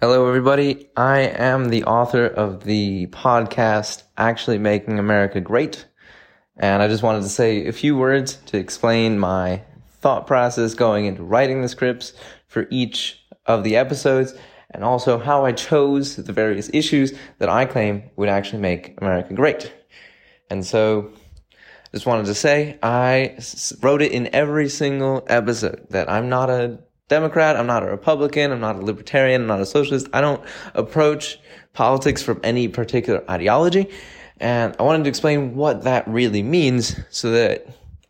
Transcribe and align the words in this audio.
Hello, 0.00 0.28
everybody. 0.28 0.88
I 0.96 1.22
am 1.22 1.70
the 1.70 1.82
author 1.82 2.24
of 2.24 2.62
the 2.62 3.08
podcast, 3.08 4.04
Actually 4.16 4.58
Making 4.58 5.00
America 5.00 5.40
Great. 5.40 5.86
And 6.56 6.80
I 6.80 6.86
just 6.86 7.02
wanted 7.02 7.22
to 7.22 7.28
say 7.28 7.66
a 7.66 7.72
few 7.72 7.96
words 7.96 8.36
to 8.46 8.58
explain 8.58 9.18
my 9.18 9.60
thought 10.00 10.28
process 10.28 10.74
going 10.74 11.06
into 11.06 11.24
writing 11.24 11.62
the 11.62 11.68
scripts 11.68 12.12
for 12.46 12.68
each 12.70 13.20
of 13.44 13.64
the 13.64 13.74
episodes 13.74 14.34
and 14.70 14.84
also 14.84 15.18
how 15.18 15.44
I 15.44 15.50
chose 15.50 16.14
the 16.14 16.32
various 16.32 16.70
issues 16.72 17.12
that 17.38 17.48
I 17.48 17.64
claim 17.64 18.04
would 18.14 18.28
actually 18.28 18.62
make 18.62 19.00
America 19.02 19.34
great. 19.34 19.72
And 20.48 20.64
so 20.64 21.10
just 21.92 22.06
wanted 22.06 22.26
to 22.26 22.34
say 22.36 22.78
I 22.84 23.36
wrote 23.80 24.02
it 24.02 24.12
in 24.12 24.32
every 24.32 24.68
single 24.68 25.26
episode 25.26 25.88
that 25.90 26.08
I'm 26.08 26.28
not 26.28 26.50
a 26.50 26.78
Democrat, 27.08 27.56
I'm 27.56 27.66
not 27.66 27.82
a 27.82 27.86
Republican, 27.86 28.52
I'm 28.52 28.60
not 28.60 28.76
a 28.76 28.80
libertarian, 28.80 29.42
I'm 29.42 29.46
not 29.46 29.60
a 29.60 29.66
socialist. 29.66 30.08
I 30.12 30.20
don't 30.20 30.42
approach 30.74 31.38
politics 31.72 32.22
from 32.22 32.40
any 32.44 32.68
particular 32.68 33.24
ideology. 33.30 33.90
And 34.40 34.76
I 34.78 34.82
wanted 34.82 35.04
to 35.04 35.08
explain 35.08 35.56
what 35.56 35.84
that 35.84 36.06
really 36.06 36.42
means 36.42 36.98
so 37.10 37.30
that 37.32 37.66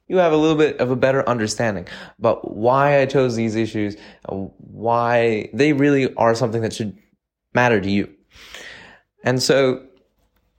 you 0.08 0.16
have 0.16 0.32
a 0.32 0.36
little 0.36 0.56
bit 0.56 0.78
of 0.78 0.90
a 0.90 0.96
better 0.96 1.26
understanding 1.28 1.86
about 2.18 2.54
why 2.54 3.00
I 3.00 3.06
chose 3.06 3.36
these 3.36 3.54
issues, 3.54 3.96
why 4.26 5.50
they 5.52 5.72
really 5.72 6.14
are 6.14 6.34
something 6.34 6.62
that 6.62 6.72
should 6.72 6.98
matter 7.54 7.80
to 7.80 7.90
you. 7.90 8.12
And 9.22 9.42
so, 9.42 9.86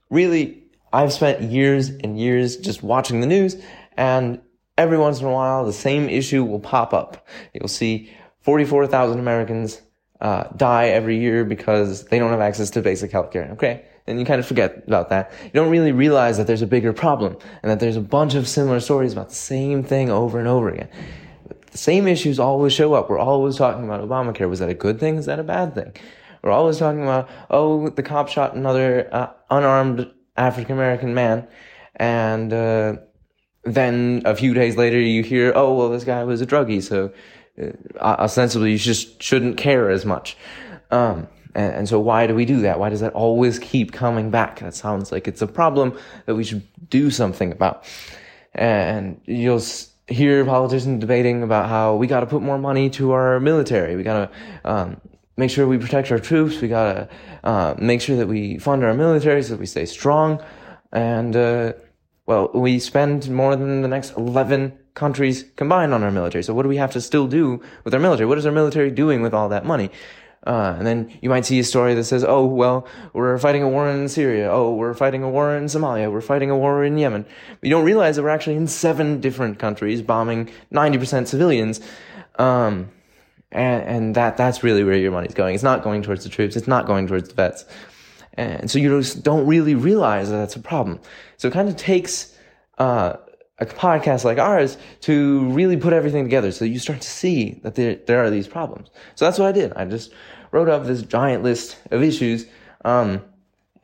really, 0.08 0.64
I've 0.92 1.12
spent 1.12 1.42
years 1.42 1.88
and 1.88 2.18
years 2.18 2.56
just 2.56 2.82
watching 2.82 3.20
the 3.20 3.26
news, 3.26 3.56
and 3.96 4.40
every 4.78 4.98
once 4.98 5.20
in 5.20 5.26
a 5.26 5.32
while, 5.32 5.64
the 5.64 5.72
same 5.72 6.08
issue 6.08 6.44
will 6.44 6.60
pop 6.60 6.94
up. 6.94 7.26
You'll 7.54 7.68
see 7.68 8.12
44,000 8.42 9.18
Americans 9.18 9.80
uh, 10.20 10.44
die 10.56 10.88
every 10.88 11.18
year 11.18 11.44
because 11.44 12.04
they 12.06 12.18
don't 12.18 12.30
have 12.30 12.40
access 12.40 12.70
to 12.70 12.82
basic 12.82 13.10
healthcare. 13.10 13.50
Okay? 13.52 13.84
And 14.06 14.18
you 14.18 14.26
kind 14.26 14.40
of 14.40 14.46
forget 14.46 14.82
about 14.86 15.08
that. 15.10 15.30
You 15.44 15.50
don't 15.52 15.70
really 15.70 15.92
realize 15.92 16.36
that 16.38 16.46
there's 16.46 16.62
a 16.62 16.66
bigger 16.66 16.92
problem 16.92 17.36
and 17.62 17.70
that 17.70 17.80
there's 17.80 17.96
a 17.96 18.00
bunch 18.00 18.34
of 18.34 18.48
similar 18.48 18.80
stories 18.80 19.12
about 19.12 19.28
the 19.28 19.34
same 19.34 19.82
thing 19.82 20.10
over 20.10 20.38
and 20.38 20.48
over 20.48 20.68
again. 20.68 20.88
The 21.70 21.78
same 21.78 22.08
issues 22.08 22.40
always 22.40 22.72
show 22.72 22.94
up. 22.94 23.08
We're 23.08 23.18
always 23.18 23.56
talking 23.56 23.84
about 23.84 24.06
Obamacare. 24.06 24.48
Was 24.48 24.58
that 24.58 24.68
a 24.68 24.74
good 24.74 24.98
thing? 24.98 25.16
Is 25.16 25.26
that 25.26 25.38
a 25.38 25.44
bad 25.44 25.74
thing? 25.74 25.92
We're 26.42 26.50
always 26.50 26.78
talking 26.78 27.02
about, 27.02 27.28
oh, 27.50 27.90
the 27.90 28.02
cop 28.02 28.28
shot 28.28 28.54
another 28.54 29.08
uh, 29.14 29.28
unarmed 29.50 30.10
African 30.36 30.72
American 30.72 31.14
man. 31.14 31.46
And 31.96 32.52
uh, 32.52 32.96
then 33.64 34.22
a 34.24 34.34
few 34.34 34.54
days 34.54 34.76
later, 34.76 34.98
you 34.98 35.22
hear, 35.22 35.52
oh, 35.54 35.74
well, 35.74 35.90
this 35.90 36.04
guy 36.04 36.24
was 36.24 36.40
a 36.40 36.46
druggie. 36.46 36.82
So 36.82 37.12
ostensibly, 38.00 38.72
you 38.72 38.78
just 38.78 39.22
shouldn't 39.22 39.56
care 39.56 39.90
as 39.90 40.04
much. 40.04 40.36
Um, 40.90 41.28
and, 41.54 41.74
and, 41.74 41.88
so 41.88 42.00
why 42.00 42.26
do 42.26 42.34
we 42.34 42.44
do 42.44 42.60
that? 42.62 42.78
Why 42.78 42.88
does 42.90 43.00
that 43.00 43.12
always 43.12 43.58
keep 43.58 43.92
coming 43.92 44.30
back? 44.30 44.60
That 44.60 44.74
sounds 44.74 45.12
like 45.12 45.28
it's 45.28 45.42
a 45.42 45.46
problem 45.46 45.98
that 46.26 46.34
we 46.34 46.44
should 46.44 46.66
do 46.88 47.10
something 47.10 47.52
about. 47.52 47.84
And 48.54 49.20
you'll 49.24 49.62
hear 50.08 50.44
politicians 50.44 51.00
debating 51.00 51.42
about 51.42 51.68
how 51.68 51.94
we 51.94 52.06
got 52.06 52.20
to 52.20 52.26
put 52.26 52.42
more 52.42 52.58
money 52.58 52.90
to 52.90 53.12
our 53.12 53.40
military. 53.40 53.96
We 53.96 54.02
got 54.02 54.30
to 54.30 54.70
um, 54.70 55.00
make 55.36 55.50
sure 55.50 55.66
we 55.66 55.78
protect 55.78 56.10
our 56.10 56.18
troops. 56.18 56.60
We 56.60 56.68
got 56.68 56.92
to 56.92 57.08
uh, 57.44 57.74
make 57.78 58.00
sure 58.00 58.16
that 58.16 58.26
we 58.26 58.58
fund 58.58 58.84
our 58.84 58.94
military 58.94 59.42
so 59.42 59.50
that 59.50 59.60
we 59.60 59.66
stay 59.66 59.86
strong. 59.86 60.42
And 60.92 61.36
uh, 61.36 61.72
well, 62.26 62.50
we 62.54 62.78
spend 62.78 63.30
more 63.30 63.56
than 63.56 63.82
the 63.82 63.88
next 63.88 64.16
11 64.16 64.78
countries 65.00 65.46
combined 65.56 65.94
on 65.94 66.02
our 66.02 66.10
military. 66.10 66.44
So 66.44 66.52
what 66.54 66.62
do 66.62 66.68
we 66.68 66.76
have 66.76 66.92
to 66.92 67.00
still 67.00 67.26
do 67.26 67.60
with 67.84 67.94
our 67.94 68.00
military? 68.00 68.26
What 68.26 68.38
is 68.38 68.44
our 68.46 68.52
military 68.52 68.90
doing 68.90 69.22
with 69.22 69.34
all 69.34 69.48
that 69.48 69.64
money? 69.64 69.90
Uh, 70.46 70.74
and 70.78 70.86
then 70.86 71.18
you 71.22 71.28
might 71.28 71.44
see 71.46 71.58
a 71.58 71.64
story 71.64 71.94
that 71.94 72.04
says, 72.04 72.22
oh, 72.22 72.44
well, 72.44 72.86
we're 73.14 73.38
fighting 73.38 73.62
a 73.62 73.68
war 73.68 73.88
in 73.88 74.08
Syria. 74.08 74.50
Oh, 74.50 74.74
we're 74.74 74.94
fighting 74.94 75.22
a 75.22 75.28
war 75.28 75.56
in 75.56 75.64
Somalia. 75.64 76.12
We're 76.12 76.20
fighting 76.20 76.50
a 76.50 76.56
war 76.56 76.84
in 76.84 76.98
Yemen. 76.98 77.24
But 77.24 77.66
you 77.66 77.70
don't 77.70 77.84
realize 77.84 78.16
that 78.16 78.22
we're 78.22 78.36
actually 78.38 78.56
in 78.56 78.66
seven 78.66 79.20
different 79.20 79.58
countries 79.58 80.02
bombing 80.02 80.50
90% 80.72 81.26
civilians. 81.26 81.80
Um, 82.38 82.90
and, 83.52 83.82
and 83.82 84.14
that, 84.14 84.36
that's 84.36 84.62
really 84.62 84.84
where 84.84 84.96
your 84.96 85.12
money's 85.12 85.34
going. 85.34 85.54
It's 85.54 85.64
not 85.64 85.82
going 85.82 86.02
towards 86.02 86.24
the 86.24 86.30
troops. 86.30 86.56
It's 86.56 86.68
not 86.68 86.86
going 86.86 87.06
towards 87.06 87.28
the 87.30 87.34
vets. 87.34 87.64
And 88.34 88.70
so 88.70 88.78
you 88.78 88.88
just 88.98 89.22
don't 89.22 89.46
really 89.46 89.74
realize 89.74 90.30
that 90.30 90.36
that's 90.36 90.56
a 90.56 90.60
problem. 90.60 91.00
So 91.36 91.48
it 91.48 91.52
kind 91.52 91.68
of 91.68 91.76
takes, 91.76 92.34
uh, 92.78 93.16
a 93.60 93.66
podcast 93.66 94.24
like 94.24 94.38
ours 94.38 94.78
to 95.02 95.44
really 95.50 95.76
put 95.76 95.92
everything 95.92 96.24
together 96.24 96.50
so 96.50 96.64
you 96.64 96.78
start 96.78 97.00
to 97.00 97.08
see 97.08 97.60
that 97.62 97.74
there, 97.74 97.96
there 98.06 98.24
are 98.24 98.30
these 98.30 98.48
problems. 98.48 98.88
So 99.14 99.26
that's 99.26 99.38
what 99.38 99.48
I 99.48 99.52
did. 99.52 99.72
I 99.74 99.84
just 99.84 100.12
wrote 100.50 100.68
up 100.68 100.84
this 100.84 101.02
giant 101.02 101.42
list 101.42 101.78
of 101.90 102.02
issues, 102.02 102.46
um, 102.84 103.22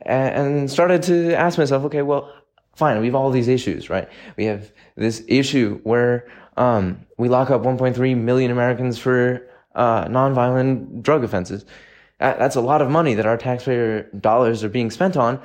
and, 0.01 0.69
started 0.69 1.03
to 1.03 1.33
ask 1.33 1.57
myself, 1.57 1.83
okay, 1.85 2.01
well, 2.01 2.33
fine, 2.75 2.99
we 2.99 3.07
have 3.07 3.15
all 3.15 3.29
these 3.29 3.47
issues, 3.47 3.89
right? 3.89 4.09
We 4.35 4.45
have 4.45 4.71
this 4.95 5.23
issue 5.27 5.79
where, 5.83 6.27
um, 6.55 7.05
we 7.17 7.29
lock 7.29 7.49
up 7.49 7.61
1.3 7.61 8.17
million 8.17 8.51
Americans 8.51 8.97
for, 8.97 9.47
uh, 9.75 10.05
nonviolent 10.05 11.03
drug 11.03 11.23
offenses. 11.23 11.65
That's 12.19 12.55
a 12.55 12.61
lot 12.61 12.81
of 12.81 12.89
money 12.89 13.13
that 13.13 13.27
our 13.27 13.37
taxpayer 13.37 14.09
dollars 14.19 14.63
are 14.63 14.69
being 14.69 14.89
spent 14.89 15.15
on 15.15 15.39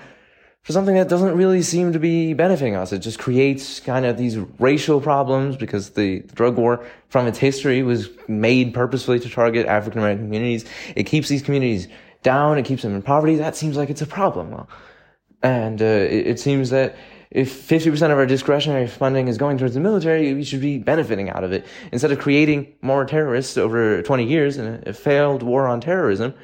for 0.63 0.73
something 0.73 0.95
that 0.95 1.09
doesn't 1.09 1.37
really 1.37 1.61
seem 1.61 1.93
to 1.93 1.99
be 1.99 2.35
benefiting 2.35 2.77
us. 2.77 2.93
It 2.93 3.01
just 3.01 3.19
creates 3.19 3.81
kind 3.81 4.07
of 4.07 4.17
these 4.17 4.39
racial 4.61 5.01
problems 5.01 5.57
because 5.57 5.91
the 5.91 6.21
drug 6.35 6.57
war 6.57 6.87
from 7.09 7.27
its 7.27 7.39
history 7.39 7.83
was 7.83 8.09
made 8.29 8.73
purposefully 8.73 9.19
to 9.21 9.29
target 9.29 9.67
African 9.67 10.01
American 10.01 10.27
communities. 10.27 10.65
It 10.95 11.05
keeps 11.05 11.29
these 11.29 11.43
communities 11.43 11.89
down. 12.23 12.59
It 12.59 12.65
keeps 12.65 12.83
them 12.83 12.95
in 12.95 13.03
poverty. 13.03 13.37
That 13.37 13.57
seems 13.57 13.77
like 13.77 13.91
it's 13.91 14.03
a 14.03 14.07
problem. 14.07 14.67
And 15.43 15.83
uh, 15.83 15.85
it, 15.85 16.27
it 16.29 16.41
seems 16.41 16.71
that 16.71 16.95
if 17.33 17.67
50% 17.67 17.95
of 18.13 18.19
our 18.19 18.27
discretionary 18.27 18.87
funding 18.87 19.27
is 19.27 19.39
going 19.39 19.59
towards 19.59 19.75
the 19.75 19.81
military, 19.81 20.33
we 20.35 20.45
should 20.45 20.61
be 20.61 20.79
benefiting 20.79 21.31
out 21.31 21.43
of 21.43 21.51
it. 21.51 21.67
Instead 21.91 22.13
of 22.13 22.21
creating 22.21 22.73
more 22.83 23.05
terrorists 23.05 23.57
over 23.57 24.03
20 24.03 24.25
years 24.25 24.59
in 24.59 24.83
a 24.87 24.93
failed 24.93 25.43
war 25.43 25.67
on 25.67 25.81
terrorism, 25.81 26.35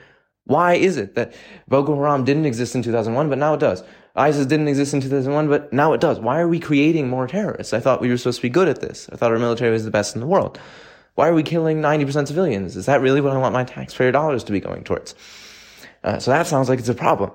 why 0.45 0.75
is 0.75 0.97
it 0.97 1.15
that 1.15 1.35
Boko 1.69 1.95
Haram 1.95 2.25
didn't 2.25 2.47
exist 2.47 2.75
in 2.75 2.83
2001, 2.83 3.29
but 3.29 3.39
now 3.39 3.53
it 3.53 3.61
does? 3.61 3.85
ISIS 4.19 4.47
didn't 4.47 4.69
exist 4.69 4.93
in 4.95 5.01
2001, 5.01 5.49
but 5.49 5.73
now 5.73 5.93
it 5.93 6.01
does. 6.01 6.19
Why 6.19 6.41
are 6.41 6.49
we 6.49 6.59
creating 6.59 7.09
more 7.09 7.27
terrorists? 7.27 7.73
I 7.73 7.81
thought 7.81 8.01
we 8.01 8.09
were 8.09 8.17
supposed 8.17 8.39
to 8.39 8.43
be 8.43 8.51
good 8.51 8.69
at 8.69 8.81
this. 8.81 9.09
I 9.13 9.17
thought 9.17 9.33
our 9.33 9.39
military 9.39 9.71
was 9.71 9.85
the 9.85 9.91
best 9.91 10.15
in 10.15 10.21
the 10.21 10.27
world. 10.27 10.59
Why 11.15 11.29
are 11.29 11.35
we 11.35 11.43
killing 11.43 11.81
90% 11.81 12.29
civilians? 12.29 12.77
Is 12.77 12.87
that 12.87 13.01
really 13.01 13.21
what 13.21 13.33
I 13.33 13.39
want 13.39 13.53
my 13.53 13.65
taxpayer 13.65 14.13
dollars 14.13 14.45
to 14.45 14.53
be 14.53 14.61
going 14.61 14.85
towards? 14.85 15.15
Uh, 16.05 16.19
so 16.19 16.31
that 16.31 16.47
sounds 16.47 16.69
like 16.69 16.79
it's 16.79 16.89
a 16.89 16.95
problem. 16.95 17.33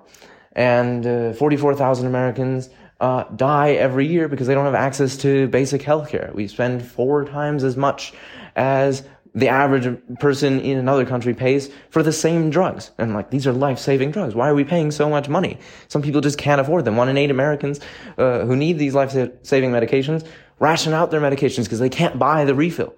And 0.54 1.06
uh, 1.06 1.34
44,000 1.34 2.08
Americans 2.08 2.70
uh, 3.02 3.24
die 3.36 3.72
every 3.72 4.08
year 4.08 4.28
because 4.28 4.48
they 4.48 4.54
don't 4.54 4.66
have 4.66 4.76
access 4.76 5.18
to 5.18 5.48
basic 5.48 5.82
health 5.82 6.10
care. 6.10 6.32
We 6.34 6.48
spend 6.48 6.86
four 6.86 7.26
times 7.26 7.64
as 7.64 7.76
much 7.76 8.14
as 8.56 9.04
the 9.36 9.50
average 9.50 9.98
person 10.20 10.60
in 10.60 10.78
another 10.78 11.06
country 11.06 11.34
pays 11.34 11.70
for 11.90 12.04
the 12.04 12.12
same 12.12 12.50
drugs. 12.50 12.92
And 12.98 13.14
like, 13.14 13.32
these 13.32 13.48
are 13.48 13.52
life-saving 13.52 14.12
drugs. 14.12 14.36
Why 14.36 14.48
are 14.48 14.56
we 14.56 14.64
paying 14.64 14.92
so 14.92 15.10
much 15.10 15.28
money? 15.28 15.58
Some 15.88 16.02
people 16.02 16.22
just 16.22 16.38
can't 16.38 16.62
afford 16.62 16.86
them. 16.86 16.98
One 16.98 17.10
in 17.10 17.18
eight 17.18 17.32
Americans 17.32 17.80
uh, 18.18 18.46
who 18.46 18.56
need 18.56 18.78
these 18.78 18.94
life-saving 18.94 19.72
medications 19.72 20.26
ration 20.60 20.94
out 20.94 21.12
their 21.12 21.20
medications 21.20 21.64
because 21.64 21.80
they 21.80 21.90
can't 21.90 22.20
buy 22.20 22.46
the 22.46 22.54
refill. 22.54 22.94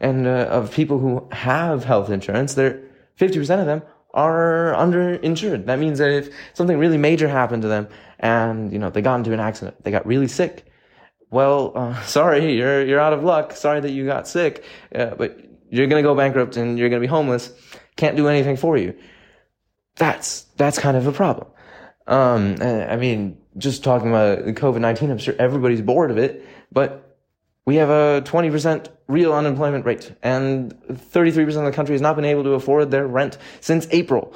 And 0.00 0.26
uh, 0.26 0.48
of 0.50 0.72
people 0.72 0.98
who 0.98 1.28
have 1.30 1.84
health 1.84 2.10
insurance, 2.10 2.54
they're 2.54 2.82
50% 3.18 3.60
of 3.60 3.66
them 3.66 3.82
are 4.12 4.74
underinsured. 4.76 5.66
That 5.66 5.78
means 5.78 5.98
that 5.98 6.10
if 6.10 6.34
something 6.54 6.78
really 6.78 6.98
major 6.98 7.28
happened 7.28 7.62
to 7.62 7.68
them 7.68 7.88
and, 8.18 8.72
you 8.72 8.78
know, 8.78 8.90
they 8.90 9.02
got 9.02 9.16
into 9.16 9.32
an 9.32 9.40
accident, 9.40 9.82
they 9.84 9.90
got 9.90 10.04
really 10.06 10.26
sick, 10.26 10.66
well, 11.30 11.72
uh, 11.76 12.00
sorry, 12.02 12.56
you're, 12.56 12.84
you're 12.84 13.00
out 13.00 13.12
of 13.12 13.22
luck. 13.22 13.52
Sorry 13.52 13.80
that 13.80 13.90
you 13.90 14.04
got 14.06 14.26
sick. 14.26 14.64
Uh, 14.94 15.14
but 15.16 15.49
you're 15.70 15.86
going 15.86 16.02
to 16.02 16.06
go 16.06 16.14
bankrupt 16.14 16.56
and 16.56 16.78
you're 16.78 16.88
going 16.88 17.00
to 17.00 17.06
be 17.06 17.10
homeless. 17.10 17.50
Can't 17.96 18.16
do 18.16 18.28
anything 18.28 18.56
for 18.56 18.76
you. 18.76 18.94
That's, 19.96 20.42
that's 20.56 20.78
kind 20.78 20.96
of 20.96 21.06
a 21.06 21.12
problem. 21.12 21.48
Um, 22.06 22.56
I 22.60 22.96
mean, 22.96 23.38
just 23.56 23.84
talking 23.84 24.08
about 24.08 24.40
COVID-19, 24.40 25.10
I'm 25.10 25.18
sure 25.18 25.34
everybody's 25.38 25.80
bored 25.80 26.10
of 26.10 26.18
it, 26.18 26.44
but 26.72 27.16
we 27.66 27.76
have 27.76 27.90
a 27.90 28.22
20% 28.22 28.88
real 29.06 29.32
unemployment 29.32 29.84
rate 29.84 30.12
and 30.22 30.74
33% 30.88 31.46
of 31.58 31.64
the 31.64 31.72
country 31.72 31.94
has 31.94 32.00
not 32.00 32.16
been 32.16 32.24
able 32.24 32.42
to 32.44 32.50
afford 32.50 32.90
their 32.90 33.06
rent 33.06 33.38
since 33.60 33.86
April. 33.90 34.34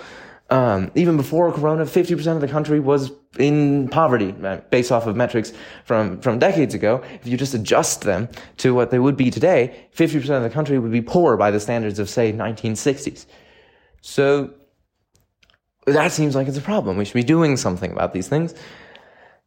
Um, 0.50 0.90
even 0.94 1.16
before 1.16 1.50
Corona, 1.52 1.84
50% 1.84 2.34
of 2.34 2.40
the 2.40 2.48
country 2.48 2.78
was 2.78 3.10
in 3.38 3.88
poverty, 3.88 4.32
based 4.70 4.92
off 4.92 5.06
of 5.06 5.16
metrics 5.16 5.52
from, 5.84 6.20
from 6.20 6.38
decades 6.38 6.74
ago. 6.74 7.02
If 7.22 7.26
you 7.26 7.36
just 7.36 7.54
adjust 7.54 8.02
them 8.02 8.28
to 8.58 8.74
what 8.74 8.90
they 8.90 8.98
would 8.98 9.16
be 9.16 9.30
today, 9.30 9.86
50% 9.96 10.36
of 10.36 10.42
the 10.42 10.50
country 10.50 10.78
would 10.78 10.92
be 10.92 11.00
poor 11.00 11.36
by 11.36 11.50
the 11.50 11.60
standards 11.60 11.98
of, 11.98 12.10
say, 12.10 12.32
1960s. 12.32 13.26
So, 14.02 14.52
that 15.86 16.12
seems 16.12 16.34
like 16.34 16.48
it's 16.48 16.58
a 16.58 16.62
problem. 16.62 16.96
We 16.96 17.04
should 17.04 17.14
be 17.14 17.24
doing 17.24 17.56
something 17.56 17.90
about 17.90 18.12
these 18.12 18.28
things. 18.28 18.54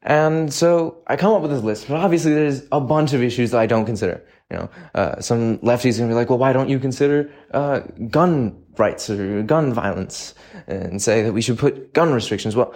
And 0.03 0.53
so 0.53 1.03
I 1.07 1.15
come 1.15 1.33
up 1.33 1.41
with 1.41 1.51
this 1.51 1.63
list, 1.63 1.87
but 1.87 1.97
obviously 1.97 2.33
there's 2.33 2.63
a 2.71 2.79
bunch 2.79 3.13
of 3.13 3.23
issues 3.23 3.51
that 3.51 3.59
I 3.59 3.65
don't 3.65 3.85
consider. 3.85 4.23
You 4.49 4.57
know, 4.57 4.69
uh, 4.95 5.19
some 5.19 5.57
lefties 5.59 5.95
are 5.95 5.99
gonna 5.99 6.11
be 6.11 6.15
like, 6.15 6.29
well, 6.29 6.37
why 6.37 6.53
don't 6.53 6.69
you 6.69 6.79
consider 6.79 7.31
uh, 7.51 7.79
gun 8.09 8.63
rights 8.79 9.09
or 9.09 9.43
gun 9.43 9.73
violence 9.73 10.33
and 10.67 11.01
say 11.01 11.21
that 11.23 11.33
we 11.33 11.41
should 11.41 11.57
put 11.57 11.93
gun 11.93 12.13
restrictions? 12.13 12.55
Well, 12.55 12.73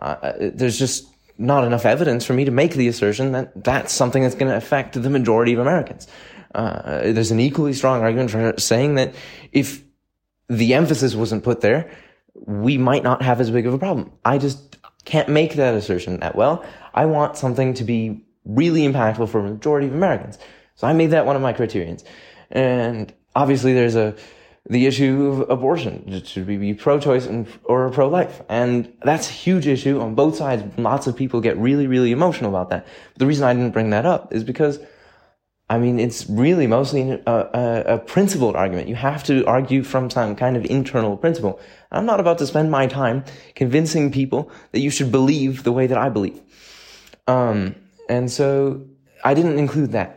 uh, 0.00 0.32
there's 0.38 0.78
just 0.78 1.06
not 1.38 1.64
enough 1.64 1.84
evidence 1.84 2.24
for 2.24 2.32
me 2.32 2.44
to 2.44 2.50
make 2.50 2.74
the 2.74 2.88
assertion 2.88 3.32
that 3.32 3.64
that's 3.64 3.92
something 3.92 4.22
that's 4.22 4.34
going 4.34 4.50
to 4.50 4.56
affect 4.56 5.00
the 5.00 5.10
majority 5.10 5.52
of 5.52 5.58
Americans. 5.58 6.06
Uh, 6.54 7.12
there's 7.12 7.30
an 7.30 7.40
equally 7.40 7.72
strong 7.72 8.02
argument 8.02 8.30
for 8.30 8.54
saying 8.58 8.94
that 8.94 9.14
if 9.52 9.82
the 10.48 10.74
emphasis 10.74 11.14
wasn't 11.14 11.44
put 11.44 11.60
there, 11.60 11.90
we 12.34 12.78
might 12.78 13.02
not 13.02 13.22
have 13.22 13.40
as 13.40 13.50
big 13.50 13.66
of 13.66 13.74
a 13.74 13.78
problem. 13.78 14.12
I 14.24 14.38
just 14.38 14.78
can't 15.04 15.28
make 15.28 15.54
that 15.54 15.74
assertion 15.74 16.20
that 16.20 16.36
well. 16.36 16.64
I 16.94 17.06
want 17.06 17.36
something 17.36 17.74
to 17.74 17.84
be 17.84 18.24
really 18.44 18.82
impactful 18.82 19.28
for 19.28 19.40
a 19.40 19.42
majority 19.42 19.86
of 19.88 19.94
Americans. 19.94 20.38
So 20.76 20.86
I 20.86 20.92
made 20.92 21.10
that 21.10 21.26
one 21.26 21.36
of 21.36 21.42
my 21.42 21.52
criterions. 21.52 22.04
And 22.50 23.12
obviously 23.34 23.74
there's 23.74 23.96
a, 23.96 24.14
the 24.68 24.86
issue 24.86 25.26
of 25.28 25.50
abortion. 25.50 26.22
Should 26.24 26.46
we 26.46 26.56
be 26.56 26.74
pro-choice 26.74 27.28
or 27.64 27.90
pro-life? 27.90 28.42
And 28.48 28.92
that's 29.02 29.28
a 29.28 29.32
huge 29.32 29.66
issue 29.66 30.00
on 30.00 30.14
both 30.14 30.36
sides. 30.36 30.64
Lots 30.76 31.06
of 31.06 31.16
people 31.16 31.40
get 31.40 31.56
really, 31.56 31.86
really 31.86 32.12
emotional 32.12 32.50
about 32.50 32.70
that. 32.70 32.86
But 33.12 33.18
the 33.18 33.26
reason 33.26 33.44
I 33.44 33.54
didn't 33.54 33.72
bring 33.72 33.90
that 33.90 34.06
up 34.06 34.32
is 34.32 34.42
because, 34.42 34.80
I 35.70 35.78
mean, 35.78 36.00
it's 36.00 36.28
really 36.28 36.66
mostly 36.66 37.10
a, 37.10 37.20
a, 37.26 37.82
a 37.94 37.98
principled 37.98 38.56
argument. 38.56 38.88
You 38.88 38.96
have 38.96 39.22
to 39.24 39.44
argue 39.46 39.82
from 39.82 40.10
some 40.10 40.34
kind 40.34 40.56
of 40.56 40.64
internal 40.64 41.16
principle. 41.16 41.60
I'm 41.92 42.06
not 42.06 42.18
about 42.18 42.38
to 42.38 42.46
spend 42.46 42.70
my 42.70 42.86
time 42.86 43.24
convincing 43.54 44.10
people 44.10 44.50
that 44.72 44.80
you 44.80 44.90
should 44.90 45.12
believe 45.12 45.62
the 45.62 45.72
way 45.72 45.86
that 45.86 45.98
I 45.98 46.08
believe. 46.08 46.40
Um, 47.28 47.74
and 48.08 48.30
so 48.30 48.86
I 49.24 49.34
didn't 49.34 49.58
include 49.58 49.92
that. 49.92 50.15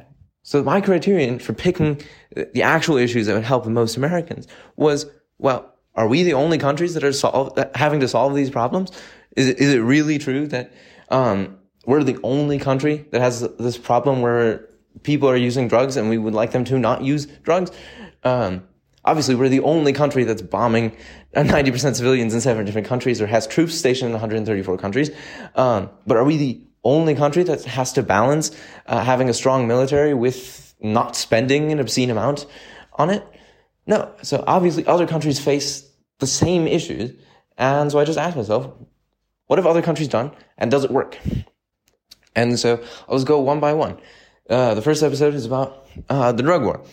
So 0.49 0.63
my 0.63 0.81
criterion 0.81 1.37
for 1.37 1.53
picking 1.53 2.01
the 2.35 2.63
actual 2.63 2.97
issues 2.97 3.27
that 3.27 3.35
would 3.35 3.43
help 3.43 3.65
the 3.65 3.69
most 3.69 3.97
Americans 3.97 4.47
was, 4.77 5.05
well, 5.37 5.75
are 5.93 6.07
we 6.07 6.23
the 6.23 6.33
only 6.33 6.57
countries 6.57 6.95
that 6.95 7.03
are 7.03 7.13
solve, 7.13 7.55
having 7.75 7.99
to 7.99 8.07
solve 8.07 8.33
these 8.33 8.49
problems? 8.49 8.89
Is 9.35 9.45
it, 9.45 9.59
is 9.59 9.71
it 9.75 9.77
really 9.77 10.17
true 10.17 10.47
that 10.47 10.73
um, 11.09 11.59
we're 11.85 12.03
the 12.03 12.17
only 12.23 12.57
country 12.57 13.05
that 13.11 13.21
has 13.21 13.47
this 13.59 13.77
problem 13.77 14.21
where 14.21 14.67
people 15.03 15.29
are 15.29 15.37
using 15.37 15.67
drugs 15.67 15.97
and 15.97 16.09
we 16.09 16.17
would 16.17 16.33
like 16.33 16.49
them 16.49 16.63
to 16.63 16.79
not 16.79 17.03
use 17.03 17.27
drugs? 17.43 17.69
Um, 18.23 18.63
obviously, 19.05 19.35
we're 19.35 19.49
the 19.49 19.59
only 19.59 19.93
country 19.93 20.23
that's 20.23 20.41
bombing 20.41 20.97
90% 21.35 21.95
civilians 21.95 22.33
in 22.33 22.41
seven 22.41 22.65
different 22.65 22.87
countries 22.87 23.21
or 23.21 23.27
has 23.27 23.45
troops 23.45 23.75
stationed 23.75 24.07
in 24.07 24.13
134 24.13 24.79
countries. 24.79 25.11
Um, 25.53 25.91
but 26.07 26.17
are 26.17 26.23
we 26.23 26.37
the 26.37 26.61
only 26.83 27.15
country 27.15 27.43
that 27.43 27.63
has 27.65 27.93
to 27.93 28.03
balance 28.03 28.51
uh, 28.85 29.03
having 29.03 29.29
a 29.29 29.33
strong 29.33 29.67
military 29.67 30.13
with 30.13 30.73
not 30.79 31.15
spending 31.15 31.71
an 31.71 31.79
obscene 31.79 32.09
amount 32.09 32.45
on 32.93 33.09
it? 33.09 33.25
No. 33.85 34.13
So 34.21 34.43
obviously 34.45 34.85
other 34.85 35.07
countries 35.07 35.39
face 35.39 35.89
the 36.19 36.27
same 36.27 36.67
issues. 36.67 37.11
And 37.57 37.91
so 37.91 37.99
I 37.99 38.05
just 38.05 38.19
asked 38.19 38.37
myself, 38.37 38.71
what 39.47 39.57
have 39.57 39.65
other 39.65 39.81
countries 39.81 40.07
done 40.07 40.31
and 40.57 40.69
does 40.69 40.83
it 40.83 40.91
work? 40.91 41.17
And 42.35 42.57
so 42.59 42.83
I'll 43.07 43.15
just 43.15 43.27
go 43.27 43.39
one 43.39 43.59
by 43.59 43.73
one. 43.73 43.97
Uh, 44.49 44.73
the 44.73 44.81
first 44.81 45.03
episode 45.03 45.33
is 45.33 45.45
about 45.45 45.87
uh, 46.09 46.31
the 46.31 46.43
drug 46.43 46.63
war. 46.63 46.83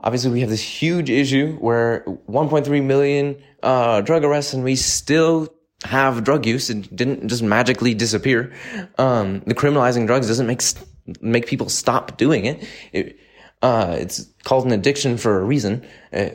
Obviously, 0.00 0.30
we 0.30 0.40
have 0.40 0.50
this 0.50 0.62
huge 0.62 1.08
issue 1.08 1.56
where 1.56 2.04
1.3 2.28 2.84
million 2.84 3.42
uh, 3.62 4.02
drug 4.02 4.22
arrests, 4.22 4.52
and 4.52 4.62
we 4.62 4.76
still 4.76 5.48
have 5.84 6.24
drug 6.24 6.46
use. 6.46 6.70
It 6.70 6.94
didn't 6.94 7.28
just 7.28 7.42
magically 7.42 7.94
disappear. 7.94 8.52
Um, 8.98 9.40
the 9.46 9.54
criminalizing 9.54 10.06
drugs 10.06 10.26
doesn't 10.26 10.46
make 10.46 10.62
make 11.20 11.46
people 11.46 11.68
stop 11.68 12.16
doing 12.16 12.46
it. 12.46 12.66
it 12.92 13.18
uh, 13.62 13.96
it's 13.98 14.26
called 14.44 14.66
an 14.66 14.72
addiction 14.72 15.16
for 15.16 15.40
a 15.40 15.44
reason. 15.44 15.86
Uh, 16.12 16.28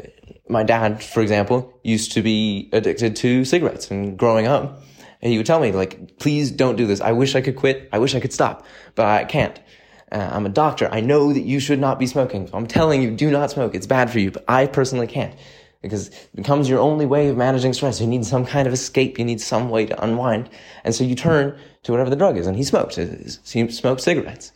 my 0.48 0.64
dad, 0.64 1.04
for 1.04 1.22
example, 1.22 1.80
used 1.84 2.12
to 2.14 2.22
be 2.22 2.70
addicted 2.74 3.16
to 3.18 3.46
cigarettes, 3.46 3.92
and 3.92 4.18
growing 4.18 4.48
up, 4.48 4.82
he 5.22 5.38
would 5.38 5.46
tell 5.46 5.60
me 5.60 5.72
like, 5.72 6.18
"Please 6.20 6.52
don't 6.52 6.76
do 6.76 6.88
this. 6.88 7.02
I 7.02 7.12
wish 7.12 7.36
I 7.36 7.42
could 7.42 7.56
quit. 7.56 7.90
I 7.92 8.00
wish 8.00 8.16
I 8.16 8.20
could 8.20 8.34
stop, 8.34 8.66
but 8.96 9.06
I 9.06 9.26
can't." 9.26 9.60
Uh, 10.12 10.28
I'm 10.32 10.48
a 10.48 10.50
doctor. 10.50 10.90
I 10.92 11.02
know 11.02 11.34
that 11.34 11.42
you 11.42 11.60
should 11.60 11.80
not 11.80 12.00
be 12.00 12.08
smoking. 12.08 12.48
So 12.48 12.58
I'm 12.58 12.66
telling 12.66 13.04
you, 13.04 13.12
do 13.12 13.30
not 13.30 13.52
smoke. 13.52 13.76
It's 13.76 13.86
bad 13.86 14.10
for 14.10 14.18
you, 14.18 14.32
but 14.32 14.44
I 14.48 14.66
personally 14.66 15.06
can't 15.06 15.36
because 15.82 16.10
it 16.10 16.30
becomes 16.36 16.70
your 16.70 16.80
only 16.80 17.06
way 17.06 17.30
of 17.30 17.38
managing 17.38 17.74
stress. 17.74 18.02
You 18.02 18.08
need 18.08 18.26
some 18.26 18.46
kind 18.46 18.68
of 18.68 18.74
escape. 18.74 19.18
You 19.18 19.26
need 19.26 19.40
some 19.40 19.70
way 19.70 19.86
to 19.86 20.04
unwind. 20.04 20.50
And 20.84 20.94
so 20.94 21.04
you 21.04 21.16
turn 21.16 21.58
to 21.84 21.92
whatever 21.92 22.10
the 22.10 22.16
drug 22.16 22.38
is. 22.38 22.48
And 22.48 22.58
he 22.58 22.64
smoked. 22.64 22.96
He 22.96 23.70
smoked 23.70 24.02
cigarettes. 24.02 24.52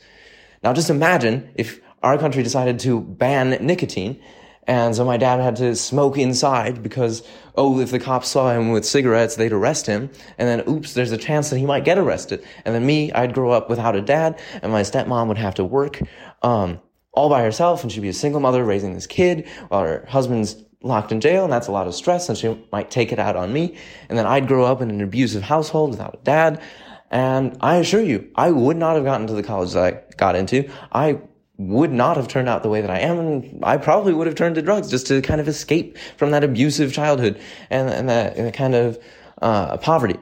Now 0.63 0.73
just 0.73 0.89
imagine 0.89 1.49
if 1.55 1.79
our 2.01 2.17
country 2.17 2.43
decided 2.43 2.79
to 2.79 3.01
ban 3.01 3.51
nicotine. 3.65 4.21
And 4.65 4.95
so 4.95 5.03
my 5.03 5.17
dad 5.17 5.41
had 5.41 5.57
to 5.57 5.75
smoke 5.75 6.17
inside 6.17 6.81
because, 6.81 7.21
oh, 7.55 7.81
if 7.81 7.91
the 7.91 7.99
cops 7.99 8.29
saw 8.29 8.51
him 8.51 8.71
with 8.71 8.85
cigarettes, 8.85 9.35
they'd 9.35 9.51
arrest 9.51 9.87
him. 9.87 10.09
And 10.37 10.47
then, 10.47 10.69
oops, 10.69 10.93
there's 10.93 11.11
a 11.11 11.17
chance 11.17 11.49
that 11.49 11.59
he 11.59 11.65
might 11.65 11.83
get 11.83 11.97
arrested. 11.97 12.45
And 12.63 12.73
then 12.73 12.85
me, 12.85 13.11
I'd 13.11 13.33
grow 13.33 13.51
up 13.51 13.69
without 13.69 13.95
a 13.95 14.01
dad 14.01 14.39
and 14.61 14.71
my 14.71 14.81
stepmom 14.81 15.27
would 15.27 15.37
have 15.37 15.55
to 15.55 15.65
work, 15.65 15.99
um, 16.43 16.79
all 17.11 17.29
by 17.29 17.43
herself 17.43 17.83
and 17.83 17.91
she'd 17.91 18.01
be 18.01 18.09
a 18.09 18.13
single 18.13 18.39
mother 18.39 18.63
raising 18.63 18.93
this 18.93 19.05
kid 19.05 19.47
while 19.67 19.83
her 19.83 20.05
husband's 20.07 20.55
locked 20.83 21.11
in 21.11 21.21
jail, 21.21 21.43
and 21.45 21.51
that's 21.51 21.67
a 21.67 21.71
lot 21.71 21.87
of 21.87 21.95
stress, 21.95 22.29
and 22.29 22.37
she 22.37 22.55
might 22.71 22.91
take 22.91 23.11
it 23.11 23.19
out 23.19 23.35
on 23.35 23.51
me. 23.51 23.75
And 24.09 24.17
then 24.17 24.27
I'd 24.27 24.47
grow 24.47 24.65
up 24.65 24.81
in 24.81 24.91
an 24.91 25.01
abusive 25.01 25.41
household 25.41 25.91
without 25.91 26.13
a 26.13 26.23
dad. 26.23 26.61
And 27.09 27.57
I 27.61 27.77
assure 27.77 28.01
you, 28.01 28.29
I 28.35 28.51
would 28.51 28.77
not 28.77 28.95
have 28.95 29.05
gotten 29.05 29.27
to 29.27 29.33
the 29.33 29.43
college 29.43 29.73
that 29.73 29.83
I 29.83 30.15
got 30.17 30.35
into. 30.35 30.69
I 30.91 31.19
would 31.57 31.91
not 31.91 32.17
have 32.17 32.27
turned 32.27 32.49
out 32.49 32.63
the 32.63 32.69
way 32.69 32.81
that 32.81 32.89
I 32.89 32.99
am, 32.99 33.17
and 33.17 33.63
I 33.63 33.77
probably 33.77 34.13
would 34.13 34.27
have 34.27 34.35
turned 34.35 34.55
to 34.55 34.61
drugs 34.61 34.89
just 34.89 35.07
to 35.07 35.21
kind 35.21 35.39
of 35.39 35.47
escape 35.47 35.97
from 36.17 36.31
that 36.31 36.43
abusive 36.43 36.91
childhood 36.91 37.39
and, 37.69 37.89
and 37.89 38.09
that, 38.09 38.35
and 38.35 38.47
that 38.47 38.53
kind 38.53 38.75
of 38.75 38.99
uh, 39.41 39.77
poverty. 39.77 40.19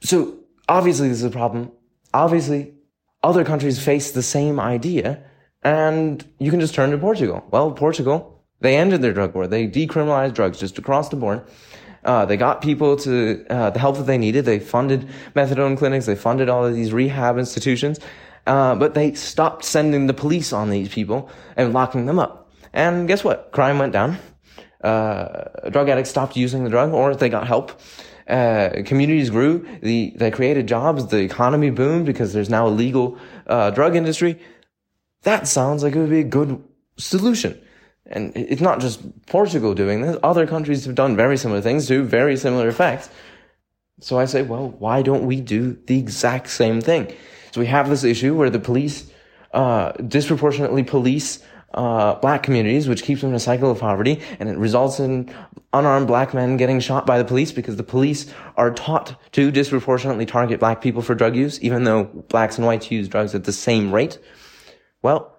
So 0.00 0.38
obviously, 0.68 1.08
this 1.08 1.18
is 1.18 1.24
a 1.24 1.30
problem. 1.30 1.72
Obviously, 2.14 2.74
other 3.22 3.44
countries 3.44 3.82
face 3.82 4.12
the 4.12 4.22
same 4.22 4.60
idea, 4.60 5.22
and 5.62 6.24
you 6.38 6.50
can 6.50 6.60
just 6.60 6.74
turn 6.74 6.92
to 6.92 6.98
Portugal. 6.98 7.44
Well, 7.50 7.72
Portugal 7.72 8.37
they 8.60 8.76
ended 8.76 9.02
their 9.02 9.12
drug 9.12 9.34
war. 9.34 9.46
They 9.46 9.68
decriminalized 9.68 10.34
drugs 10.34 10.58
just 10.58 10.78
across 10.78 11.08
the 11.08 11.16
board. 11.16 11.44
Uh, 12.04 12.24
they 12.24 12.36
got 12.36 12.62
people 12.62 12.96
to 12.96 13.44
uh, 13.50 13.70
the 13.70 13.78
help 13.78 13.96
that 13.96 14.04
they 14.04 14.18
needed. 14.18 14.44
They 14.44 14.60
funded 14.60 15.08
methadone 15.34 15.76
clinics. 15.76 16.06
They 16.06 16.14
funded 16.14 16.48
all 16.48 16.64
of 16.64 16.74
these 16.74 16.92
rehab 16.92 17.38
institutions. 17.38 18.00
Uh, 18.46 18.74
but 18.74 18.94
they 18.94 19.12
stopped 19.12 19.64
sending 19.64 20.06
the 20.06 20.14
police 20.14 20.52
on 20.52 20.70
these 20.70 20.88
people 20.88 21.28
and 21.56 21.72
locking 21.72 22.06
them 22.06 22.18
up. 22.18 22.50
And 22.72 23.06
guess 23.06 23.22
what? 23.22 23.52
Crime 23.52 23.78
went 23.78 23.92
down. 23.92 24.18
Uh, 24.82 25.68
drug 25.70 25.88
addicts 25.88 26.10
stopped 26.10 26.36
using 26.36 26.64
the 26.64 26.70
drug, 26.70 26.92
or 26.92 27.14
they 27.14 27.28
got 27.28 27.46
help. 27.46 27.78
Uh, 28.28 28.82
communities 28.84 29.30
grew. 29.30 29.66
The 29.82 30.12
they 30.16 30.30
created 30.30 30.66
jobs. 30.66 31.06
The 31.08 31.18
economy 31.18 31.70
boomed 31.70 32.06
because 32.06 32.32
there's 32.32 32.50
now 32.50 32.66
a 32.66 32.70
legal 32.70 33.18
uh, 33.46 33.70
drug 33.70 33.96
industry. 33.96 34.40
That 35.22 35.48
sounds 35.48 35.82
like 35.82 35.94
it 35.94 35.98
would 35.98 36.10
be 36.10 36.20
a 36.20 36.24
good 36.24 36.62
solution. 36.96 37.60
And 38.08 38.32
it's 38.34 38.60
not 38.62 38.80
just 38.80 39.26
Portugal 39.26 39.74
doing 39.74 40.00
this. 40.00 40.16
Other 40.22 40.46
countries 40.46 40.84
have 40.86 40.94
done 40.94 41.14
very 41.16 41.36
similar 41.36 41.60
things 41.60 41.86
to 41.88 42.02
very 42.02 42.36
similar 42.36 42.68
effects. 42.68 43.10
So 44.00 44.18
I 44.18 44.24
say, 44.24 44.42
well, 44.42 44.70
why 44.70 45.02
don't 45.02 45.26
we 45.26 45.40
do 45.40 45.76
the 45.86 45.98
exact 45.98 46.48
same 46.48 46.80
thing? 46.80 47.12
So 47.52 47.60
we 47.60 47.66
have 47.66 47.88
this 47.88 48.04
issue 48.04 48.34
where 48.34 48.50
the 48.50 48.60
police, 48.60 49.10
uh, 49.52 49.92
disproportionately 49.92 50.84
police, 50.84 51.42
uh, 51.74 52.14
black 52.14 52.42
communities, 52.42 52.88
which 52.88 53.02
keeps 53.02 53.20
them 53.20 53.30
in 53.30 53.36
a 53.36 53.40
cycle 53.40 53.70
of 53.70 53.78
poverty, 53.78 54.20
and 54.38 54.48
it 54.48 54.56
results 54.56 55.00
in 55.00 55.32
unarmed 55.72 56.06
black 56.06 56.32
men 56.32 56.56
getting 56.56 56.80
shot 56.80 57.06
by 57.06 57.18
the 57.18 57.24
police 57.24 57.52
because 57.52 57.76
the 57.76 57.82
police 57.82 58.32
are 58.56 58.72
taught 58.72 59.20
to 59.32 59.50
disproportionately 59.50 60.24
target 60.24 60.60
black 60.60 60.80
people 60.80 61.02
for 61.02 61.14
drug 61.14 61.36
use, 61.36 61.60
even 61.60 61.84
though 61.84 62.04
blacks 62.04 62.56
and 62.56 62.66
whites 62.66 62.90
use 62.90 63.08
drugs 63.08 63.34
at 63.34 63.44
the 63.44 63.52
same 63.52 63.92
rate. 63.92 64.18
Well, 65.02 65.37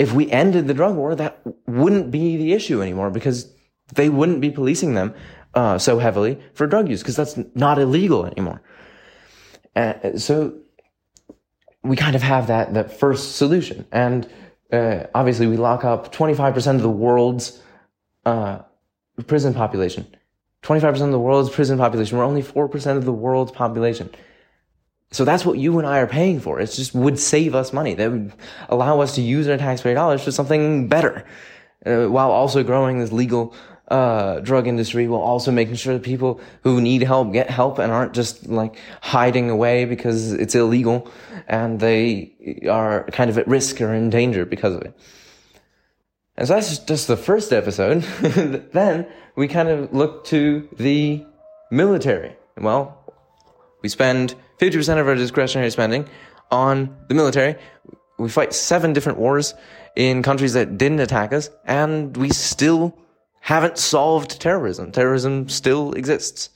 if 0.00 0.14
we 0.14 0.30
ended 0.30 0.66
the 0.66 0.72
drug 0.72 0.96
war, 0.96 1.14
that 1.14 1.42
wouldn't 1.66 2.10
be 2.10 2.38
the 2.38 2.54
issue 2.54 2.80
anymore 2.80 3.10
because 3.10 3.52
they 3.94 4.08
wouldn't 4.08 4.40
be 4.40 4.50
policing 4.50 4.94
them 4.94 5.14
uh, 5.54 5.76
so 5.76 5.98
heavily 5.98 6.40
for 6.54 6.66
drug 6.66 6.88
use 6.88 7.02
because 7.02 7.16
that's 7.16 7.38
not 7.54 7.78
illegal 7.78 8.24
anymore. 8.24 8.62
Uh, 9.76 10.16
so 10.16 10.54
we 11.82 11.96
kind 11.96 12.16
of 12.16 12.22
have 12.22 12.46
that 12.46 12.72
that 12.72 12.98
first 12.98 13.36
solution, 13.36 13.86
and 13.92 14.26
uh, 14.72 15.04
obviously 15.14 15.46
we 15.46 15.58
lock 15.58 15.84
up 15.84 16.14
25% 16.14 16.76
of 16.76 16.82
the 16.82 16.88
world's 16.88 17.60
uh, 18.24 18.60
prison 19.26 19.52
population. 19.52 20.06
25% 20.62 21.00
of 21.02 21.10
the 21.10 21.18
world's 21.18 21.50
prison 21.50 21.76
population. 21.76 22.16
We're 22.16 22.24
only 22.24 22.42
4% 22.42 22.96
of 22.96 23.04
the 23.04 23.12
world's 23.12 23.52
population. 23.52 24.10
So 25.12 25.24
that's 25.24 25.44
what 25.44 25.58
you 25.58 25.78
and 25.78 25.86
I 25.86 25.98
are 25.98 26.06
paying 26.06 26.40
for. 26.40 26.60
It 26.60 26.66
just 26.70 26.94
would 26.94 27.18
save 27.18 27.54
us 27.54 27.72
money. 27.72 27.94
That 27.94 28.12
would 28.12 28.32
allow 28.68 29.00
us 29.00 29.16
to 29.16 29.22
use 29.22 29.48
our 29.48 29.56
taxpayer 29.56 29.94
dollars 29.94 30.22
for 30.22 30.30
something 30.30 30.88
better, 30.88 31.24
uh, 31.84 32.06
while 32.06 32.30
also 32.30 32.62
growing 32.62 33.00
this 33.00 33.10
legal 33.10 33.54
uh, 33.90 34.38
drug 34.40 34.68
industry 34.68 35.08
while 35.08 35.20
also 35.20 35.50
making 35.50 35.74
sure 35.74 35.94
that 35.94 36.04
people 36.04 36.40
who 36.62 36.80
need 36.80 37.02
help 37.02 37.32
get 37.32 37.50
help 37.50 37.78
and 37.78 37.90
aren't 37.90 38.12
just 38.14 38.46
like 38.46 38.78
hiding 39.00 39.50
away 39.50 39.84
because 39.84 40.32
it's 40.32 40.54
illegal 40.54 41.10
and 41.48 41.80
they 41.80 42.32
are 42.70 43.04
kind 43.10 43.30
of 43.30 43.36
at 43.36 43.48
risk 43.48 43.80
or 43.80 43.92
in 43.92 44.08
danger 44.08 44.44
because 44.44 44.74
of 44.74 44.82
it. 44.82 44.96
And 46.36 46.46
so 46.46 46.54
that's 46.54 46.78
just 46.78 47.08
the 47.08 47.16
first 47.16 47.52
episode. 47.52 48.02
then 48.72 49.08
we 49.34 49.48
kind 49.48 49.68
of 49.68 49.92
look 49.92 50.24
to 50.26 50.68
the 50.76 51.26
military. 51.72 52.36
Well, 52.56 52.96
we 53.82 53.88
spend 53.88 54.36
50% 54.60 55.00
of 55.00 55.08
our 55.08 55.14
discretionary 55.14 55.70
spending 55.70 56.06
on 56.50 56.94
the 57.08 57.14
military. 57.14 57.56
We 58.18 58.28
fight 58.28 58.52
seven 58.52 58.92
different 58.92 59.18
wars 59.18 59.54
in 59.96 60.22
countries 60.22 60.52
that 60.52 60.76
didn't 60.76 61.00
attack 61.00 61.32
us, 61.32 61.48
and 61.64 62.14
we 62.16 62.28
still 62.28 62.96
haven't 63.40 63.78
solved 63.78 64.38
terrorism. 64.40 64.92
Terrorism 64.92 65.48
still 65.48 65.92
exists. 65.94 66.50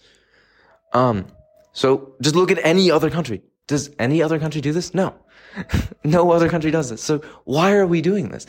Um, 0.92 1.26
so 1.72 2.14
just 2.20 2.36
look 2.36 2.50
at 2.50 2.58
any 2.62 2.90
other 2.90 3.08
country. 3.08 3.42
Does 3.66 3.90
any 3.98 4.22
other 4.22 4.38
country 4.38 4.60
do 4.60 4.72
this? 4.72 4.92
No. 4.92 5.14
no 6.04 6.30
other 6.30 6.50
country 6.50 6.70
does 6.70 6.90
this. 6.90 7.02
So 7.02 7.22
why 7.44 7.72
are 7.72 7.86
we 7.86 8.02
doing 8.02 8.28
this? 8.28 8.46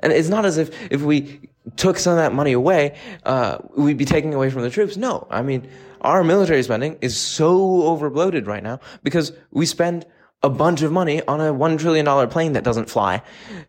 And 0.00 0.12
it's 0.12 0.28
not 0.28 0.44
as 0.44 0.58
if 0.58 0.92
if 0.92 1.02
we 1.02 1.40
took 1.76 1.98
some 1.98 2.12
of 2.12 2.18
that 2.18 2.34
money 2.34 2.52
away, 2.52 2.98
uh, 3.24 3.58
we'd 3.76 3.96
be 3.96 4.04
taking 4.04 4.34
away 4.34 4.50
from 4.50 4.62
the 4.62 4.70
troops. 4.70 4.96
No. 4.96 5.26
I 5.30 5.42
mean, 5.42 5.68
our 6.00 6.24
military 6.24 6.62
spending 6.62 6.98
is 7.00 7.16
so 7.16 7.58
overbloated 7.82 8.46
right 8.46 8.62
now 8.62 8.80
because 9.02 9.32
we 9.50 9.66
spend 9.66 10.06
a 10.42 10.50
bunch 10.50 10.82
of 10.82 10.92
money 10.92 11.22
on 11.26 11.40
a 11.40 11.52
one 11.52 11.76
trillion 11.78 12.04
dollar 12.04 12.26
plane 12.26 12.52
that 12.52 12.64
doesn't 12.64 12.90
fly. 12.90 13.22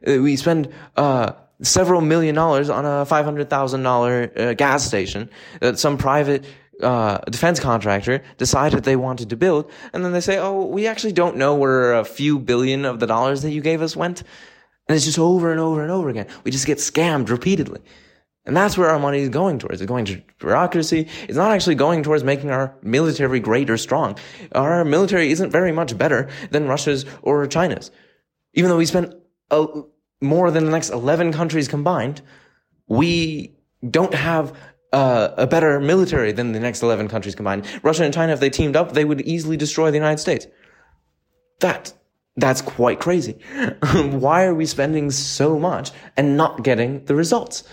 Uh, 0.05 0.21
we 0.21 0.35
spend, 0.35 0.71
uh, 0.95 1.33
several 1.61 2.01
million 2.01 2.35
dollars 2.35 2.69
on 2.69 2.85
a 2.85 3.05
five 3.05 3.25
hundred 3.25 3.49
thousand 3.49 3.83
dollar 3.83 4.31
uh, 4.35 4.53
gas 4.53 4.85
station 4.85 5.29
that 5.59 5.79
some 5.79 5.97
private 5.97 6.45
uh, 6.81 7.17
defense 7.29 7.59
contractor 7.59 8.23
decided 8.37 8.83
they 8.83 8.95
wanted 8.95 9.29
to 9.29 9.35
build, 9.35 9.69
and 9.93 10.05
then 10.05 10.11
they 10.11 10.21
say, 10.21 10.37
"Oh, 10.37 10.65
we 10.65 10.87
actually 10.87 11.13
don't 11.13 11.37
know 11.37 11.55
where 11.55 11.93
a 11.93 12.05
few 12.05 12.39
billion 12.39 12.85
of 12.85 12.99
the 12.99 13.07
dollars 13.07 13.41
that 13.41 13.51
you 13.51 13.61
gave 13.61 13.81
us 13.81 13.95
went," 13.95 14.23
and 14.87 14.95
it's 14.95 15.05
just 15.05 15.19
over 15.19 15.51
and 15.51 15.59
over 15.59 15.81
and 15.81 15.91
over 15.91 16.09
again. 16.09 16.27
We 16.43 16.51
just 16.51 16.67
get 16.67 16.77
scammed 16.77 17.29
repeatedly. 17.29 17.81
And 18.47 18.55
that's 18.55 18.77
where 18.77 18.89
our 18.89 18.97
money 18.97 19.19
is 19.19 19.29
going 19.29 19.59
towards. 19.59 19.81
It's 19.81 19.89
going 19.89 20.05
to 20.05 20.21
bureaucracy. 20.39 21.09
It's 21.23 21.37
not 21.37 21.51
actually 21.51 21.75
going 21.75 22.01
towards 22.01 22.23
making 22.23 22.49
our 22.49 22.73
military 22.81 23.41
great 23.41 23.69
or 23.69 23.77
strong. 23.77 24.17
Our 24.53 24.85
military 24.85 25.31
isn't 25.31 25.51
very 25.51 25.73
much 25.73 25.97
better 25.97 26.29
than 26.49 26.65
Russia's 26.65 27.05
or 27.21 27.45
China's. 27.45 27.91
Even 28.53 28.69
though 28.69 28.77
we 28.77 28.85
spend 28.85 29.13
a, 29.51 29.67
more 30.21 30.49
than 30.49 30.63
the 30.63 30.71
next 30.71 30.91
11 30.91 31.33
countries 31.33 31.67
combined, 31.67 32.21
we 32.87 33.53
don't 33.87 34.13
have 34.13 34.57
uh, 34.93 35.29
a 35.35 35.45
better 35.45 35.81
military 35.81 36.31
than 36.31 36.53
the 36.53 36.59
next 36.61 36.81
11 36.81 37.09
countries 37.09 37.35
combined. 37.35 37.65
Russia 37.83 38.05
and 38.05 38.13
China, 38.13 38.31
if 38.31 38.39
they 38.39 38.49
teamed 38.49 38.77
up, 38.77 38.93
they 38.93 39.03
would 39.03 39.19
easily 39.21 39.57
destroy 39.57 39.91
the 39.91 39.97
United 39.97 40.19
States. 40.19 40.47
That, 41.59 41.91
that's 42.37 42.61
quite 42.61 43.01
crazy. 43.01 43.33
Why 43.93 44.45
are 44.45 44.55
we 44.55 44.65
spending 44.65 45.11
so 45.11 45.59
much 45.59 45.91
and 46.15 46.37
not 46.37 46.63
getting 46.63 47.03
the 47.03 47.15
results? 47.15 47.65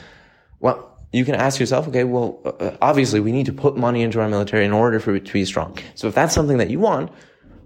Well, 0.64 0.98
you 1.12 1.26
can 1.26 1.34
ask 1.34 1.60
yourself, 1.60 1.88
okay, 1.88 2.04
well, 2.04 2.40
uh, 2.42 2.70
obviously 2.80 3.20
we 3.20 3.32
need 3.32 3.44
to 3.44 3.52
put 3.52 3.76
money 3.76 4.00
into 4.00 4.18
our 4.22 4.30
military 4.30 4.64
in 4.64 4.72
order 4.72 4.98
for 4.98 5.14
it 5.14 5.26
to 5.26 5.32
be 5.34 5.44
strong. 5.44 5.76
So 5.94 6.08
if 6.08 6.14
that's 6.14 6.34
something 6.34 6.56
that 6.56 6.70
you 6.70 6.80
want, 6.80 7.12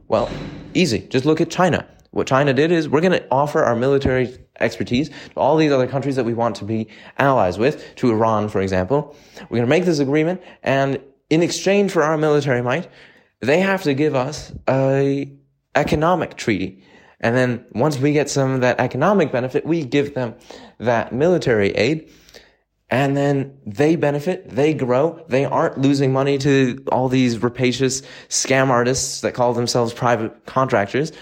well, 0.09 0.29
easy. 0.75 1.07
Just 1.07 1.25
look 1.25 1.41
at 1.41 1.49
China. 1.49 1.87
What 2.11 2.27
China 2.27 2.53
did 2.53 2.73
is 2.73 2.89
we're 2.89 3.01
going 3.01 3.13
to 3.13 3.25
offer 3.31 3.63
our 3.63 3.77
military 3.77 4.37
expertise 4.59 5.11
to 5.11 5.35
all 5.37 5.57
these 5.57 5.71
other 5.71 5.87
countries 5.87 6.17
that 6.17 6.25
we 6.25 6.35
want 6.35 6.57
to 6.57 6.65
be 6.65 6.89
allies 7.19 7.57
with, 7.57 7.95
to 7.97 8.11
Iran, 8.11 8.49
for 8.49 8.61
example. 8.61 9.15
We're 9.43 9.59
going 9.59 9.63
to 9.63 9.69
make 9.69 9.85
this 9.85 10.01
agreement, 10.01 10.43
and 10.65 11.01
in 11.31 11.45
exchange 11.45 11.93
for 11.93 12.03
our 12.03 12.19
military 12.19 12.63
might, 12.63 12.89
they 13.39 13.61
have 13.61 13.85
to 13.85 13.95
give 13.95 14.17
us 14.17 14.53
a 14.69 15.33
economic 15.77 16.37
treaty. 16.37 16.83
And 17.21 17.37
then 17.37 17.65
once 17.71 17.97
we 17.97 18.13
get 18.13 18.29
some 18.29 18.51
of 18.51 18.61
that 18.63 18.81
economic 18.81 19.31
benefit, 19.31 19.65
we 19.65 19.85
give 19.85 20.15
them 20.15 20.35
that 20.79 21.13
military 21.13 21.71
aid. 21.71 22.11
And 22.91 23.17
then 23.17 23.59
they 23.67 23.97
benefit, 23.97 24.49
they 24.49 24.73
grow, 24.73 25.23
they 25.29 25.45
aren't 25.45 25.77
losing 25.77 26.11
money 26.13 26.39
to 26.39 26.83
all 26.91 27.11
these 27.11 27.43
rapacious 27.43 28.03
scam 28.29 28.69
artists 28.69 29.21
that 29.21 29.35
call 29.35 29.53
themselves 29.53 29.93
private 29.93 30.47
contractors 30.47 31.13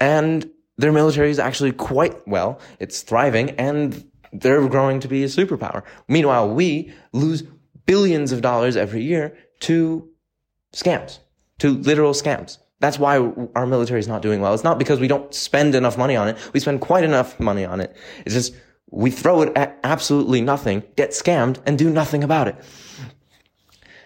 and 0.00 0.50
their 0.78 0.92
military 0.92 1.30
is 1.30 1.38
actually 1.38 1.72
quite 1.72 2.26
well. 2.26 2.58
It's 2.78 3.02
thriving 3.02 3.50
and 3.50 4.10
they're 4.32 4.66
growing 4.66 5.00
to 5.00 5.08
be 5.08 5.22
a 5.22 5.26
superpower. 5.26 5.82
Meanwhile, 6.08 6.54
we 6.54 6.92
lose 7.12 7.42
billions 7.86 8.32
of 8.32 8.40
dollars 8.40 8.76
every 8.76 9.02
year 9.02 9.36
to 9.60 10.08
scams, 10.72 11.18
to 11.58 11.74
literal 11.74 12.12
scams. 12.12 12.58
That's 12.78 12.98
why 12.98 13.18
our 13.54 13.66
military 13.66 14.00
is 14.00 14.08
not 14.08 14.22
doing 14.22 14.40
well. 14.40 14.54
It's 14.54 14.64
not 14.64 14.78
because 14.78 15.00
we 15.00 15.08
don't 15.08 15.34
spend 15.34 15.74
enough 15.74 15.98
money 15.98 16.16
on 16.16 16.28
it. 16.28 16.38
We 16.54 16.60
spend 16.60 16.80
quite 16.80 17.04
enough 17.04 17.38
money 17.38 17.66
on 17.66 17.80
it. 17.80 17.94
It's 18.24 18.34
just 18.34 18.54
we 18.90 19.10
throw 19.10 19.42
it 19.42 19.56
at 19.56 19.78
absolutely 19.84 20.40
nothing, 20.40 20.82
get 20.96 21.10
scammed, 21.10 21.58
and 21.66 21.78
do 21.78 21.90
nothing 21.90 22.24
about 22.24 22.48
it. 22.48 22.56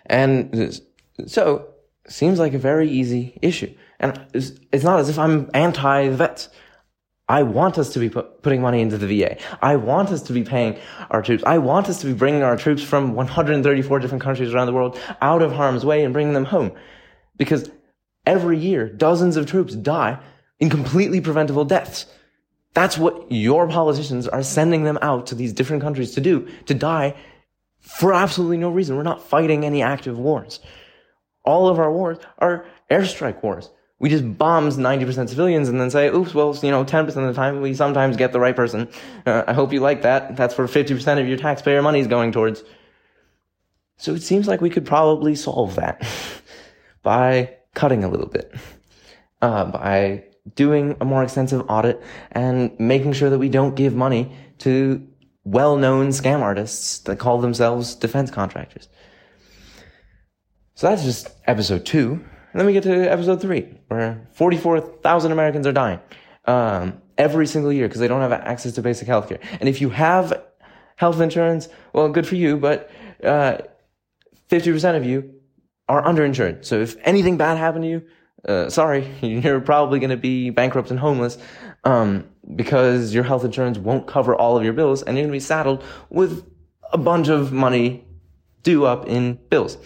And 0.07 0.81
so, 1.27 1.69
seems 2.07 2.39
like 2.39 2.55
a 2.55 2.59
very 2.59 2.91
easy 2.91 3.39
issue. 3.41 3.73
And 3.99 4.21
it's, 4.35 4.85
not 4.85 5.01
as 5.01 5.09
if 5.09 5.19
I'm 5.19 5.51
anti-vets. 5.55 6.49
I 7.27 7.43
want 7.43 7.79
us 7.79 7.95
to 7.95 7.99
be 7.99 8.11
put, 8.11 8.43
putting 8.43 8.61
money 8.61 8.83
into 8.83 8.99
the 8.99 9.07
VA. 9.07 9.39
I 9.63 9.77
want 9.77 10.11
us 10.11 10.21
to 10.23 10.35
be 10.35 10.43
paying 10.43 10.79
our 11.11 11.23
troops. 11.23 11.43
I 11.47 11.57
want 11.57 11.89
us 11.89 12.01
to 12.03 12.07
be 12.07 12.13
bringing 12.13 12.43
our 12.43 12.57
troops 12.57 12.83
from 12.83 13.15
134 13.15 13.99
different 13.99 14.23
countries 14.23 14.53
around 14.53 14.67
the 14.67 14.75
world 14.75 14.99
out 15.23 15.41
of 15.41 15.53
harm's 15.53 15.87
way 15.87 16.05
and 16.05 16.13
bringing 16.13 16.35
them 16.35 16.45
home. 16.45 16.73
Because 17.39 17.71
every 18.27 18.59
year, 18.59 18.91
dozens 18.91 19.39
of 19.39 19.47
troops 19.47 19.75
die 19.75 20.21
in 20.61 20.69
completely 20.69 21.23
preventable 21.23 21.65
deaths. 21.65 22.05
That's 22.75 22.99
what 22.99 23.31
your 23.31 23.69
politicians 23.69 24.29
are 24.29 24.43
sending 24.43 24.85
them 24.85 24.99
out 25.01 25.27
to 25.29 25.35
these 25.35 25.53
different 25.53 25.83
countries 25.83 26.13
to 26.13 26.21
do, 26.21 26.49
to 26.67 26.75
die 26.75 27.15
for 27.81 28.13
absolutely 28.13 28.57
no 28.59 28.71
reason. 28.71 28.97
We're 28.97 29.03
not 29.05 29.23
fighting 29.23 29.65
any 29.65 29.83
active 29.83 30.19
wars. 30.19 30.61
All 31.45 31.69
of 31.69 31.79
our 31.79 31.93
wars 31.93 32.19
are 32.39 32.67
airstrike 32.91 33.43
wars 33.43 33.71
we 34.05 34.11
just 34.11 34.37
bombs 34.37 34.77
90% 34.77 35.31
civilians 35.31 35.69
and 35.71 35.81
then 35.81 35.91
say, 35.91 36.09
oops, 36.09 36.35
well, 36.35 36.55
you 36.63 36.71
know, 36.71 36.85
10% 36.85 37.09
of 37.09 37.15
the 37.15 37.33
time 37.33 37.61
we 37.61 37.73
sometimes 37.73 38.19
get 38.19 38.33
the 38.33 38.39
right 38.39 38.55
person. 38.55 38.89
Uh, 39.25 39.45
I 39.47 39.53
hope 39.53 39.73
you 39.73 39.81
like 39.81 40.03
that. 40.03 40.37
That's 40.37 40.59
where 40.59 40.67
50% 40.67 41.21
of 41.21 41.29
your 41.29 41.39
taxpayer 41.39 41.81
money 41.81 42.01
is 42.01 42.07
going 42.07 42.33
towards. 42.33 42.65
So 43.97 44.13
it 44.13 44.23
seems 44.23 44.49
like 44.49 44.61
we 44.61 44.71
could 44.71 44.85
probably 44.85 45.35
solve 45.35 45.77
that 45.77 46.07
by 47.03 47.57
cutting 47.75 48.05
a 48.05 48.09
little 48.09 48.27
bit, 48.27 48.55
uh, 49.41 49.65
by 49.67 50.25
doing 50.55 50.97
a 51.01 51.05
more 51.05 51.23
extensive 51.23 51.65
audit 51.69 52.03
and 52.33 52.79
making 52.79 53.13
sure 53.13 53.31
that 53.31 53.39
we 53.39 53.49
don't 53.49 53.75
give 53.75 53.95
money 53.95 54.33
to 54.59 55.07
well-known 55.45 56.09
scam 56.09 56.41
artists 56.41 56.99
that 57.01 57.19
call 57.19 57.41
themselves 57.41 57.95
defense 57.95 58.31
contractors. 58.31 58.89
So 60.75 60.89
that's 60.89 61.05
just 61.05 61.31
episode 61.47 61.87
two. 61.87 62.13
And 62.53 62.61
then 62.61 62.67
we 62.67 62.73
get 62.73 62.83
to 62.85 63.11
episode 63.11 63.41
three, 63.41 63.69
where 63.89 64.29
44,000 64.35 65.33
Americans 65.33 65.67
are 65.67 65.73
dying 65.73 66.01
um, 66.45 67.01
every 67.19 67.47
single 67.47 67.73
year 67.73 67.89
because 67.89 68.01
they 68.01 68.09
don't 68.09 68.21
have 68.21 68.33
access 68.33 68.73
to 68.73 68.83
basic 68.83 69.09
healthcare. 69.09 69.41
And 69.61 69.69
if 69.69 69.81
you 69.81 69.91
have 69.91 70.43
health 70.97 71.21
insurance, 71.21 71.69
well, 71.93 72.09
good 72.09 72.27
for 72.27 72.37
you, 72.37 72.57
but 72.57 72.91
uh, 73.23 73.59
50% 74.51 74.97
of 74.97 75.05
you 75.05 75.35
are 75.89 76.03
underinsured. 76.03 76.65
So 76.65 76.81
if 76.81 76.97
anything 77.03 77.37
bad 77.37 77.59
happened 77.59 77.85
to 77.85 77.89
you, 77.89 78.03
uh, 78.47 78.69
sorry, 78.71 79.09
you're 79.23 79.61
probably 79.61 79.99
going 79.99 80.11
to 80.11 80.17
be 80.17 80.51
bankrupt 80.51 80.91
and 80.91 80.99
homeless 80.99 81.39
um, 81.85 82.29
because 82.55 83.15
your 83.15 83.25
health 83.25 83.45
insurance 83.45 83.79
won't 83.79 84.07
cover 84.07 84.35
all 84.35 84.57
of 84.57 84.65
your 84.65 84.73
bills, 84.73 85.03
and 85.03 85.17
you're 85.17 85.25
going 85.25 85.33
to 85.33 85.37
be 85.37 85.41
saddled 85.41 85.83
with 86.11 86.47
a 86.93 86.99
bunch 86.99 87.29
of 87.29 87.53
money 87.53 88.05
due 88.63 88.87
up 88.87 89.07
in 89.07 89.39
bills. 89.51 89.79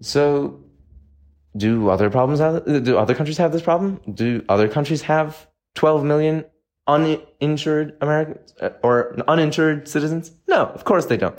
So 0.00 0.60
do 1.56 1.88
other 1.88 2.10
problems 2.10 2.40
have, 2.40 2.84
do 2.84 2.96
other 2.98 3.14
countries 3.14 3.38
have 3.38 3.52
this 3.52 3.62
problem? 3.62 4.00
Do 4.12 4.44
other 4.48 4.68
countries 4.68 5.02
have 5.02 5.46
12 5.74 6.04
million 6.04 6.44
uninsured 6.86 7.96
Americans 8.00 8.54
uh, 8.60 8.70
or 8.82 9.16
uninsured 9.28 9.88
citizens? 9.88 10.32
No, 10.48 10.66
of 10.66 10.84
course 10.84 11.06
they 11.06 11.16
don't. 11.16 11.38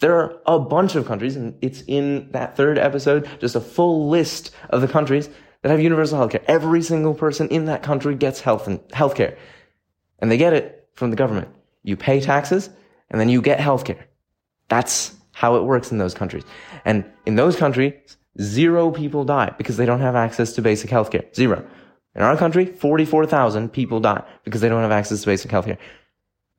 There 0.00 0.14
are 0.14 0.40
a 0.46 0.58
bunch 0.58 0.94
of 0.94 1.06
countries, 1.06 1.36
and 1.36 1.56
it's 1.60 1.82
in 1.86 2.30
that 2.32 2.56
third 2.56 2.78
episode, 2.78 3.28
just 3.40 3.56
a 3.56 3.60
full 3.60 4.08
list 4.08 4.52
of 4.70 4.80
the 4.80 4.88
countries 4.88 5.28
that 5.62 5.70
have 5.70 5.80
universal 5.80 6.18
healthcare. 6.18 6.44
Every 6.46 6.82
single 6.82 7.14
person 7.14 7.48
in 7.48 7.64
that 7.64 7.82
country 7.82 8.14
gets 8.14 8.40
health 8.40 8.66
and 8.68 8.78
healthcare. 8.88 9.36
And 10.20 10.30
they 10.30 10.36
get 10.36 10.52
it 10.52 10.88
from 10.94 11.10
the 11.10 11.16
government. 11.16 11.48
You 11.82 11.96
pay 11.96 12.20
taxes, 12.20 12.70
and 13.10 13.20
then 13.20 13.28
you 13.28 13.42
get 13.42 13.58
healthcare. 13.58 14.04
That's 14.68 15.14
how 15.32 15.56
it 15.56 15.64
works 15.64 15.90
in 15.90 15.98
those 15.98 16.14
countries. 16.14 16.44
And 16.84 17.04
in 17.26 17.36
those 17.36 17.56
countries, 17.56 17.94
Zero 18.40 18.92
people 18.92 19.24
die 19.24 19.52
because 19.58 19.76
they 19.76 19.86
don't 19.86 20.00
have 20.00 20.14
access 20.14 20.52
to 20.52 20.62
basic 20.62 20.90
healthcare. 20.90 21.34
Zero. 21.34 21.64
In 22.14 22.22
our 22.22 22.36
country, 22.36 22.66
44,000 22.66 23.72
people 23.72 24.00
die 24.00 24.22
because 24.44 24.60
they 24.60 24.68
don't 24.68 24.82
have 24.82 24.92
access 24.92 25.20
to 25.20 25.26
basic 25.26 25.50
healthcare. 25.50 25.78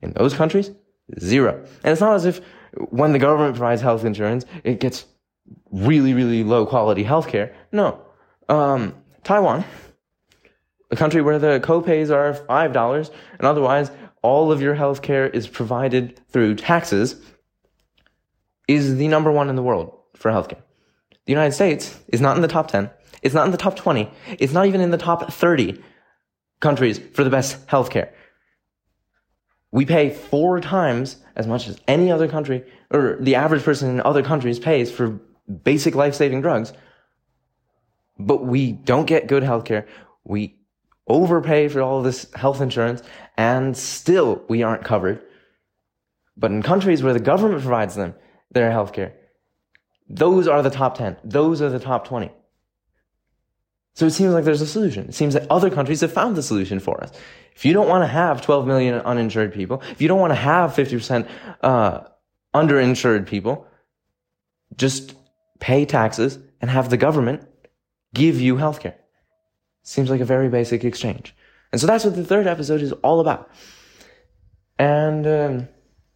In 0.02 0.12
those 0.14 0.34
countries, 0.34 0.72
zero. 1.20 1.66
And 1.84 1.92
it's 1.92 2.02
not 2.02 2.16
as 2.16 2.26
if 2.26 2.42
when 2.74 3.14
the 3.14 3.20
government 3.20 3.56
provides 3.56 3.82
health 3.82 4.06
insurance, 4.06 4.46
it 4.64 4.80
gets 4.80 5.06
really, 5.72 6.14
really 6.14 6.44
low 6.44 6.66
quality 6.66 7.04
healthcare. 7.04 7.54
No. 7.72 8.02
Um, 8.48 8.96
Taiwan, 9.24 9.64
a 10.92 10.96
country 10.96 11.22
where 11.22 11.40
the 11.40 11.60
copays 11.60 12.10
are 12.10 12.34
$5 12.34 13.12
and 13.38 13.48
otherwise 13.48 13.92
all 14.22 14.52
of 14.52 14.62
your 14.62 14.76
healthcare 14.76 15.34
is 15.34 15.48
provided 15.48 16.20
through 16.30 16.56
taxes, 16.56 17.22
is 18.68 18.98
the 18.98 19.08
number 19.08 19.32
one 19.32 19.50
in 19.50 19.56
the 19.56 19.64
world 19.64 19.98
for 20.16 20.32
healthcare. 20.32 20.62
The 21.26 21.34
United 21.34 21.54
States 21.54 22.00
is 22.10 22.22
not 22.22 22.36
in 22.36 22.42
the 22.42 22.48
top 22.48 22.70
10. 22.70 22.90
It's 23.22 23.36
not 23.36 23.46
in 23.46 23.52
the 23.52 23.58
top 23.58 23.76
20. 23.76 24.10
It's 24.40 24.54
not 24.54 24.66
even 24.66 24.82
in 24.82 24.92
the 24.92 24.98
top 24.98 25.32
30 25.32 25.82
countries 26.60 27.00
for 27.14 27.24
the 27.24 27.30
best 27.30 27.66
healthcare. 27.68 28.10
We 29.72 29.86
pay 29.86 30.10
four 30.10 30.60
times 30.60 31.18
as 31.36 31.46
much 31.46 31.68
as 31.68 31.80
any 31.88 32.12
other 32.12 32.28
country, 32.28 32.64
or 32.92 33.18
the 33.20 33.36
average 33.36 33.64
person 33.64 33.90
in 33.90 34.02
other 34.02 34.24
countries 34.24 34.60
pays 34.60 34.92
for 34.92 35.20
basic 35.64 35.96
life 35.96 36.16
saving 36.16 36.42
drugs. 36.42 36.74
But 38.18 38.46
we 38.46 38.72
don't 38.72 39.06
get 39.06 39.28
good 39.28 39.44
healthcare. 39.44 39.86
We 40.24 40.60
overpay 41.08 41.70
for 41.70 41.82
all 41.82 42.02
this 42.02 42.32
health 42.36 42.62
insurance 42.62 43.02
and 43.38 43.76
still 43.76 44.44
we 44.48 44.64
aren't 44.64 44.84
covered. 44.84 45.22
But 46.36 46.52
in 46.52 46.62
countries 46.62 47.02
where 47.02 47.14
the 47.14 47.20
government 47.20 47.62
provides 47.62 47.96
them 47.96 48.16
their 48.52 48.72
healthcare, 48.72 49.14
those 50.10 50.48
are 50.48 50.62
the 50.62 50.70
top 50.70 50.98
10. 50.98 51.18
Those 51.24 51.62
are 51.62 51.70
the 51.70 51.80
top 51.80 52.08
20. 52.08 52.32
So 53.96 54.06
it 54.06 54.12
seems 54.12 54.34
like 54.34 54.46
there's 54.46 54.62
a 54.62 54.68
solution. 54.68 55.10
It 55.10 55.16
seems 55.16 55.34
that 55.34 55.50
other 55.50 55.70
countries 55.70 56.02
have 56.02 56.14
found 56.14 56.36
the 56.36 56.44
solution 56.44 56.80
for 56.80 57.04
us. 57.04 57.12
If 57.56 57.66
you 57.66 57.74
don't 57.74 57.90
want 57.90 58.04
to 58.04 58.08
have 58.08 58.42
12 58.42 58.66
million 58.66 58.96
uninsured 58.96 59.54
people, 59.54 59.82
if 59.92 60.02
you 60.02 60.08
don't 60.08 60.20
want 60.20 60.32
to 60.32 60.36
have 60.36 60.72
50% 60.72 61.28
uh, 61.62 62.02
underinsured 62.56 63.28
people, 63.28 63.68
just 64.78 65.16
pay 65.60 65.86
taxes 65.86 66.40
and 66.62 66.72
have 66.72 66.90
the 66.90 66.98
government 66.98 67.48
give 68.14 68.40
you 68.40 68.56
healthcare. 68.56 68.96
Seems 69.84 70.10
like 70.10 70.22
a 70.22 70.26
very 70.26 70.50
basic 70.50 70.84
exchange. 70.84 71.36
And 71.72 71.80
so 71.80 71.88
that's 71.88 72.06
what 72.06 72.16
the 72.16 72.24
third 72.24 72.48
episode 72.48 72.82
is 72.82 72.92
all 72.94 73.20
about. 73.20 73.50
And 74.78 75.28
um, 75.28 75.68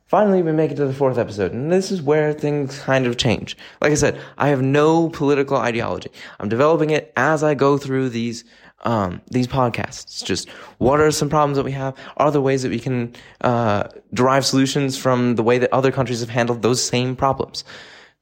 finally, 0.05 0.41
we 0.41 0.51
make 0.51 0.71
it 0.71 0.75
to 0.75 0.85
the 0.85 0.93
fourth 0.93 1.17
episode. 1.17 1.53
And 1.53 1.71
this 1.71 1.91
is 1.91 2.01
where 2.01 2.33
things 2.33 2.79
kind 2.79 3.05
of 3.07 3.17
change. 3.17 3.57
Like 3.81 3.91
I 3.91 3.95
said, 3.95 4.19
I 4.37 4.49
have 4.49 4.61
no 4.61 5.09
political 5.09 5.57
ideology. 5.57 6.09
I'm 6.39 6.49
developing 6.49 6.91
it 6.91 7.11
as 7.15 7.43
I 7.43 7.53
go 7.53 7.77
through 7.77 8.09
these. 8.09 8.43
Um, 8.85 9.21
these 9.29 9.47
podcasts. 9.47 10.25
Just 10.25 10.49
what 10.77 10.99
are 10.99 11.09
some 11.09 11.29
problems 11.29 11.55
that 11.55 11.63
we 11.63 11.71
have? 11.71 11.95
Are 12.17 12.31
there 12.31 12.41
ways 12.41 12.63
that 12.63 12.69
we 12.69 12.79
can 12.79 13.15
uh, 13.39 13.87
derive 14.13 14.45
solutions 14.45 14.97
from 14.97 15.35
the 15.35 15.43
way 15.43 15.57
that 15.57 15.71
other 15.71 15.89
countries 15.89 16.19
have 16.19 16.27
handled 16.27 16.61
those 16.63 16.83
same 16.83 17.15
problems? 17.15 17.63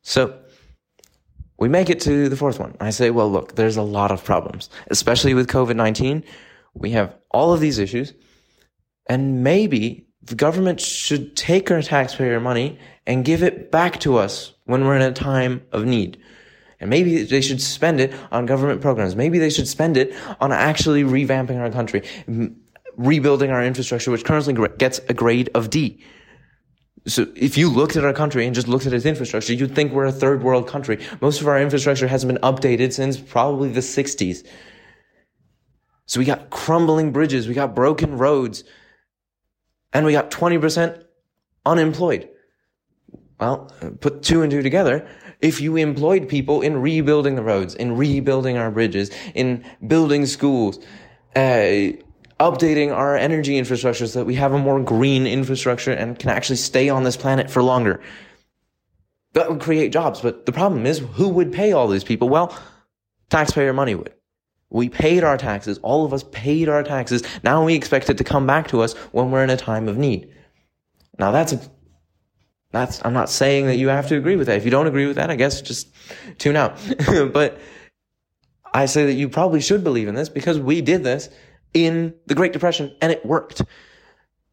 So 0.04 0.38
we 1.62 1.70
make 1.70 1.92
it 1.92 2.00
to 2.02 2.28
the 2.28 2.36
fourth 2.36 2.60
one. 2.60 2.76
I 2.80 2.90
say, 2.90 3.12
well, 3.12 3.32
look, 3.32 3.54
there's 3.54 3.78
a 3.78 3.84
lot 3.84 4.10
of 4.10 4.24
problems, 4.24 4.68
especially 4.90 5.36
with 5.36 5.48
COVID 5.48 5.76
19. 5.76 6.24
We 6.74 6.90
have 6.92 7.16
all 7.30 7.54
of 7.54 7.60
these 7.60 7.78
issues, 7.78 8.16
and 9.08 9.44
maybe 9.44 10.08
the 10.24 10.36
government 10.36 10.80
should 10.80 11.36
take 11.36 11.72
our 11.72 11.82
taxpayer 11.82 12.40
money 12.40 12.78
and 13.08 13.26
give 13.26 13.44
it 13.44 13.72
back 13.72 14.00
to 14.02 14.18
us 14.18 14.54
when 14.66 14.86
we're 14.86 14.96
in 14.96 15.02
a 15.02 15.12
time 15.12 15.64
of 15.72 15.86
need. 15.86 16.20
And 16.80 16.90
maybe 16.90 17.24
they 17.24 17.42
should 17.42 17.62
spend 17.62 18.00
it 18.00 18.14
on 18.32 18.46
government 18.46 18.82
programs. 18.82 19.16
Maybe 19.16 19.40
they 19.40 19.50
should 19.50 19.68
spend 19.68 19.98
it 19.98 20.16
on 20.40 20.52
actually 20.52 21.04
revamping 21.04 21.60
our 21.60 21.70
country, 21.70 22.04
rebuilding 22.98 23.52
our 23.52 23.64
infrastructure, 23.64 24.12
which 24.12 24.26
currently 24.26 24.56
gets 24.78 25.00
a 25.10 25.14
grade 25.14 25.50
of 25.54 25.70
D. 25.70 26.04
So 27.08 27.28
if 27.36 27.58
you 27.58 27.70
looked 27.70 27.96
at 27.96 28.06
our 28.06 28.14
country 28.14 28.46
and 28.46 28.54
just 28.54 28.68
looked 28.68 28.86
at 28.86 28.94
its 28.94 29.06
infrastructure, 29.06 29.54
you'd 29.54 29.74
think 29.74 29.92
we're 29.92 30.06
a 30.06 30.12
third 30.12 30.44
world 30.44 30.68
country. 30.68 31.00
Most 31.20 31.42
of 31.42 31.48
our 31.48 31.60
infrastructure 31.60 32.08
hasn't 32.08 32.32
been 32.32 32.42
updated 32.44 32.94
since 32.94 33.18
probably 33.18 33.70
the 33.70 33.80
60s. 33.80 34.46
So 36.06 36.20
we 36.20 36.26
got 36.26 36.50
crumbling 36.52 37.12
bridges, 37.12 37.48
we 37.48 37.54
got 37.54 37.74
broken 37.74 38.18
roads, 38.18 38.64
and 39.94 40.06
we 40.06 40.12
got 40.12 40.32
20% 40.32 41.04
unemployed. 41.66 42.30
Well, 43.40 43.72
put 44.00 44.22
two 44.22 44.44
and 44.44 44.52
two 44.52 44.62
together. 44.62 45.08
If 45.42 45.60
you 45.60 45.76
employed 45.76 46.30
people 46.30 46.62
in 46.62 46.80
rebuilding 46.80 47.36
the 47.36 47.42
roads, 47.42 47.74
in 47.74 47.98
rebuilding 47.98 48.58
our 48.58 48.70
bridges, 48.70 49.10
in 49.34 49.66
building 49.88 50.28
schools, 50.28 50.78
uh, 51.36 51.94
updating 52.40 52.94
our 52.94 53.16
energy 53.16 53.58
infrastructure 53.58 54.06
so 54.06 54.20
that 54.20 54.26
we 54.26 54.36
have 54.36 54.54
a 54.54 54.60
more 54.60 54.80
green 54.80 55.26
infrastructure 55.26 55.92
and 55.92 56.20
can 56.20 56.30
actually 56.30 56.56
stay 56.56 56.90
on 56.90 57.04
this 57.04 57.18
planet 57.18 57.50
for 57.50 57.64
longer. 57.64 58.02
That 59.34 59.50
would 59.50 59.62
create 59.62 59.92
jobs. 59.92 60.22
But 60.22 60.46
the 60.46 60.52
problem 60.52 60.86
is, 60.86 61.00
who 61.00 61.30
would 61.30 61.52
pay 61.52 61.72
all 61.72 61.88
these 61.88 62.04
people? 62.04 62.30
Well, 62.30 62.56
taxpayer 63.30 63.74
money 63.74 63.96
would. 63.96 64.14
We 64.72 64.88
paid 64.88 65.24
our 65.24 65.38
taxes. 65.38 65.80
All 65.84 66.06
of 66.06 66.14
us 66.14 66.24
paid 66.32 66.70
our 66.70 66.82
taxes. 66.82 67.24
Now 67.44 67.64
we 67.64 67.76
expect 67.76 68.10
it 68.10 68.18
to 68.18 68.24
come 68.24 68.48
back 68.48 68.70
to 68.70 68.82
us 68.82 68.94
when 69.12 69.30
we're 69.30 69.44
in 69.44 69.50
a 69.50 69.58
time 69.58 69.90
of 69.90 69.98
need. 69.98 70.34
Now 71.20 71.32
that's 71.32 71.52
a, 71.52 71.62
that's, 72.72 73.04
I'm 73.04 73.14
not 73.14 73.30
saying 73.30 73.68
that 73.68 73.76
you 73.76 73.90
have 73.90 74.08
to 74.08 74.16
agree 74.16 74.38
with 74.38 74.48
that. 74.48 74.56
If 74.56 74.64
you 74.64 74.72
don't 74.72 74.88
agree 74.88 75.06
with 75.06 75.18
that, 75.18 75.30
I 75.30 75.36
guess 75.36 75.62
just 75.62 75.90
tune 76.38 76.56
out. 76.56 76.78
but 77.34 77.60
I 78.74 78.86
say 78.86 79.06
that 79.06 79.14
you 79.14 79.28
probably 79.28 79.60
should 79.60 79.84
believe 79.84 80.08
in 80.08 80.16
this 80.16 80.30
because 80.30 80.58
we 80.58 80.80
did 80.80 81.04
this 81.04 81.28
in 81.74 82.14
the 82.28 82.36
Great 82.36 82.54
Depression 82.54 82.96
and 83.02 83.12
it 83.12 83.26
worked. 83.26 83.62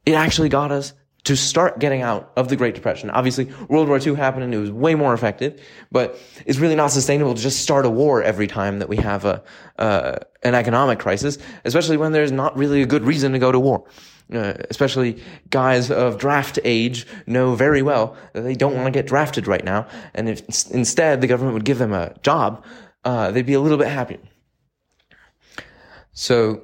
It 0.05 0.15
actually 0.15 0.49
got 0.49 0.73
us 0.73 0.95
to 1.29 1.37
start 1.37 1.79
getting 1.79 2.01
out 2.01 2.33
of 2.37 2.49
the 2.49 2.57
Great 2.57 2.75
Depression. 2.75 3.11
Obviously, 3.11 3.53
World 3.69 3.87
War 3.87 4.01
II 4.01 4.15
happened 4.15 4.45
and 4.45 4.55
it 4.55 4.59
was 4.59 4.71
way 4.71 4.95
more 4.95 5.13
effective, 5.13 5.61
but 5.93 6.19
it's 6.47 6.59
really 6.59 6.75
not 6.75 6.91
sustainable 6.91 7.35
to 7.35 7.43
just 7.43 7.61
start 7.61 7.85
a 7.85 7.91
war 7.91 8.23
every 8.23 8.47
time 8.47 8.79
that 8.79 8.89
we 8.89 8.97
have 8.97 9.27
a, 9.27 9.43
uh, 9.79 10.17
an 10.43 10.55
economic 10.55 10.99
crisis, 10.99 11.37
especially 11.67 11.99
when 11.99 12.13
there's 12.13 12.33
not 12.33 12.57
really 12.57 12.81
a 12.81 12.87
good 12.87 13.05
reason 13.05 13.33
to 13.33 13.39
go 13.39 13.53
to 13.53 13.61
war. 13.61 13.85
Uh, 14.33 14.55
especially 14.71 15.23
guys 15.51 15.91
of 15.91 16.17
draft 16.17 16.59
age 16.65 17.07
know 17.27 17.55
very 17.55 17.83
well 17.83 18.17
that 18.33 18.43
they 18.43 18.55
don't 18.55 18.75
want 18.75 18.87
to 18.87 18.91
get 18.91 19.07
drafted 19.07 19.47
right 19.47 19.65
now. 19.65 19.87
And 20.15 20.31
if 20.31 20.71
instead 20.71 21.21
the 21.21 21.27
government 21.27 21.53
would 21.53 21.65
give 21.67 21.79
them 21.79 21.93
a 21.93 22.15
job, 22.23 22.65
uh, 23.05 23.31
they'd 23.33 23.45
be 23.45 23.53
a 23.53 23.61
little 23.61 23.79
bit 23.79 23.89
happier. 23.89 24.21
So 26.13 26.63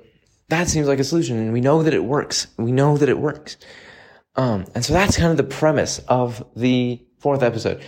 that 0.48 0.68
seems 0.68 0.88
like 0.88 1.00
a 1.00 1.04
solution 1.04 1.36
and 1.36 1.52
we 1.52 1.60
know 1.60 1.82
that 1.82 1.92
it 1.92 2.04
works. 2.04 2.46
We 2.56 2.72
know 2.72 2.96
that 2.96 3.10
it 3.10 3.18
works. 3.18 3.58
Um, 4.36 4.66
and 4.74 4.84
so 4.84 4.92
that's 4.92 5.16
kind 5.16 5.30
of 5.30 5.36
the 5.36 5.44
premise 5.44 6.00
of 6.08 6.44
the 6.56 7.00
fourth 7.18 7.42
episode. 7.42 7.82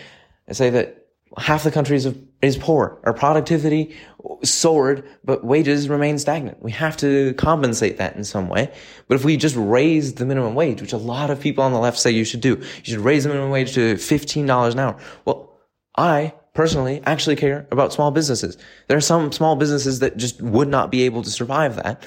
I 0.48 0.52
say 0.52 0.70
that 0.70 1.06
half 1.36 1.64
the 1.64 1.70
country 1.70 1.96
is, 1.96 2.14
is 2.40 2.56
poor. 2.56 3.00
Our 3.04 3.12
productivity 3.12 3.96
soared, 4.42 5.04
but 5.24 5.44
wages 5.44 5.88
remain 5.88 6.18
stagnant. 6.18 6.62
We 6.62 6.70
have 6.72 6.96
to 6.98 7.34
compensate 7.34 7.98
that 7.98 8.16
in 8.16 8.24
some 8.24 8.48
way. 8.48 8.72
But 9.08 9.16
if 9.16 9.24
we 9.24 9.36
just 9.36 9.56
raise 9.56 10.14
the 10.14 10.24
minimum 10.24 10.54
wage, 10.54 10.80
which 10.80 10.92
a 10.92 10.98
lot 10.98 11.30
of 11.30 11.40
people 11.40 11.64
on 11.64 11.72
the 11.72 11.78
left 11.78 11.98
say 11.98 12.10
you 12.10 12.24
should 12.24 12.40
do, 12.40 12.56
you 12.56 12.84
should 12.84 12.98
raise 12.98 13.24
the 13.24 13.30
minimum 13.30 13.50
wage 13.50 13.74
to 13.74 13.94
$15 13.94 14.72
an 14.72 14.78
hour. 14.78 14.96
Well, 15.24 15.52
I 15.96 16.34
personally 16.54 17.02
actually 17.04 17.36
care 17.36 17.66
about 17.70 17.92
small 17.92 18.10
businesses. 18.10 18.56
There 18.88 18.96
are 18.96 19.02
some 19.02 19.32
small 19.32 19.56
businesses 19.56 19.98
that 19.98 20.16
just 20.16 20.40
would 20.40 20.68
not 20.68 20.90
be 20.90 21.02
able 21.02 21.22
to 21.22 21.30
survive 21.30 21.76
that 21.76 22.06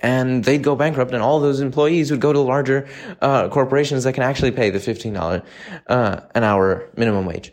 and 0.00 0.44
they'd 0.44 0.62
go 0.62 0.76
bankrupt 0.76 1.12
and 1.12 1.22
all 1.22 1.40
those 1.40 1.60
employees 1.60 2.10
would 2.10 2.20
go 2.20 2.32
to 2.32 2.40
larger 2.40 2.88
uh, 3.20 3.48
corporations 3.48 4.04
that 4.04 4.12
can 4.12 4.22
actually 4.22 4.50
pay 4.50 4.70
the 4.70 4.78
$15 4.78 5.44
uh, 5.86 6.20
an 6.34 6.44
hour 6.44 6.88
minimum 6.96 7.26
wage. 7.26 7.52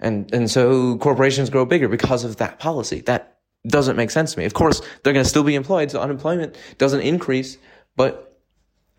And 0.00 0.32
and 0.34 0.50
so 0.50 0.98
corporations 0.98 1.48
grow 1.48 1.64
bigger 1.64 1.88
because 1.88 2.24
of 2.24 2.36
that 2.38 2.58
policy. 2.58 3.00
That 3.02 3.38
doesn't 3.66 3.96
make 3.96 4.10
sense 4.10 4.32
to 4.32 4.40
me. 4.40 4.44
Of 4.44 4.54
course 4.54 4.82
they're 5.02 5.12
going 5.12 5.24
to 5.24 5.28
still 5.28 5.44
be 5.44 5.54
employed 5.54 5.90
so 5.90 6.00
unemployment 6.00 6.56
doesn't 6.78 7.00
increase 7.00 7.58
but 7.94 8.28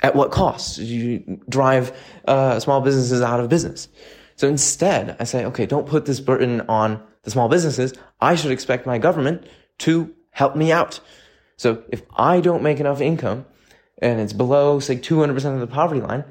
at 0.01 0.15
what 0.15 0.31
cost? 0.31 0.77
You 0.77 1.41
drive 1.49 1.97
uh, 2.25 2.59
small 2.59 2.81
businesses 2.81 3.21
out 3.21 3.39
of 3.39 3.49
business. 3.49 3.87
So 4.35 4.47
instead 4.47 5.15
i 5.19 5.25
say 5.25 5.45
okay 5.45 5.65
don't 5.65 5.87
put 5.87 6.05
this 6.05 6.19
burden 6.19 6.61
on 6.61 7.03
the 7.23 7.31
small 7.31 7.49
businesses. 7.49 7.93
I 8.21 8.35
should 8.35 8.51
expect 8.51 8.85
my 8.85 8.97
government 8.97 9.45
to 9.79 10.13
help 10.31 10.55
me 10.55 10.71
out 10.71 10.99
so 11.63 11.81
if 11.87 12.01
I 12.13 12.41
don't 12.41 12.61
make 12.61 12.81
enough 12.81 12.99
income 12.99 13.45
and 13.99 14.19
it's 14.19 14.33
below, 14.33 14.81
say, 14.81 14.97
200% 14.97 15.53
of 15.53 15.61
the 15.61 15.65
poverty 15.65 16.01
line, 16.01 16.25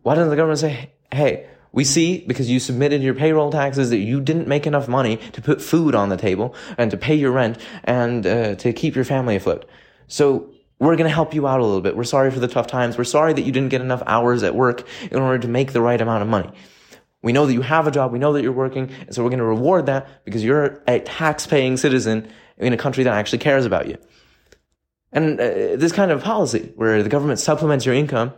why 0.00 0.14
doesn't 0.14 0.30
the 0.30 0.36
government 0.36 0.58
say, 0.58 0.94
hey, 1.12 1.50
we 1.70 1.84
see 1.84 2.24
because 2.26 2.48
you 2.48 2.58
submitted 2.58 3.02
your 3.02 3.12
payroll 3.12 3.52
taxes 3.52 3.90
that 3.90 3.98
you 3.98 4.22
didn't 4.22 4.48
make 4.48 4.66
enough 4.66 4.88
money 4.88 5.18
to 5.32 5.42
put 5.42 5.60
food 5.60 5.94
on 5.94 6.08
the 6.08 6.16
table 6.16 6.54
and 6.78 6.90
to 6.92 6.96
pay 6.96 7.14
your 7.14 7.30
rent 7.30 7.58
and 7.84 8.26
uh, 8.26 8.54
to 8.54 8.72
keep 8.72 8.94
your 8.94 9.04
family 9.04 9.36
afloat. 9.36 9.66
So 10.06 10.50
we're 10.78 10.96
going 10.96 11.10
to 11.10 11.14
help 11.14 11.34
you 11.34 11.46
out 11.46 11.60
a 11.60 11.64
little 11.66 11.82
bit. 11.82 11.94
We're 11.94 12.04
sorry 12.04 12.30
for 12.30 12.40
the 12.40 12.48
tough 12.48 12.68
times. 12.68 12.96
We're 12.96 13.04
sorry 13.04 13.34
that 13.34 13.42
you 13.42 13.52
didn't 13.52 13.68
get 13.68 13.82
enough 13.82 14.02
hours 14.06 14.42
at 14.44 14.54
work 14.54 14.88
in 15.10 15.18
order 15.18 15.40
to 15.40 15.48
make 15.48 15.74
the 15.74 15.82
right 15.82 16.00
amount 16.00 16.22
of 16.22 16.28
money. 16.30 16.50
We 17.20 17.34
know 17.34 17.44
that 17.44 17.52
you 17.52 17.60
have 17.60 17.86
a 17.86 17.90
job. 17.90 18.12
We 18.12 18.18
know 18.18 18.32
that 18.32 18.42
you're 18.42 18.50
working. 18.50 18.90
And 19.00 19.14
so 19.14 19.22
we're 19.22 19.28
going 19.28 19.40
to 19.40 19.44
reward 19.44 19.84
that 19.86 20.24
because 20.24 20.42
you're 20.42 20.82
a 20.88 21.00
tax 21.00 21.46
paying 21.46 21.76
citizen 21.76 22.32
in 22.56 22.72
a 22.72 22.78
country 22.78 23.04
that 23.04 23.12
actually 23.12 23.40
cares 23.40 23.66
about 23.66 23.88
you. 23.88 23.98
And 25.12 25.38
uh, 25.40 25.76
this 25.76 25.92
kind 25.92 26.10
of 26.10 26.22
policy, 26.22 26.72
where 26.76 27.02
the 27.02 27.08
government 27.08 27.38
supplements 27.38 27.84
your 27.84 27.94
income 27.94 28.32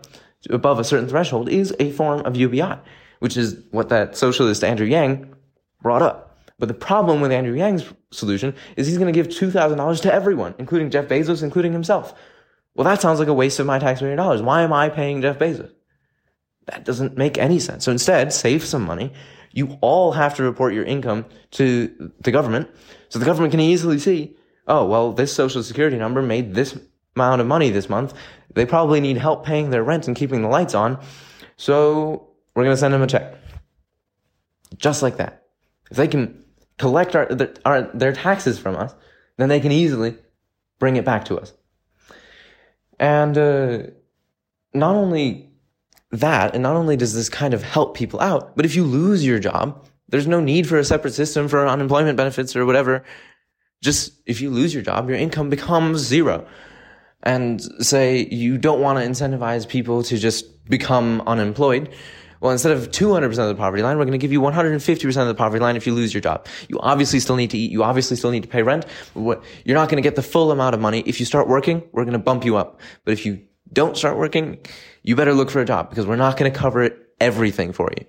above 0.50 0.78
a 0.78 0.84
certain 0.84 1.08
threshold, 1.08 1.48
is 1.48 1.74
a 1.78 1.92
form 1.92 2.20
of 2.26 2.36
UBI, 2.36 2.78
which 3.20 3.36
is 3.36 3.62
what 3.70 3.88
that 3.90 4.16
socialist 4.16 4.64
Andrew 4.64 4.86
Yang 4.86 5.34
brought 5.82 6.02
up. 6.02 6.38
But 6.58 6.68
the 6.68 6.74
problem 6.74 7.20
with 7.20 7.32
Andrew 7.32 7.54
Yang's 7.54 7.84
solution 8.12 8.54
is 8.76 8.86
he's 8.86 8.98
going 8.98 9.12
to 9.12 9.22
give 9.22 9.28
$2,000 9.28 10.02
to 10.02 10.12
everyone, 10.12 10.54
including 10.58 10.90
Jeff 10.90 11.06
Bezos, 11.06 11.42
including 11.42 11.72
himself. 11.72 12.14
Well, 12.74 12.84
that 12.84 13.00
sounds 13.00 13.18
like 13.18 13.28
a 13.28 13.34
waste 13.34 13.60
of 13.60 13.66
my 13.66 13.78
taxpayer 13.78 14.16
dollars. 14.16 14.42
Why 14.42 14.62
am 14.62 14.72
I 14.72 14.88
paying 14.88 15.22
Jeff 15.22 15.38
Bezos? 15.38 15.72
That 16.66 16.84
doesn't 16.84 17.16
make 17.16 17.38
any 17.38 17.58
sense. 17.58 17.84
So 17.84 17.92
instead, 17.92 18.32
save 18.32 18.64
some 18.64 18.84
money. 18.84 19.12
You 19.52 19.78
all 19.80 20.12
have 20.12 20.34
to 20.36 20.42
report 20.42 20.74
your 20.74 20.84
income 20.84 21.26
to 21.52 22.12
the 22.20 22.32
government. 22.32 22.68
So 23.08 23.18
the 23.18 23.26
government 23.26 23.52
can 23.52 23.60
easily 23.60 23.98
see, 23.98 24.36
oh, 24.66 24.84
well, 24.86 25.12
this 25.12 25.32
social 25.32 25.62
security 25.62 25.98
number 25.98 26.22
made 26.22 26.54
this 26.54 26.78
amount 27.16 27.40
of 27.40 27.46
money 27.46 27.70
this 27.70 27.88
month. 27.88 28.14
They 28.54 28.66
probably 28.66 29.00
need 29.00 29.16
help 29.16 29.44
paying 29.44 29.70
their 29.70 29.82
rent 29.82 30.06
and 30.06 30.16
keeping 30.16 30.42
the 30.42 30.48
lights 30.48 30.74
on. 30.74 31.00
So 31.56 32.30
we're 32.54 32.64
going 32.64 32.74
to 32.74 32.80
send 32.80 32.94
them 32.94 33.02
a 33.02 33.06
check. 33.06 33.34
Just 34.76 35.02
like 35.02 35.16
that. 35.18 35.44
If 35.90 35.96
they 35.96 36.08
can 36.08 36.44
collect 36.78 37.14
our, 37.14 37.26
their, 37.26 37.54
our, 37.64 37.82
their 37.94 38.12
taxes 38.12 38.58
from 38.58 38.76
us, 38.76 38.94
then 39.36 39.48
they 39.48 39.60
can 39.60 39.72
easily 39.72 40.16
bring 40.78 40.96
it 40.96 41.04
back 41.04 41.24
to 41.26 41.38
us. 41.38 41.52
And 42.98 43.36
uh, 43.36 43.78
not 44.72 44.96
only 44.96 45.50
that, 46.10 46.54
and 46.54 46.62
not 46.62 46.76
only 46.76 46.96
does 46.96 47.14
this 47.14 47.28
kind 47.28 47.54
of 47.54 47.62
help 47.62 47.96
people 47.96 48.20
out, 48.20 48.56
but 48.56 48.64
if 48.64 48.76
you 48.76 48.84
lose 48.84 49.24
your 49.24 49.38
job, 49.38 49.84
there's 50.08 50.26
no 50.26 50.40
need 50.40 50.68
for 50.68 50.78
a 50.78 50.84
separate 50.84 51.14
system 51.14 51.48
for 51.48 51.66
unemployment 51.66 52.16
benefits 52.16 52.54
or 52.54 52.66
whatever. 52.66 53.04
Just 53.84 54.12
if 54.26 54.40
you 54.40 54.50
lose 54.50 54.72
your 54.72 54.82
job, 54.82 55.08
your 55.08 55.18
income 55.18 55.50
becomes 55.50 56.00
zero. 56.00 56.46
And 57.22 57.62
say 57.82 58.26
you 58.26 58.58
don't 58.58 58.80
want 58.80 58.98
to 58.98 59.04
incentivize 59.04 59.66
people 59.66 60.02
to 60.04 60.18
just 60.18 60.68
become 60.68 61.22
unemployed. 61.26 61.94
Well, 62.40 62.52
instead 62.52 62.72
of 62.72 62.90
200% 62.90 63.24
of 63.24 63.48
the 63.48 63.54
poverty 63.54 63.82
line, 63.82 63.96
we're 63.96 64.04
going 64.04 64.12
to 64.12 64.18
give 64.18 64.32
you 64.32 64.40
150% 64.40 65.22
of 65.22 65.28
the 65.28 65.34
poverty 65.34 65.62
line 65.62 65.76
if 65.76 65.86
you 65.86 65.94
lose 65.94 66.12
your 66.12 66.20
job. 66.20 66.46
You 66.68 66.78
obviously 66.80 67.20
still 67.20 67.36
need 67.36 67.50
to 67.50 67.58
eat. 67.58 67.70
You 67.70 67.82
obviously 67.82 68.18
still 68.18 68.30
need 68.30 68.42
to 68.42 68.48
pay 68.48 68.62
rent. 68.62 68.84
You're 69.14 69.40
not 69.68 69.88
going 69.88 69.96
to 69.96 70.02
get 70.02 70.16
the 70.16 70.22
full 70.22 70.50
amount 70.50 70.74
of 70.74 70.80
money. 70.80 71.02
If 71.06 71.20
you 71.20 71.26
start 71.26 71.48
working, 71.48 71.82
we're 71.92 72.04
going 72.04 72.12
to 72.12 72.18
bump 72.18 72.44
you 72.44 72.56
up. 72.56 72.80
But 73.04 73.12
if 73.12 73.24
you 73.24 73.40
don't 73.72 73.96
start 73.96 74.18
working, 74.18 74.58
you 75.02 75.16
better 75.16 75.32
look 75.32 75.50
for 75.50 75.60
a 75.60 75.64
job 75.64 75.88
because 75.88 76.06
we're 76.06 76.16
not 76.16 76.36
going 76.36 76.52
to 76.52 76.58
cover 76.58 76.90
everything 77.20 77.72
for 77.72 77.90
you. 77.96 78.04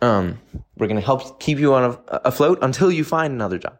Um, 0.00 0.40
we're 0.76 0.86
going 0.86 1.00
to 1.00 1.04
help 1.04 1.40
keep 1.40 1.58
you 1.58 1.74
on 1.74 1.98
a, 2.08 2.20
afloat 2.24 2.60
until 2.62 2.90
you 2.90 3.04
find 3.04 3.34
another 3.34 3.58
job. 3.58 3.78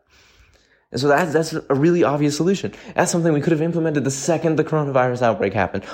And 0.91 1.01
so 1.01 1.09
that's, 1.09 1.33
that's 1.33 1.53
a 1.53 1.75
really 1.75 2.03
obvious 2.03 2.37
solution. 2.37 2.73
That's 2.95 3.13
something 3.13 3.33
we 3.33 3.41
could 3.41 3.53
have 3.53 3.63
implemented 3.63 4.05
the 4.05 4.11
second 4.11 4.57
the 4.57 4.65
coronavirus 4.65 5.23
outbreak 5.23 5.53
happened. 5.53 5.85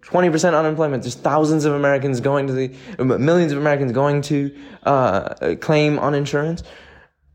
20% 0.00 0.58
unemployment. 0.58 1.02
There's 1.02 1.14
thousands 1.14 1.66
of 1.66 1.74
Americans 1.74 2.20
going 2.20 2.46
to 2.46 2.52
the, 2.54 2.74
millions 3.04 3.52
of 3.52 3.58
Americans 3.58 3.92
going 3.92 4.22
to, 4.22 4.56
uh, 4.84 5.56
claim 5.60 5.98
on 5.98 6.14
insurance. 6.14 6.62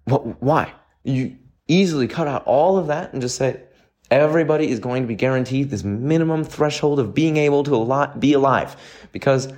Why? 0.06 0.74
You 1.04 1.38
easily 1.68 2.08
cut 2.08 2.28
out 2.28 2.44
all 2.46 2.78
of 2.78 2.88
that 2.88 3.14
and 3.14 3.22
just 3.22 3.38
say, 3.38 3.62
everybody 4.10 4.70
is 4.70 4.80
going 4.80 5.04
to 5.04 5.08
be 5.08 5.16
guaranteed 5.16 5.70
this 5.70 5.84
minimum 5.84 6.44
threshold 6.44 7.00
of 7.00 7.14
being 7.14 7.38
able 7.38 7.64
to 7.64 8.12
be 8.18 8.34
alive 8.34 8.76
because 9.12 9.52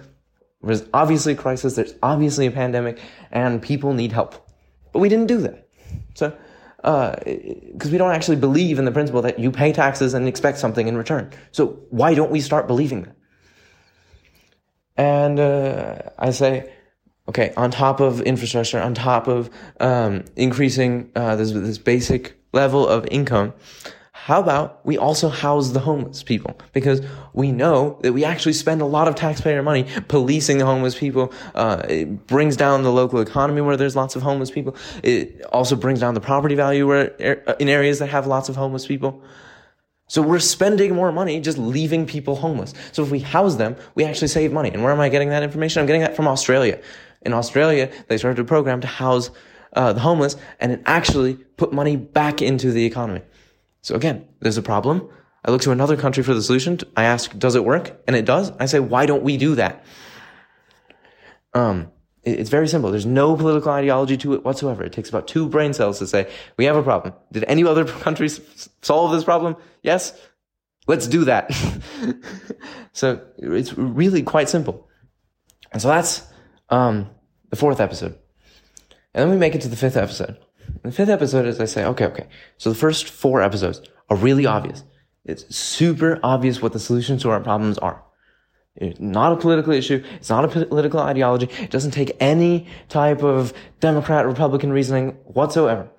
there's 0.61 0.83
obviously 0.93 1.33
a 1.33 1.35
crisis, 1.35 1.75
there's 1.75 1.95
obviously 2.03 2.45
a 2.45 2.51
pandemic, 2.51 2.99
and 3.31 3.61
people 3.61 3.93
need 3.93 4.11
help. 4.11 4.35
But 4.91 4.99
we 4.99 5.09
didn't 5.09 5.27
do 5.27 5.37
that. 5.41 5.67
So, 6.13 6.37
because 6.81 7.89
uh, 7.89 7.91
we 7.91 7.97
don't 7.97 8.11
actually 8.11 8.37
believe 8.37 8.79
in 8.79 8.85
the 8.85 8.91
principle 8.91 9.21
that 9.21 9.37
you 9.37 9.51
pay 9.51 9.71
taxes 9.71 10.13
and 10.13 10.27
expect 10.27 10.57
something 10.57 10.87
in 10.87 10.97
return. 10.97 11.31
So 11.51 11.79
why 11.89 12.15
don't 12.15 12.31
we 12.31 12.41
start 12.41 12.65
believing 12.67 13.03
that? 13.03 13.15
And 14.97 15.39
uh, 15.39 16.09
I 16.17 16.31
say, 16.31 16.71
okay, 17.29 17.53
on 17.55 17.71
top 17.71 17.99
of 17.99 18.21
infrastructure, 18.21 18.79
on 18.79 18.93
top 18.93 19.27
of 19.27 19.49
um, 19.79 20.25
increasing 20.35 21.11
uh, 21.15 21.35
this 21.35 21.51
this 21.51 21.77
basic 21.77 22.37
level 22.51 22.87
of 22.87 23.07
income, 23.11 23.53
how 24.25 24.39
about 24.39 24.85
we 24.85 24.99
also 24.99 25.29
house 25.29 25.71
the 25.71 25.79
homeless 25.79 26.21
people? 26.21 26.55
Because 26.73 27.01
we 27.33 27.51
know 27.51 27.97
that 28.01 28.13
we 28.13 28.23
actually 28.23 28.53
spend 28.53 28.79
a 28.79 28.85
lot 28.85 29.07
of 29.07 29.15
taxpayer 29.15 29.63
money 29.63 29.87
policing 30.09 30.59
the 30.59 30.65
homeless 30.67 30.95
people. 30.95 31.33
Uh, 31.55 31.81
it 31.89 32.27
brings 32.27 32.55
down 32.55 32.83
the 32.83 32.91
local 32.91 33.19
economy 33.19 33.61
where 33.61 33.75
there's 33.75 33.95
lots 33.95 34.15
of 34.15 34.21
homeless 34.21 34.51
people. 34.51 34.75
It 35.01 35.41
also 35.45 35.75
brings 35.75 35.99
down 35.99 36.13
the 36.13 36.21
property 36.21 36.53
value 36.53 36.85
where 36.85 37.05
in 37.55 37.67
areas 37.67 37.97
that 37.97 38.09
have 38.09 38.27
lots 38.27 38.47
of 38.47 38.55
homeless 38.55 38.85
people. 38.85 39.23
So 40.07 40.21
we're 40.21 40.37
spending 40.37 40.93
more 40.93 41.11
money 41.11 41.39
just 41.39 41.57
leaving 41.57 42.05
people 42.05 42.35
homeless. 42.35 42.75
So 42.91 43.01
if 43.01 43.09
we 43.09 43.21
house 43.21 43.55
them, 43.55 43.75
we 43.95 44.03
actually 44.03 44.27
save 44.27 44.53
money. 44.53 44.69
And 44.69 44.83
where 44.83 44.93
am 44.93 44.99
I 44.99 45.09
getting 45.09 45.29
that 45.29 45.41
information? 45.41 45.79
I'm 45.79 45.87
getting 45.87 46.01
that 46.01 46.15
from 46.15 46.27
Australia. 46.27 46.79
In 47.23 47.33
Australia, 47.33 47.91
they 48.07 48.19
started 48.19 48.39
a 48.39 48.45
program 48.45 48.81
to 48.81 48.87
house 48.87 49.31
uh, 49.73 49.93
the 49.93 50.01
homeless, 50.01 50.35
and 50.59 50.73
it 50.73 50.81
actually 50.85 51.35
put 51.57 51.73
money 51.73 51.95
back 51.95 52.41
into 52.41 52.71
the 52.71 52.85
economy. 52.85 53.21
So 53.81 53.95
again, 53.95 54.27
there's 54.39 54.57
a 54.57 54.61
problem. 54.61 55.09
I 55.43 55.51
look 55.51 55.61
to 55.61 55.71
another 55.71 55.97
country 55.97 56.23
for 56.23 56.33
the 56.33 56.41
solution. 56.41 56.79
I 56.95 57.03
ask, 57.03 57.37
does 57.37 57.55
it 57.55 57.65
work? 57.65 58.01
And 58.07 58.15
it 58.15 58.25
does. 58.25 58.51
I 58.59 58.67
say, 58.67 58.79
why 58.79 59.05
don't 59.05 59.23
we 59.23 59.37
do 59.37 59.55
that? 59.55 59.83
Um, 61.53 61.91
it's 62.23 62.51
very 62.51 62.67
simple. 62.67 62.91
There's 62.91 63.07
no 63.07 63.35
political 63.35 63.71
ideology 63.71 64.15
to 64.17 64.35
it 64.35 64.45
whatsoever. 64.45 64.83
It 64.83 64.93
takes 64.93 65.09
about 65.09 65.27
two 65.27 65.49
brain 65.49 65.73
cells 65.73 65.97
to 65.99 66.07
say, 66.07 66.31
we 66.57 66.65
have 66.65 66.75
a 66.75 66.83
problem. 66.83 67.15
Did 67.31 67.45
any 67.47 67.63
other 67.63 67.85
countries 68.05 68.69
solve 68.81 69.11
this 69.11 69.23
problem? 69.23 69.55
Yes. 69.81 70.19
Let's 70.87 71.07
do 71.07 71.25
that. 71.25 71.51
so 72.93 73.21
it's 73.37 73.75
really 73.77 74.21
quite 74.21 74.49
simple. 74.49 74.87
And 75.71 75.81
so 75.81 75.87
that's, 75.87 76.27
um, 76.69 77.09
the 77.49 77.55
fourth 77.55 77.79
episode. 77.79 78.17
And 79.13 79.23
then 79.23 79.29
we 79.29 79.37
make 79.37 79.55
it 79.55 79.61
to 79.61 79.67
the 79.67 79.75
fifth 79.75 79.97
episode. 79.97 80.37
The 80.83 80.91
fifth 80.91 81.09
episode 81.09 81.45
is 81.45 81.59
I 81.59 81.65
say, 81.65 81.85
okay, 81.85 82.05
okay. 82.05 82.27
So 82.57 82.69
the 82.69 82.75
first 82.75 83.07
four 83.07 83.41
episodes 83.41 83.81
are 84.09 84.17
really 84.17 84.45
obvious. 84.45 84.83
It's 85.25 85.55
super 85.55 86.19
obvious 86.23 86.61
what 86.61 86.73
the 86.73 86.79
solutions 86.79 87.21
to 87.21 87.29
our 87.29 87.39
problems 87.39 87.77
are. 87.77 88.03
It's 88.75 88.99
not 88.99 89.33
a 89.33 89.35
political 89.35 89.73
issue. 89.73 90.03
It's 90.15 90.29
not 90.29 90.45
a 90.45 90.65
political 90.65 90.99
ideology. 90.99 91.49
It 91.59 91.69
doesn't 91.69 91.91
take 91.91 92.15
any 92.19 92.67
type 92.89 93.21
of 93.21 93.53
Democrat, 93.79 94.25
Republican 94.25 94.71
reasoning 94.71 95.11
whatsoever. 95.25 95.89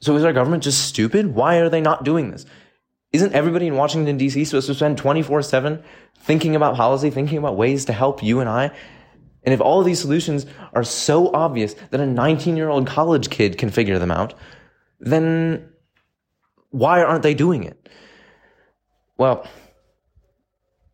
So 0.00 0.16
is 0.16 0.24
our 0.24 0.32
government 0.32 0.62
just 0.62 0.86
stupid? 0.86 1.34
Why 1.34 1.56
are 1.56 1.68
they 1.68 1.80
not 1.80 2.04
doing 2.04 2.30
this? 2.30 2.46
Isn't 3.12 3.32
everybody 3.32 3.66
in 3.66 3.76
Washington 3.76 4.18
DC 4.18 4.46
supposed 4.46 4.66
to 4.68 4.74
spend 4.74 5.00
24-7 5.00 5.82
thinking 6.18 6.56
about 6.56 6.76
policy, 6.76 7.10
thinking 7.10 7.38
about 7.38 7.56
ways 7.56 7.86
to 7.86 7.92
help 7.92 8.22
you 8.22 8.40
and 8.40 8.48
I 8.48 8.70
and 9.46 9.54
if 9.54 9.60
all 9.60 9.78
of 9.78 9.86
these 9.86 10.00
solutions 10.00 10.44
are 10.74 10.82
so 10.82 11.32
obvious 11.32 11.74
that 11.90 12.00
a 12.00 12.06
19 12.06 12.56
year 12.56 12.68
old 12.68 12.86
college 12.86 13.30
kid 13.30 13.56
can 13.56 13.70
figure 13.70 13.98
them 13.98 14.10
out, 14.10 14.34
then 14.98 15.68
why 16.70 17.02
aren't 17.02 17.22
they 17.22 17.32
doing 17.32 17.62
it? 17.62 17.88
Well, 19.16 19.46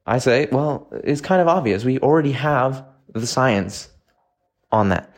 I 0.07 0.19
say, 0.19 0.49
well, 0.53 0.89
it's 1.03 1.23
kind 1.23 1.41
of 1.41 1.49
obvious. 1.49 1.85
We 1.85 1.99
already 1.99 2.33
have 2.33 2.85
the 3.15 3.27
science 3.27 3.89
on 4.71 4.91
that. 4.91 5.15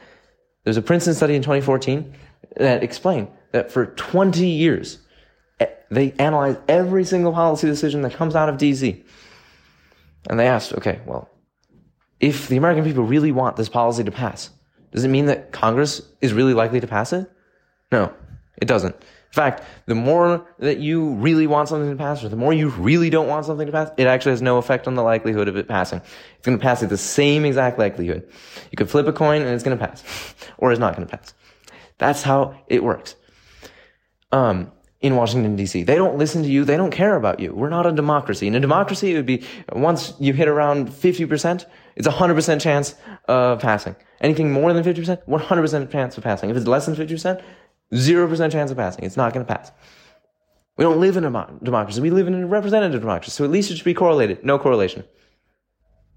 There's 0.62 0.77
a 0.77 0.83
Princeton 0.83 1.14
study 1.14 1.35
in 1.35 1.42
2014 1.42 2.14
that 2.57 2.85
explained 2.85 3.29
that 3.53 3.73
for 3.73 3.87
20 3.87 4.47
years, 4.47 4.99
eh, 5.59 5.66
they 5.90 6.12
analyzed 6.18 6.61
every 6.68 7.05
single 7.05 7.33
policy 7.33 7.66
decision 7.66 8.03
that 8.03 8.14
comes 8.14 8.37
out 8.37 8.49
of 8.49 8.57
DC. 8.57 9.03
And 10.31 10.38
they 10.38 10.47
asked, 10.47 10.73
okay, 10.75 11.01
well, 11.05 11.29
if 12.20 12.48
the 12.48 12.57
American 12.57 12.85
people 12.85 13.05
really 13.05 13.33
want 13.33 13.57
this 13.57 13.68
policy 13.68 14.05
to 14.05 14.11
pass, 14.11 14.50
does 14.92 15.05
it 15.05 15.09
mean 15.09 15.27
that 15.27 15.53
Congress 15.53 16.03
is 16.20 16.33
really 16.33 16.55
likely 16.55 16.81
to 16.81 16.87
pass 16.87 17.12
it? 17.12 17.31
No, 17.90 18.12
it 18.57 18.66
doesn't. 18.66 18.94
In 18.94 19.33
fact, 19.37 19.64
the 19.87 19.96
more 19.96 20.46
that 20.61 20.79
you 20.79 21.14
really 21.14 21.48
want 21.48 21.68
something 21.68 21.90
to 21.90 21.96
pass, 21.96 22.22
or 22.22 22.29
the 22.29 22.37
more 22.37 22.53
you 22.53 22.68
really 22.68 23.11
don't 23.11 23.27
want 23.27 23.46
something 23.46 23.66
to 23.66 23.72
pass, 23.72 23.90
it 23.96 24.07
actually 24.07 24.31
has 24.31 24.42
no 24.42 24.59
effect 24.59 24.87
on 24.87 24.94
the 24.94 25.03
likelihood 25.03 25.48
of 25.48 25.57
it 25.57 25.66
passing. 25.66 26.00
It's 26.37 26.46
going 26.46 26.57
to 26.57 26.62
pass 26.62 26.85
at 26.85 26.88
the 26.88 26.96
same 26.96 27.44
exact 27.44 27.77
likelihood. 27.77 28.29
You 28.70 28.77
could 28.77 28.88
flip 28.88 29.09
a 29.09 29.12
coin 29.12 29.42
and 29.42 29.50
it's 29.50 29.64
going 29.64 29.77
to 29.77 29.85
pass, 29.85 30.05
or 30.59 30.70
it's 30.70 30.79
not 30.79 30.94
going 30.94 31.09
to 31.09 31.16
pass. 31.16 31.35
That's 31.98 32.22
how 32.22 32.61
it 32.68 32.85
works. 32.85 33.16
Um, 34.31 34.70
in 35.05 35.16
Washington 35.16 35.55
DC. 35.55 35.85
They 35.85 35.96
don't 35.96 36.16
listen 36.16 36.44
to 36.44 36.48
you. 36.48 36.64
They 36.64 36.79
don't 36.79 36.90
care 36.90 37.14
about 37.14 37.38
you. 37.38 37.53
We're 37.53 37.68
not 37.68 37.85
a 37.85 37.92
democracy. 37.92 38.46
In 38.46 38.55
a 38.55 38.61
democracy, 38.61 39.12
it 39.12 39.16
would 39.16 39.27
be 39.27 39.44
once 39.70 40.14
you 40.18 40.33
hit 40.33 40.48
around 40.48 40.88
50%, 40.88 41.66
it's 41.97 42.07
a 42.07 42.11
100% 42.11 42.61
chance 42.61 42.95
of 43.29 43.61
passing. 43.61 43.97
Anything 44.21 44.53
more 44.53 44.73
than 44.73 44.85
50%, 44.85 45.27
100% 45.27 45.91
chance 45.91 46.17
of 46.17 46.25
passing. 46.25 46.51
If 46.51 46.57
it's 46.57 46.67
less 46.67 46.87
than 46.87 46.97
50%, 46.97 47.43
0% 47.93 48.53
chance 48.53 48.71
of 48.71 48.77
passing. 48.77 49.05
It's 49.05 49.17
not 49.17 49.33
going 49.33 49.47
to 49.47 49.55
pass. 49.55 49.71
We 50.77 50.83
don't 50.83 51.01
live 51.01 51.17
in 51.17 51.25
a 51.25 51.59
democracy. 51.63 52.01
We 52.01 52.11
live 52.11 52.27
in 52.27 52.35
a 52.35 52.47
representative 52.47 53.01
democracy. 53.01 53.31
So 53.31 53.45
at 53.45 53.51
least 53.51 53.71
it 53.71 53.77
should 53.77 53.85
be 53.85 53.95
correlated. 53.95 54.45
No 54.45 54.59
correlation. 54.59 55.05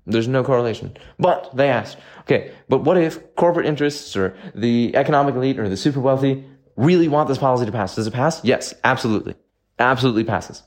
There's 0.06 0.28
no 0.28 0.44
correlation. 0.44 0.98
But 1.20 1.56
they 1.56 1.70
asked, 1.70 1.98
okay, 2.22 2.54
but 2.70 2.80
what 2.80 2.98
if 2.98 3.36
corporate 3.36 3.66
interests 3.66 4.16
or 4.16 4.36
the 4.56 4.96
economic 4.96 5.36
elite 5.36 5.60
or 5.60 5.70
the 5.70 5.78
super 5.78 6.00
wealthy 6.00 6.46
really 6.78 7.08
want 7.08 7.28
this 7.28 7.38
policy 7.38 7.66
to 7.66 7.72
pass. 7.72 7.96
Does 7.96 8.08
it 8.08 8.14
pass? 8.14 8.44
Yes, 8.46 8.74
absolutely. 8.84 9.36
Absolutely 9.80 10.24
passes. 10.24 10.64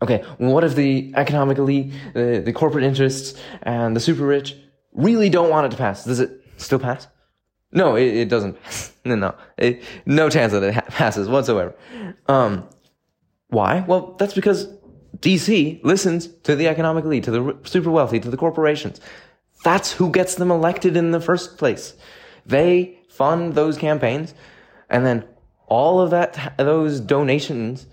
Okay, 0.00 0.24
what 0.38 0.62
if 0.62 0.76
the 0.76 1.12
economic 1.16 1.58
elite, 1.58 1.92
the, 2.14 2.40
the 2.44 2.52
corporate 2.52 2.84
interests, 2.84 3.38
and 3.62 3.96
the 3.96 4.00
super 4.00 4.24
rich 4.24 4.56
really 4.92 5.28
don't 5.28 5.50
want 5.50 5.66
it 5.66 5.70
to 5.70 5.76
pass, 5.76 6.04
does 6.04 6.20
it 6.20 6.30
still 6.56 6.78
pass? 6.78 7.08
No, 7.72 7.96
it, 7.96 8.06
it 8.06 8.28
doesn't. 8.28 8.56
No, 9.04 9.14
no, 9.14 9.34
it, 9.56 9.82
no 10.04 10.28
chance 10.28 10.52
that 10.52 10.62
it 10.62 10.74
ha- 10.74 10.84
passes 10.88 11.30
whatsoever. 11.30 11.74
Um, 12.26 12.68
why? 13.48 13.82
Well, 13.88 14.16
that's 14.18 14.34
because 14.34 14.68
DC 15.20 15.82
listens 15.82 16.26
to 16.42 16.54
the 16.54 16.68
economic 16.68 17.06
elite, 17.06 17.24
to 17.24 17.30
the 17.30 17.58
super 17.64 17.90
wealthy, 17.90 18.20
to 18.20 18.28
the 18.28 18.36
corporations. 18.36 19.00
That's 19.64 19.92
who 19.92 20.10
gets 20.10 20.34
them 20.34 20.50
elected 20.50 20.94
in 20.94 21.12
the 21.12 21.22
first 21.22 21.56
place. 21.56 21.94
They 22.44 22.98
fund 23.08 23.54
those 23.54 23.78
campaigns, 23.78 24.34
and 24.90 25.06
then 25.06 25.24
all 25.66 26.00
of 26.00 26.10
that, 26.10 26.54
those 26.58 27.00
donations, 27.00 27.86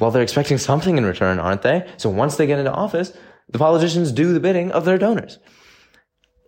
well, 0.00 0.10
they're 0.10 0.22
expecting 0.22 0.58
something 0.58 0.96
in 0.96 1.04
return, 1.04 1.38
aren't 1.38 1.62
they? 1.62 1.86
So 1.98 2.08
once 2.08 2.36
they 2.36 2.46
get 2.46 2.58
into 2.58 2.72
office, 2.72 3.12
the 3.48 3.58
politicians 3.58 4.12
do 4.12 4.32
the 4.32 4.40
bidding 4.40 4.72
of 4.72 4.84
their 4.84 4.98
donors. 4.98 5.38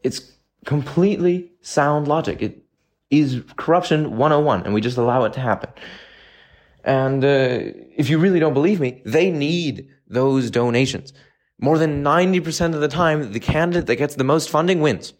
It's 0.02 0.32
completely 0.64 1.52
sound 1.60 2.08
logic. 2.08 2.40
It 2.40 2.64
is 3.10 3.42
corruption 3.56 4.16
101, 4.16 4.64
and 4.64 4.72
we 4.72 4.80
just 4.80 4.96
allow 4.96 5.24
it 5.24 5.34
to 5.34 5.40
happen. 5.40 5.70
And 6.84 7.24
uh, 7.24 7.60
if 7.96 8.08
you 8.08 8.18
really 8.18 8.40
don't 8.40 8.54
believe 8.54 8.80
me, 8.80 9.02
they 9.04 9.30
need 9.30 9.88
those 10.08 10.50
donations. 10.50 11.12
More 11.60 11.78
than 11.78 12.02
90% 12.02 12.74
of 12.74 12.80
the 12.80 12.88
time, 12.88 13.32
the 13.32 13.38
candidate 13.40 13.86
that 13.86 13.96
gets 13.96 14.16
the 14.16 14.24
most 14.24 14.50
funding 14.50 14.80
wins. 14.80 15.12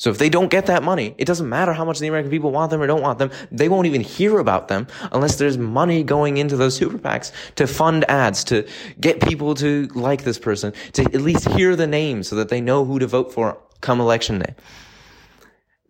So 0.00 0.08
if 0.08 0.16
they 0.16 0.30
don't 0.30 0.50
get 0.50 0.64
that 0.64 0.82
money, 0.82 1.14
it 1.18 1.26
doesn't 1.26 1.46
matter 1.46 1.74
how 1.74 1.84
much 1.84 1.98
the 1.98 2.08
American 2.08 2.30
people 2.30 2.50
want 2.52 2.70
them 2.70 2.80
or 2.80 2.86
don't 2.86 3.02
want 3.02 3.18
them. 3.18 3.30
They 3.52 3.68
won't 3.68 3.86
even 3.86 4.00
hear 4.00 4.38
about 4.38 4.68
them 4.68 4.86
unless 5.12 5.36
there's 5.36 5.58
money 5.58 6.02
going 6.02 6.38
into 6.38 6.56
those 6.56 6.74
super 6.74 6.96
PACs 6.96 7.32
to 7.56 7.66
fund 7.66 8.06
ads, 8.08 8.42
to 8.44 8.66
get 8.98 9.20
people 9.20 9.54
to 9.56 9.88
like 9.94 10.24
this 10.24 10.38
person, 10.38 10.72
to 10.94 11.02
at 11.02 11.20
least 11.20 11.46
hear 11.50 11.76
the 11.76 11.86
name 11.86 12.22
so 12.22 12.34
that 12.36 12.48
they 12.48 12.62
know 12.62 12.86
who 12.86 12.98
to 12.98 13.06
vote 13.06 13.30
for 13.30 13.58
come 13.82 14.00
election 14.00 14.38
day. 14.38 14.54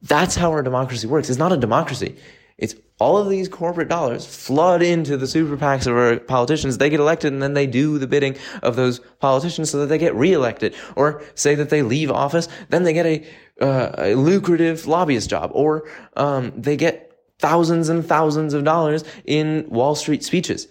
That's 0.02 0.34
how 0.34 0.50
our 0.50 0.62
democracy 0.62 1.06
works. 1.06 1.30
It's 1.30 1.38
not 1.38 1.52
a 1.52 1.56
democracy. 1.56 2.16
It's 2.60 2.76
all 2.98 3.16
of 3.16 3.30
these 3.30 3.48
corporate 3.48 3.88
dollars 3.88 4.26
flood 4.26 4.82
into 4.82 5.16
the 5.16 5.26
super 5.26 5.56
PACs 5.56 5.86
of 5.86 5.96
our 5.96 6.18
politicians. 6.18 6.76
They 6.76 6.90
get 6.90 7.00
elected 7.00 7.32
and 7.32 7.42
then 7.42 7.54
they 7.54 7.66
do 7.66 7.98
the 7.98 8.06
bidding 8.06 8.36
of 8.62 8.76
those 8.76 9.00
politicians 9.18 9.70
so 9.70 9.78
that 9.78 9.86
they 9.86 9.96
get 9.98 10.14
reelected 10.14 10.74
or 10.94 11.22
say 11.34 11.54
that 11.54 11.70
they 11.70 11.82
leave 11.82 12.10
office. 12.10 12.48
Then 12.68 12.84
they 12.84 12.92
get 12.92 13.06
a, 13.06 13.26
uh, 13.60 13.94
a 13.96 14.14
lucrative 14.14 14.86
lobbyist 14.86 15.30
job 15.30 15.50
or, 15.54 15.88
um, 16.16 16.52
they 16.54 16.76
get 16.76 17.18
thousands 17.38 17.88
and 17.88 18.06
thousands 18.06 18.52
of 18.52 18.62
dollars 18.62 19.04
in 19.24 19.66
Wall 19.70 19.94
Street 19.94 20.22
speeches. 20.22 20.68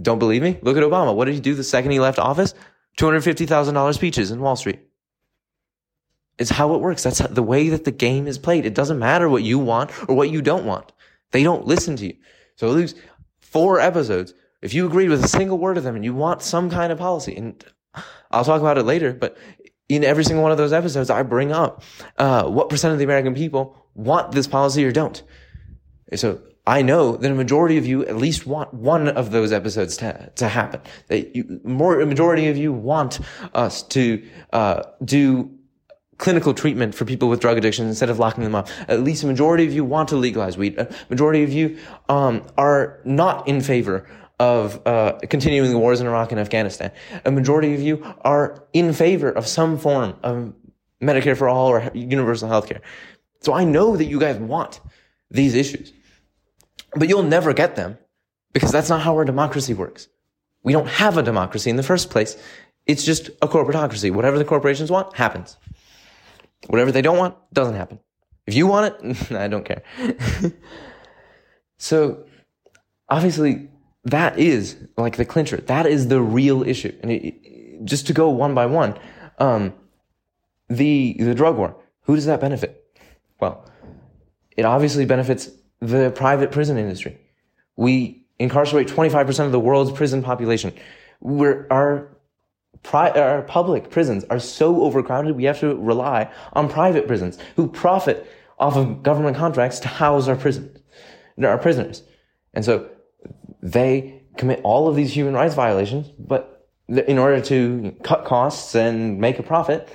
Don't 0.00 0.18
believe 0.18 0.42
me? 0.42 0.58
Look 0.60 0.76
at 0.76 0.82
Obama. 0.82 1.14
What 1.14 1.24
did 1.24 1.34
he 1.34 1.40
do 1.40 1.54
the 1.54 1.64
second 1.64 1.92
he 1.92 1.98
left 1.98 2.18
office? 2.18 2.52
$250,000 2.98 3.94
speeches 3.94 4.30
in 4.30 4.40
Wall 4.40 4.56
Street. 4.56 4.80
It's 6.38 6.50
how 6.50 6.74
it 6.74 6.82
works. 6.82 7.02
That's 7.02 7.18
the 7.18 7.42
way 7.42 7.70
that 7.70 7.84
the 7.84 7.90
game 7.90 8.26
is 8.26 8.36
played. 8.36 8.66
It 8.66 8.74
doesn't 8.74 8.98
matter 8.98 9.28
what 9.28 9.42
you 9.42 9.58
want 9.58 9.90
or 10.06 10.14
what 10.14 10.30
you 10.30 10.42
don't 10.42 10.66
want. 10.66 10.92
They 11.36 11.42
don't 11.42 11.66
listen 11.66 11.96
to 11.96 12.06
you. 12.06 12.14
So 12.54 12.72
these 12.72 12.94
four 13.42 13.78
episodes, 13.78 14.32
if 14.62 14.72
you 14.72 14.86
agreed 14.86 15.10
with 15.10 15.22
a 15.22 15.28
single 15.28 15.58
word 15.58 15.76
of 15.76 15.84
them 15.84 15.94
and 15.94 16.02
you 16.02 16.14
want 16.14 16.40
some 16.40 16.70
kind 16.70 16.90
of 16.90 16.96
policy, 16.96 17.36
and 17.36 17.62
I'll 18.30 18.42
talk 18.42 18.62
about 18.62 18.78
it 18.78 18.84
later, 18.84 19.12
but 19.12 19.36
in 19.90 20.02
every 20.02 20.24
single 20.24 20.42
one 20.42 20.50
of 20.50 20.56
those 20.56 20.72
episodes, 20.72 21.10
I 21.10 21.22
bring 21.24 21.52
up 21.52 21.82
uh, 22.16 22.44
what 22.44 22.70
percent 22.70 22.92
of 22.92 22.98
the 22.98 23.04
American 23.04 23.34
people 23.34 23.76
want 23.94 24.32
this 24.32 24.46
policy 24.46 24.82
or 24.86 24.92
don't. 24.92 25.22
So 26.14 26.40
I 26.66 26.80
know 26.80 27.18
that 27.18 27.30
a 27.30 27.34
majority 27.34 27.76
of 27.76 27.84
you 27.84 28.06
at 28.06 28.16
least 28.16 28.46
want 28.46 28.72
one 28.72 29.06
of 29.06 29.30
those 29.30 29.52
episodes 29.52 29.98
to, 29.98 30.32
to 30.36 30.48
happen. 30.48 30.80
That 31.08 31.36
you, 31.36 31.60
more, 31.64 32.00
a 32.00 32.06
majority 32.06 32.48
of 32.48 32.56
you 32.56 32.72
want 32.72 33.20
us 33.52 33.82
to 33.82 34.26
uh, 34.54 34.84
do 35.04 35.50
clinical 36.18 36.54
treatment 36.54 36.94
for 36.94 37.04
people 37.04 37.28
with 37.28 37.40
drug 37.40 37.58
addictions 37.58 37.88
instead 37.88 38.10
of 38.10 38.18
locking 38.18 38.44
them 38.44 38.54
up. 38.54 38.68
At 38.88 39.00
least 39.02 39.22
a 39.22 39.26
majority 39.26 39.66
of 39.66 39.72
you 39.72 39.84
want 39.84 40.08
to 40.10 40.16
legalize 40.16 40.56
weed. 40.56 40.78
A 40.78 40.88
majority 41.10 41.42
of 41.42 41.52
you 41.52 41.78
um, 42.08 42.42
are 42.56 43.00
not 43.04 43.46
in 43.46 43.60
favor 43.60 44.06
of 44.38 44.86
uh, 44.86 45.18
continuing 45.30 45.70
the 45.70 45.78
wars 45.78 46.00
in 46.00 46.06
Iraq 46.06 46.30
and 46.30 46.40
Afghanistan. 46.40 46.90
A 47.24 47.30
majority 47.30 47.74
of 47.74 47.80
you 47.80 48.14
are 48.22 48.66
in 48.72 48.92
favor 48.92 49.30
of 49.30 49.46
some 49.46 49.78
form 49.78 50.14
of 50.22 50.52
Medicare 51.02 51.36
for 51.36 51.48
all 51.48 51.68
or 51.68 51.90
universal 51.94 52.48
health 52.48 52.68
care. 52.68 52.80
So 53.40 53.52
I 53.52 53.64
know 53.64 53.96
that 53.96 54.04
you 54.06 54.18
guys 54.18 54.36
want 54.36 54.80
these 55.30 55.54
issues, 55.54 55.92
but 56.94 57.08
you'll 57.08 57.22
never 57.22 57.52
get 57.52 57.76
them 57.76 57.98
because 58.52 58.72
that's 58.72 58.88
not 58.88 59.00
how 59.02 59.14
our 59.14 59.24
democracy 59.24 59.74
works. 59.74 60.08
We 60.62 60.72
don't 60.72 60.88
have 60.88 61.16
a 61.16 61.22
democracy 61.22 61.70
in 61.70 61.76
the 61.76 61.82
first 61.82 62.10
place. 62.10 62.36
It's 62.86 63.04
just 63.04 63.28
a 63.42 63.48
corporatocracy. 63.48 64.12
Whatever 64.12 64.38
the 64.38 64.44
corporations 64.44 64.90
want 64.90 65.14
happens. 65.16 65.56
Whatever 66.68 66.92
they 66.92 67.02
don't 67.02 67.18
want 67.18 67.36
doesn't 67.52 67.74
happen. 67.74 68.00
If 68.46 68.54
you 68.54 68.66
want 68.66 68.94
it, 68.94 69.32
I 69.32 69.48
don't 69.48 69.64
care. 69.64 69.82
so 71.78 72.24
obviously 73.08 73.68
that 74.04 74.38
is 74.38 74.76
like 74.96 75.16
the 75.16 75.24
clincher. 75.24 75.58
That 75.58 75.86
is 75.86 76.08
the 76.08 76.20
real 76.20 76.62
issue. 76.62 76.96
And 77.02 77.12
it, 77.12 77.84
just 77.84 78.06
to 78.06 78.12
go 78.12 78.30
one 78.30 78.54
by 78.54 78.66
one, 78.66 78.98
um, 79.38 79.74
the 80.68 81.16
the 81.18 81.34
drug 81.34 81.56
war. 81.56 81.76
Who 82.02 82.14
does 82.14 82.26
that 82.26 82.40
benefit? 82.40 82.84
Well, 83.40 83.68
it 84.56 84.64
obviously 84.64 85.04
benefits 85.04 85.50
the 85.80 86.10
private 86.10 86.50
prison 86.52 86.78
industry. 86.78 87.18
We 87.76 88.26
incarcerate 88.38 88.88
25% 88.88 89.46
of 89.46 89.52
the 89.52 89.60
world's 89.60 89.92
prison 89.92 90.22
population. 90.22 90.72
We're, 91.20 91.66
our 91.70 92.15
Pri- 92.86 93.10
our 93.10 93.42
public 93.42 93.90
prisons 93.90 94.22
are 94.30 94.38
so 94.38 94.82
overcrowded, 94.82 95.34
we 95.34 95.42
have 95.44 95.58
to 95.58 95.74
rely 95.74 96.30
on 96.52 96.68
private 96.68 97.08
prisons 97.08 97.36
who 97.56 97.66
profit 97.66 98.30
off 98.60 98.76
of 98.76 99.02
government 99.02 99.36
contracts 99.36 99.80
to 99.80 99.88
house 99.88 100.28
our 100.28 100.36
prisons, 100.36 100.78
our 101.42 101.58
prisoners. 101.58 102.04
And 102.54 102.64
so 102.64 102.88
they 103.60 104.22
commit 104.36 104.60
all 104.62 104.86
of 104.86 104.94
these 104.94 105.12
human 105.12 105.34
rights 105.34 105.56
violations, 105.56 106.06
but 106.16 106.68
in 106.88 107.18
order 107.18 107.40
to 107.40 107.92
cut 108.04 108.24
costs 108.24 108.76
and 108.76 109.18
make 109.18 109.40
a 109.40 109.42
profit, 109.42 109.88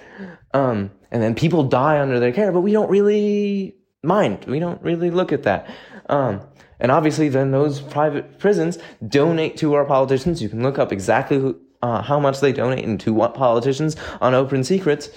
um, 0.54 0.92
and 1.12 1.24
then 1.24 1.34
people 1.34 1.64
die 1.64 1.98
under 1.98 2.20
their 2.20 2.34
care, 2.34 2.52
but 2.52 2.60
we 2.60 2.74
don't 2.74 2.90
really 2.90 3.74
mind. 4.04 4.44
We 4.46 4.60
don't 4.60 4.82
really 4.82 5.12
look 5.12 5.32
at 5.32 5.44
that. 5.44 5.74
Um, 6.10 6.42
and 6.82 6.92
obviously 6.92 7.30
then 7.30 7.52
those 7.52 7.80
private 7.80 8.38
prisons 8.38 8.80
donate 9.08 9.56
to 9.58 9.76
our 9.76 9.86
politicians. 9.86 10.42
You 10.42 10.50
can 10.50 10.62
look 10.62 10.78
up 10.78 10.92
exactly 10.92 11.38
who, 11.40 11.58
uh, 11.82 12.02
how 12.02 12.20
much 12.20 12.40
they 12.40 12.54
donate 12.54 12.86
and 12.86 13.00
to 13.02 13.14
what 13.14 13.34
politicians 13.34 13.96
on 14.20 14.34
Open 14.34 14.64
Secrets. 14.64 15.10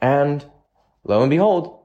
And 0.00 0.44
lo 1.04 1.22
and 1.22 1.30
behold, 1.30 1.80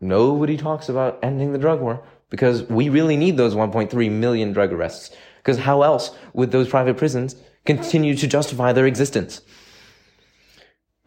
nobody 0.00 0.56
talks 0.56 0.88
about 0.88 1.18
ending 1.22 1.52
the 1.52 1.58
drug 1.58 1.80
war 1.80 2.04
because 2.30 2.62
we 2.64 2.88
really 2.88 3.16
need 3.16 3.36
those 3.36 3.54
1.3 3.54 4.10
million 4.10 4.52
drug 4.52 4.72
arrests. 4.72 5.14
Because 5.38 5.58
how 5.58 5.82
else 5.82 6.16
would 6.34 6.50
those 6.50 6.68
private 6.68 6.96
prisons 6.96 7.36
continue 7.64 8.14
to 8.16 8.26
justify 8.26 8.72
their 8.72 8.86
existence? 8.86 9.40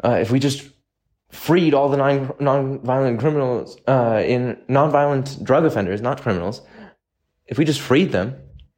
Uh, 0.04 0.18
if 0.20 0.32
we 0.32 0.40
just 0.40 0.68
freed 1.30 1.74
all 1.74 1.90
the 1.90 1.98
non- 1.98 2.34
non-violent 2.40 3.20
criminals, 3.20 3.78
uh, 3.88 4.22
in 4.26 4.58
non-violent 4.68 5.44
drug 5.44 5.66
offenders, 5.66 6.02
not 6.02 6.22
criminals, 6.22 6.62
if 7.46 7.58
we 7.58 7.66
just 7.66 7.82
freed 7.82 8.12
them, 8.12 8.36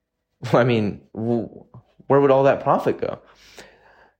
I 0.53 0.63
mean, 0.63 1.01
where 1.13 2.19
would 2.19 2.31
all 2.31 2.43
that 2.43 2.61
profit 2.61 2.99
go? 2.99 3.19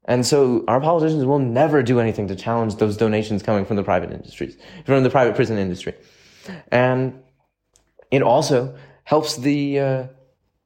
And 0.06 0.26
so 0.26 0.64
our 0.68 0.82
politicians 0.82 1.26
will 1.26 1.40
never 1.40 1.82
do 1.82 2.00
anything 2.00 2.28
to 2.28 2.36
challenge 2.36 2.76
those 2.76 2.98
donations 2.98 3.42
coming 3.42 3.66
from 3.66 3.78
the 3.78 3.84
private 3.84 4.12
industries, 4.12 4.58
from 4.86 5.04
the 5.04 5.10
private 5.10 5.36
prison 5.36 5.58
industry. 5.58 5.94
And 6.72 7.22
it 8.12 8.22
also 8.22 8.76
helps 9.06 9.38
the, 9.38 9.80
uh, 9.80 10.08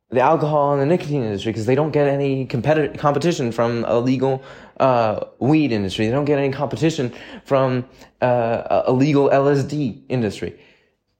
the 0.10 0.22
alcohol 0.22 0.74
and 0.74 0.82
the 0.82 0.86
nicotine 0.86 1.24
industry 1.24 1.52
because 1.52 1.66
they 1.68 1.76
don't 1.76 1.92
get 1.92 2.08
any 2.08 2.46
competition 2.46 3.52
from 3.52 3.86
a 3.88 4.00
legal 4.00 4.44
uh, 4.80 5.26
weed 5.40 5.72
industry. 5.72 6.08
They 6.08 6.12
don't 6.12 6.26
get 6.26 6.40
any 6.40 6.52
competition 6.52 7.14
from 7.46 7.86
uh, 8.22 8.84
a 8.88 8.92
legal 8.92 9.30
LSD 9.30 10.04
industry. 10.10 10.60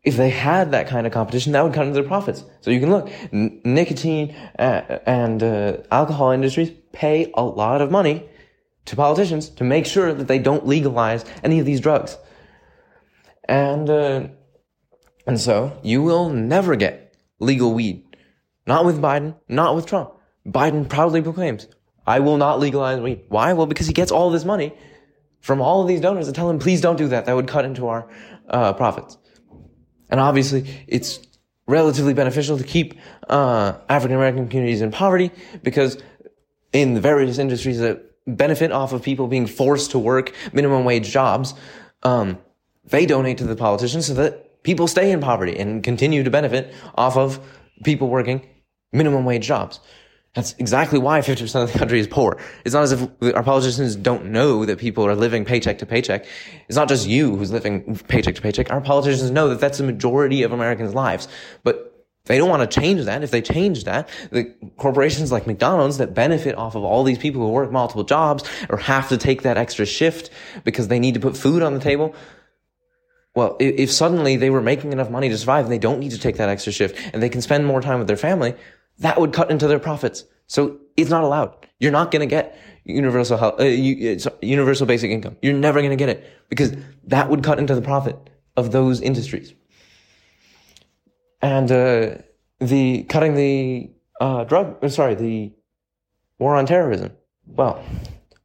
If 0.04 0.16
they 0.16 0.30
had 0.30 0.72
that 0.72 0.88
kind 0.88 1.06
of 1.06 1.12
competition, 1.12 1.52
that 1.52 1.64
would 1.64 1.74
cut 1.74 1.86
into 1.86 2.00
their 2.00 2.08
profits. 2.08 2.46
So 2.62 2.72
you 2.72 2.80
can 2.80 2.90
look, 2.90 3.12
N- 3.34 3.60
nicotine 3.66 4.34
uh, 4.58 5.00
and 5.06 5.44
uh, 5.44 5.78
alcohol 5.92 6.32
industries 6.32 6.72
pay 6.98 7.32
a 7.36 7.44
lot 7.44 7.80
of 7.82 7.92
money 7.92 8.28
to 8.86 8.96
politicians 8.96 9.50
to 9.50 9.64
make 9.64 9.86
sure 9.86 10.14
that 10.14 10.28
they 10.28 10.40
don't 10.40 10.66
legalize 10.66 11.24
any 11.44 11.60
of 11.60 11.66
these 11.66 11.80
drugs. 11.80 12.18
And, 13.48 13.88
uh, 13.88 14.28
and 15.28 15.40
so 15.40 15.80
you 15.84 16.02
will 16.02 16.30
never 16.30 16.76
get 16.76 17.16
legal 17.40 17.74
weed. 17.74 18.04
Not 18.66 18.84
with 18.84 19.00
Biden, 19.00 19.36
not 19.48 19.76
with 19.76 19.86
Trump. 19.86 20.14
Biden 20.46 20.90
proudly 20.90 21.22
proclaims, 21.22 21.68
I 22.08 22.20
will 22.20 22.38
not 22.38 22.60
legalize 22.60 23.00
weed. 23.00 23.26
Why? 23.30 23.54
Well, 23.54 23.68
because 23.68 23.86
he 23.86 23.94
gets 23.94 24.12
all 24.12 24.32
this 24.32 24.44
money 24.44 24.74
from 25.42 25.62
all 25.62 25.82
of 25.82 25.88
these 25.88 26.02
donors 26.02 26.26
that 26.26 26.34
tell 26.34 26.50
him, 26.50 26.58
please 26.58 26.82
don't 26.82 26.98
do 26.98 27.10
that. 27.10 27.26
That 27.26 27.36
would 27.36 27.48
cut 27.48 27.64
into 27.64 27.88
our 27.88 28.10
uh, 28.50 28.74
profits. 28.74 29.18
And 30.10 30.20
obviously, 30.20 30.66
it's 30.88 31.20
relatively 31.68 32.14
beneficial 32.14 32.58
to 32.58 32.64
keep 32.64 32.96
uh, 33.30 33.78
African 33.88 34.16
American 34.16 34.48
communities 34.48 34.82
in 34.82 34.92
poverty 34.92 35.32
because 35.64 36.02
in 36.82 36.94
the 36.94 37.02
various 37.02 37.38
industries 37.38 37.80
that 37.80 38.04
benefit 38.26 38.72
off 38.72 38.94
of 38.94 39.02
people 39.02 39.28
being 39.28 39.48
forced 39.48 39.92
to 39.92 40.00
work 40.00 40.34
minimum 40.54 40.84
wage 40.86 41.10
jobs, 41.10 41.54
um, 42.04 42.38
they 42.86 43.06
donate 43.06 43.38
to 43.40 43.46
the 43.46 43.56
politicians 43.56 44.08
so 44.08 44.14
that 44.16 44.64
people 44.64 44.88
stay 44.88 45.12
in 45.12 45.20
poverty 45.20 45.58
and 45.58 45.84
continue 45.84 46.24
to 46.24 46.30
benefit 46.30 46.74
off 46.96 47.18
of 47.18 47.40
people 47.84 48.10
working 48.10 48.46
minimum 48.92 49.26
wage 49.26 49.46
jobs. 49.46 49.80
That's 50.34 50.54
exactly 50.60 51.00
why 51.00 51.22
50% 51.22 51.64
of 51.64 51.74
the 51.74 51.80
country 51.80 52.00
is 52.00 52.06
poor. 52.06 52.38
It's 52.64 52.76
not 52.76 52.84
as 52.84 52.92
if 52.92 53.10
our 53.34 53.42
politicians 53.42 53.96
don't 53.96 54.26
know 54.26 54.66
that 54.66 54.78
people 54.78 55.04
are 55.04 55.16
living 55.16 55.46
paycheck 55.46 55.80
to 55.80 55.86
paycheck. 55.86 56.28
It's 56.68 56.76
not 56.76 56.88
just 56.88 57.08
you 57.08 57.36
who's 57.36 57.52
living 57.52 57.98
paycheck 58.08 58.36
to 58.36 58.42
paycheck. 58.42 58.70
Our 58.70 58.82
politicians 58.82 59.32
know 59.32 59.50
that 59.50 59.60
that's 59.60 59.80
the 59.80 59.84
majority 59.84 60.44
of 60.44 60.52
Americans' 60.52 60.94
lives. 60.94 61.28
But 61.64 61.97
they 62.28 62.38
don't 62.38 62.50
want 62.50 62.70
to 62.70 62.80
change 62.80 63.06
that. 63.06 63.24
If 63.24 63.32
they 63.32 63.42
change 63.42 63.86
that, 63.86 64.10
the 64.32 64.46
corporations 64.78 65.32
like 65.32 65.48
McDonald's 65.48 65.98
that 65.98 66.14
benefit 66.14 66.56
off 66.56 66.76
of 66.76 66.84
all 66.84 67.04
these 67.04 67.18
people 67.18 67.42
who 67.42 67.50
work 67.50 67.72
multiple 67.72 68.04
jobs 68.04 68.44
or 68.70 68.78
have 68.78 69.10
to 69.10 69.18
take 69.18 69.44
that 69.44 69.58
extra 69.58 69.86
shift 69.86 70.30
because 70.64 70.88
they 70.88 71.00
need 71.00 71.14
to 71.16 71.20
put 71.20 71.36
food 71.36 71.62
on 71.62 71.74
the 71.74 71.80
table. 71.80 72.16
Well, 73.36 73.56
if 73.60 73.92
suddenly 73.92 74.36
they 74.36 74.50
were 74.50 74.62
making 74.62 74.94
enough 74.94 75.10
money 75.10 75.30
to 75.30 75.38
survive 75.38 75.66
and 75.66 75.72
they 75.72 75.78
don't 75.78 76.00
need 76.00 76.12
to 76.12 76.18
take 76.18 76.38
that 76.38 76.50
extra 76.50 76.74
shift 76.74 76.98
and 77.14 77.22
they 77.22 77.30
can 77.30 77.42
spend 77.42 77.66
more 77.66 77.82
time 77.82 78.00
with 78.00 78.08
their 78.08 78.18
family, 78.18 78.56
that 79.00 79.20
would 79.20 79.32
cut 79.32 79.52
into 79.52 79.68
their 79.68 79.80
profits. 79.80 80.26
So 80.48 80.80
it's 80.96 81.10
not 81.10 81.24
allowed. 81.24 81.68
You're 81.80 81.92
not 81.92 82.10
going 82.10 82.22
to 82.22 82.26
get 82.26 82.58
universal 82.84 83.38
health, 83.38 83.60
uh, 83.60 83.66
universal 84.42 84.88
basic 84.88 85.12
income. 85.12 85.38
You're 85.42 85.54
never 85.54 85.80
going 85.82 85.92
to 85.92 85.98
get 85.98 86.10
it 86.10 86.28
because 86.50 86.76
that 87.04 87.30
would 87.30 87.44
cut 87.44 87.60
into 87.60 87.76
the 87.76 87.82
profit 87.82 88.16
of 88.56 88.72
those 88.72 89.02
industries. 89.02 89.54
And 91.42 91.72
uh, 91.72 92.18
the 92.60 93.04
cutting 93.04 93.36
the 93.36 93.92
uh, 94.20 94.44
drug, 94.46 94.84
uh, 94.84 94.90
sorry, 94.90 95.16
the 95.16 95.54
war 96.40 96.56
on 96.56 96.66
terrorism. 96.66 97.12
Well, 97.46 97.84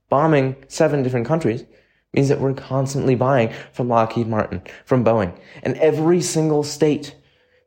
bombing 0.09 0.57
seven 0.69 1.03
different 1.03 1.27
countries 1.27 1.65
means 2.13 2.29
that 2.29 2.41
we're 2.41 2.55
constantly 2.55 3.15
buying 3.15 3.53
from 3.73 3.89
Lockheed 3.89 4.27
Martin, 4.27 4.63
from 4.85 5.05
Boeing, 5.05 5.39
and 5.63 5.77
every 5.79 6.21
single 6.21 6.63
state 6.63 7.17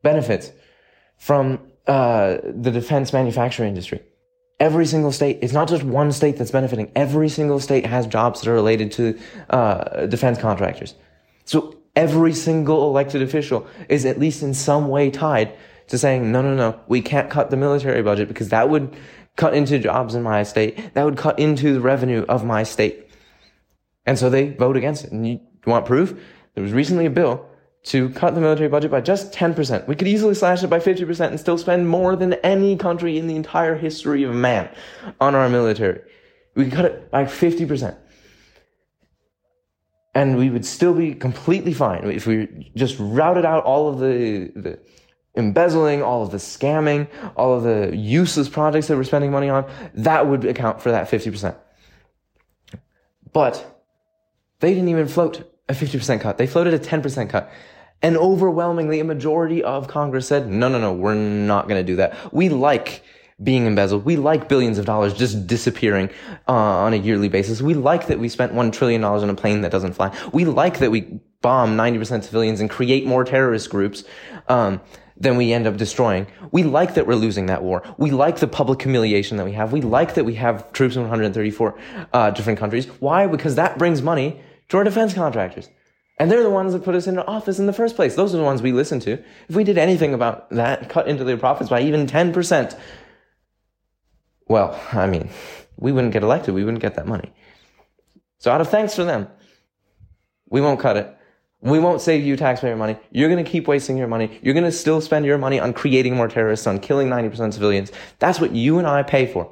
benefits 0.03 0.51
from 1.17 1.59
uh, 1.88 2.38
the 2.43 2.71
defense 2.71 3.11
manufacturing 3.11 3.69
industry. 3.69 4.01
Every 4.59 4.85
single 4.85 5.11
state, 5.11 5.39
it's 5.41 5.53
not 5.53 5.67
just 5.67 5.83
one 5.83 6.11
state 6.11 6.38
that's 6.38 6.51
benefiting. 6.51 6.91
Every 6.95 7.27
single 7.27 7.59
state 7.59 7.85
has 7.85 8.07
jobs 8.07 8.41
that 8.41 8.49
are 8.49 8.53
related 8.53 8.91
to 8.93 9.19
uh, 9.49 10.05
defense 10.05 10.38
contractors. 10.38 10.93
So 11.43 11.75
every 11.95 12.34
single 12.34 12.88
elected 12.88 13.21
official 13.21 13.67
is 13.89 14.05
at 14.05 14.19
least 14.19 14.43
in 14.43 14.53
some 14.53 14.88
way 14.88 15.10
tied 15.10 15.55
to 15.88 15.97
saying, 15.97 16.31
no, 16.31 16.41
no, 16.41 16.55
no, 16.55 16.79
we 16.88 17.01
can't 17.01 17.29
cut 17.29 17.49
the 17.49 17.58
military 17.58 18.01
budget 18.01 18.27
because 18.27 18.49
that 18.49 18.69
would 18.69 18.95
cut 19.36 19.53
into 19.53 19.77
jobs 19.79 20.15
in 20.15 20.23
my 20.23 20.43
state. 20.43 20.93
That 20.93 21.03
would 21.03 21.17
cut 21.17 21.39
into 21.39 21.73
the 21.73 21.81
revenue 21.81 22.25
of 22.27 22.45
my 22.45 22.63
state. 22.63 23.10
And 24.05 24.17
so 24.17 24.29
they 24.29 24.49
vote 24.49 24.77
against 24.77 25.03
it. 25.03 25.12
And 25.12 25.27
you 25.27 25.39
want 25.65 25.86
proof? 25.86 26.19
There 26.53 26.63
was 26.63 26.73
recently 26.73 27.05
a 27.05 27.10
bill 27.10 27.45
to 27.86 28.10
cut 28.10 28.34
the 28.34 28.41
military 28.41 28.69
budget 28.69 28.89
by 28.89 29.01
just 29.01 29.31
10%. 29.31 29.88
We 29.88 29.95
could 29.95 30.08
easily 30.08 30.34
slash 30.34 30.63
it 30.63 30.69
by 30.69 30.79
50% 30.79 31.27
and 31.27 31.39
still 31.39 31.58
spend 31.58 31.88
more 31.88 32.15
than 32.15 32.34
any 32.36 32.77
country 32.77 33.17
in 33.17 33.27
the 33.27 33.36
entire 33.36 33.75
history 33.75 34.23
of 34.23 34.34
man 34.34 34.69
on 35.21 35.36
our 35.36 35.49
military. 35.49 36.01
We 36.55 36.65
could 36.65 36.73
cut 36.73 36.86
it 36.86 37.12
by 37.12 37.25
50%. 37.25 37.95
And 40.15 40.38
we 40.38 40.49
would 40.49 40.65
still 40.65 40.93
be 40.93 41.13
completely 41.13 41.73
fine 41.73 42.10
if 42.10 42.25
we 42.25 42.71
just 42.75 42.95
routed 42.99 43.45
out 43.45 43.65
all 43.65 43.89
of 43.89 43.99
the, 43.99 44.51
the 44.56 44.80
embezzling, 45.36 46.01
all 46.01 46.23
of 46.23 46.32
the 46.32 46.38
scamming, 46.38 47.08
all 47.36 47.54
of 47.54 47.63
the 47.63 47.95
useless 47.95 48.47
projects 48.47 48.88
that 48.88 48.95
we're 48.95 49.04
spending 49.04 49.32
money 49.32 49.49
on. 49.49 49.69
That 49.93 50.28
would 50.28 50.45
account 50.45 50.82
for 50.82 50.91
that 50.91 51.10
50%. 51.10 51.56
But 53.34 53.84
they 54.62 54.73
didn't 54.73 54.88
even 54.88 55.08
float 55.08 55.51
a 55.67 55.73
50% 55.73 56.21
cut. 56.21 56.38
They 56.38 56.47
floated 56.47 56.73
a 56.73 56.80
10% 56.80 57.30
cut. 57.30 57.51
And 58.01 58.17
overwhelmingly, 58.17 58.99
a 58.99 59.04
majority 59.04 59.63
of 59.63 59.88
Congress 59.88 60.28
said, 60.28 60.47
no, 60.47 60.69
no, 60.69 60.80
no, 60.80 60.93
we're 60.93 61.15
not 61.15 61.67
going 61.67 61.84
to 61.84 61.86
do 61.86 61.97
that. 61.97 62.34
We 62.34 62.49
like 62.49 63.04
being 63.41 63.65
embezzled. 63.65 64.06
We 64.06 64.15
like 64.15 64.48
billions 64.48 64.78
of 64.78 64.86
dollars 64.86 65.13
just 65.13 65.45
disappearing 65.45 66.10
uh, 66.48 66.54
on 66.54 66.93
a 66.93 66.98
yearly 66.98 67.28
basis. 67.28 67.62
We 67.62 67.74
like 67.74 68.08
that 68.08 68.19
we 68.19 68.30
spent 68.30 68.54
$1 68.54 68.71
trillion 68.71 69.04
on 69.04 69.30
a 69.30 69.36
plane 69.36 69.62
that 69.62 69.71
doesn't 69.71 69.93
fly. 69.93 70.15
We 70.32 70.45
like 70.45 70.80
that 70.80 70.91
we 70.91 71.02
bomb 71.41 71.76
90% 71.76 72.24
civilians 72.24 72.62
and 72.62 72.69
create 72.69 73.06
more 73.06 73.24
terrorist 73.24 73.69
groups. 73.69 74.04
Um, 74.48 74.82
than 75.17 75.38
we 75.38 75.54
end 75.54 75.65
up 75.65 75.78
destroying. 75.78 76.28
We 76.52 76.63
like 76.63 76.95
that 76.95 77.08
we're 77.08 77.15
losing 77.15 77.45
that 77.45 77.63
war. 77.63 77.84
We 77.98 78.12
like 78.12 78.39
the 78.39 78.48
public 78.48 78.82
humiliation 78.82 79.38
that 79.38 79.45
we 79.45 79.54
have. 79.54 79.71
We 79.71 79.82
like 79.82 80.15
that 80.15 80.26
we 80.26 80.36
have 80.36 80.71
troops 80.74 80.95
in 80.95 81.04
134 81.04 81.80
uh, 82.12 82.32
different 82.32 82.60
countries. 82.60 82.88
Why? 83.00 83.28
Because 83.28 83.56
that 83.56 83.78
brings 83.78 84.02
money 84.02 84.41
to 84.69 84.78
our 84.78 84.84
defense 84.84 85.13
contractors. 85.13 85.69
And 86.17 86.32
they're 86.32 86.43
the 86.43 86.50
ones 86.50 86.74
that 86.74 86.84
put 86.84 86.95
us 86.95 87.08
into 87.08 87.26
office 87.26 87.60
in 87.60 87.65
the 87.65 87.74
first 87.74 87.95
place. 87.95 88.15
Those 88.15 88.34
are 88.34 88.38
the 88.38 88.43
ones 88.43 88.62
we 88.62 88.71
listen 88.71 89.00
to. 89.02 89.21
If 89.50 89.56
we 89.56 89.65
did 89.65 89.78
anything 89.78 90.13
about 90.13 90.50
that, 90.52 90.89
cut 90.89 91.08
into 91.08 91.26
their 91.26 91.38
profits 91.38 91.69
by 91.69 91.82
even 91.82 92.08
10%, 92.08 92.80
well, 94.47 94.79
I 94.93 95.08
mean, 95.08 95.29
we 95.77 95.91
wouldn't 95.91 96.13
get 96.13 96.23
elected. 96.23 96.53
We 96.53 96.63
wouldn't 96.63 96.81
get 96.81 96.95
that 96.95 97.08
money. 97.08 97.34
So 98.38 98.51
out 98.51 98.62
of 98.62 98.69
thanks 98.69 98.95
for 98.95 99.03
them, 99.03 99.27
we 100.49 100.62
won't 100.62 100.79
cut 100.79 100.97
it. 100.97 101.17
We 101.62 101.79
won't 101.79 102.01
save 102.01 102.23
you 102.23 102.38
taxpayer 102.38 102.75
money. 102.75 102.97
You're 103.12 103.29
going 103.29 103.43
to 103.43 103.49
keep 103.49 103.67
wasting 103.67 103.97
your 103.97 104.08
money. 104.08 104.39
You're 104.43 104.53
going 104.53 104.65
to 104.65 104.71
still 104.71 105.01
spend 105.01 105.25
your 105.25 105.39
money 105.39 105.60
on 105.60 105.73
creating 105.73 106.15
more 106.15 106.27
terrorists, 106.27 106.67
on 106.67 106.79
killing 106.79 107.10
90% 107.10 107.39
of 107.39 107.53
civilians. 107.55 107.91
That's 108.19 108.39
what 108.39 108.51
you 108.51 108.77
and 108.77 108.88
I 108.88 109.01
pay 109.01 109.25
for. 109.25 109.51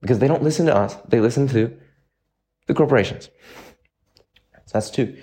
Because 0.00 0.20
they 0.20 0.28
don't 0.28 0.44
listen 0.44 0.66
to 0.66 0.76
us. 0.76 0.96
They 1.08 1.18
listen 1.18 1.48
to 1.48 1.76
the 2.68 2.74
corporations. 2.74 3.30
So 4.66 4.72
that's 4.74 4.90
two. 4.90 5.16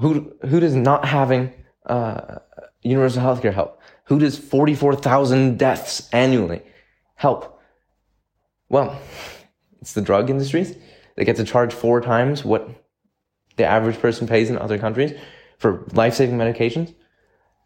Who, 0.00 0.32
who 0.48 0.58
does 0.58 0.74
not 0.74 1.04
having 1.04 1.52
uh, 1.86 2.38
universal 2.82 3.22
healthcare 3.22 3.54
help? 3.54 3.80
Who 4.06 4.18
does 4.18 4.36
44,000 4.36 5.58
deaths 5.58 6.08
annually 6.12 6.62
help? 7.14 7.59
Well, 8.70 8.98
it's 9.80 9.92
the 9.92 10.00
drug 10.00 10.30
industries. 10.30 10.74
They 11.16 11.24
get 11.24 11.36
to 11.36 11.44
charge 11.44 11.74
four 11.74 12.00
times 12.00 12.44
what 12.44 12.68
the 13.56 13.64
average 13.66 13.98
person 13.98 14.26
pays 14.26 14.48
in 14.48 14.56
other 14.56 14.78
countries 14.78 15.12
for 15.58 15.84
life-saving 15.92 16.38
medications. 16.38 16.94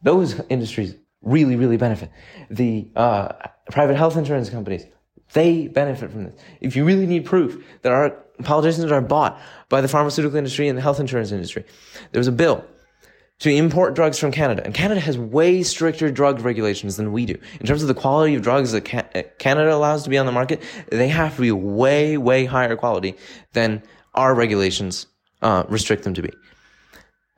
Those 0.03 0.41
industries 0.49 0.97
really, 1.23 1.57
really 1.57 1.77
benefit. 1.77 2.11
The 2.51 2.91
uh, 2.97 3.29
private 3.71 3.97
health 3.97 4.17
insurance 4.17 4.51
companies, 4.51 4.87
they 5.35 5.69
benefit 5.69 6.11
from 6.11 6.25
this. 6.25 6.35
If 6.61 6.75
you 6.75 6.85
really 6.85 7.07
need 7.07 7.27
proof 7.27 7.65
that 7.83 7.93
our 7.93 8.11
politicians 8.43 8.91
are 8.91 9.01
bought 9.01 9.41
by 9.69 9.83
the 9.83 9.89
pharmaceutical 9.89 10.37
industry 10.37 10.69
and 10.69 10.77
the 10.77 10.83
health 10.83 11.01
insurance 11.01 11.33
industry, 11.33 11.65
there 12.13 12.19
was 12.19 12.29
a 12.29 12.33
bill 12.33 12.65
to 13.45 13.55
import 13.55 13.93
drugs 13.93 14.19
from 14.19 14.33
Canada. 14.33 14.63
And 14.65 14.73
Canada 14.73 15.03
has 15.03 15.19
way 15.19 15.63
stricter 15.63 16.11
drug 16.11 16.41
regulations 16.41 16.97
than 16.97 17.13
we 17.13 17.27
do. 17.27 17.37
In 17.61 17.67
terms 17.67 17.83
of 17.83 17.89
the 17.89 17.95
quality 17.95 18.35
of 18.35 18.41
drugs 18.41 18.73
that 18.73 19.35
Canada 19.39 19.75
allows 19.75 20.03
to 20.05 20.09
be 20.09 20.17
on 20.17 20.25
the 20.25 20.33
market, 20.33 20.63
they 20.89 21.09
have 21.09 21.35
to 21.35 21.43
be 21.43 21.53
way, 21.53 22.17
way 22.17 22.47
higher 22.47 22.75
quality 22.75 23.17
than 23.53 23.83
our 24.15 24.35
regulations 24.35 25.05
uh, 25.43 25.65
restrict 25.69 26.05
them 26.05 26.15
to 26.15 26.23
be. 26.23 26.31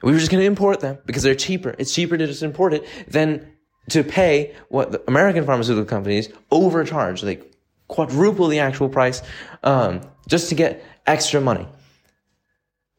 We 0.04 0.12
were 0.12 0.18
just 0.20 0.30
going 0.30 0.42
to 0.42 0.46
import 0.46 0.78
them 0.78 0.98
because 1.06 1.24
they're 1.24 1.34
cheaper. 1.34 1.74
It's 1.76 1.92
cheaper 1.92 2.16
to 2.16 2.24
just 2.24 2.44
import 2.44 2.72
it 2.72 2.86
than 3.08 3.50
to 3.90 4.04
pay 4.04 4.54
what 4.68 4.92
the 4.92 5.02
American 5.08 5.44
pharmaceutical 5.44 5.86
companies 5.86 6.28
overcharge. 6.52 7.22
They 7.22 7.40
quadruple 7.88 8.46
the 8.46 8.60
actual 8.60 8.88
price 8.88 9.22
um, 9.64 10.02
just 10.28 10.50
to 10.50 10.54
get 10.54 10.84
extra 11.04 11.40
money. 11.40 11.66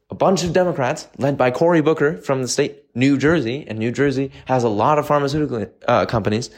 A 0.10 0.16
bunch 0.16 0.44
of 0.44 0.52
Democrats, 0.52 1.08
led 1.18 1.38
by 1.38 1.52
Cory 1.52 1.82
Booker 1.82 2.18
from 2.18 2.42
the 2.42 2.48
state 2.50 2.84
New 2.98 3.18
Jersey, 3.18 3.64
and 3.68 3.78
New 3.78 3.92
Jersey 3.92 4.32
has 4.46 4.64
a 4.64 4.70
lot 4.70 4.98
of 4.98 5.06
pharmaceutical 5.06 5.68
uh, 5.88 6.06
companies, 6.08 6.50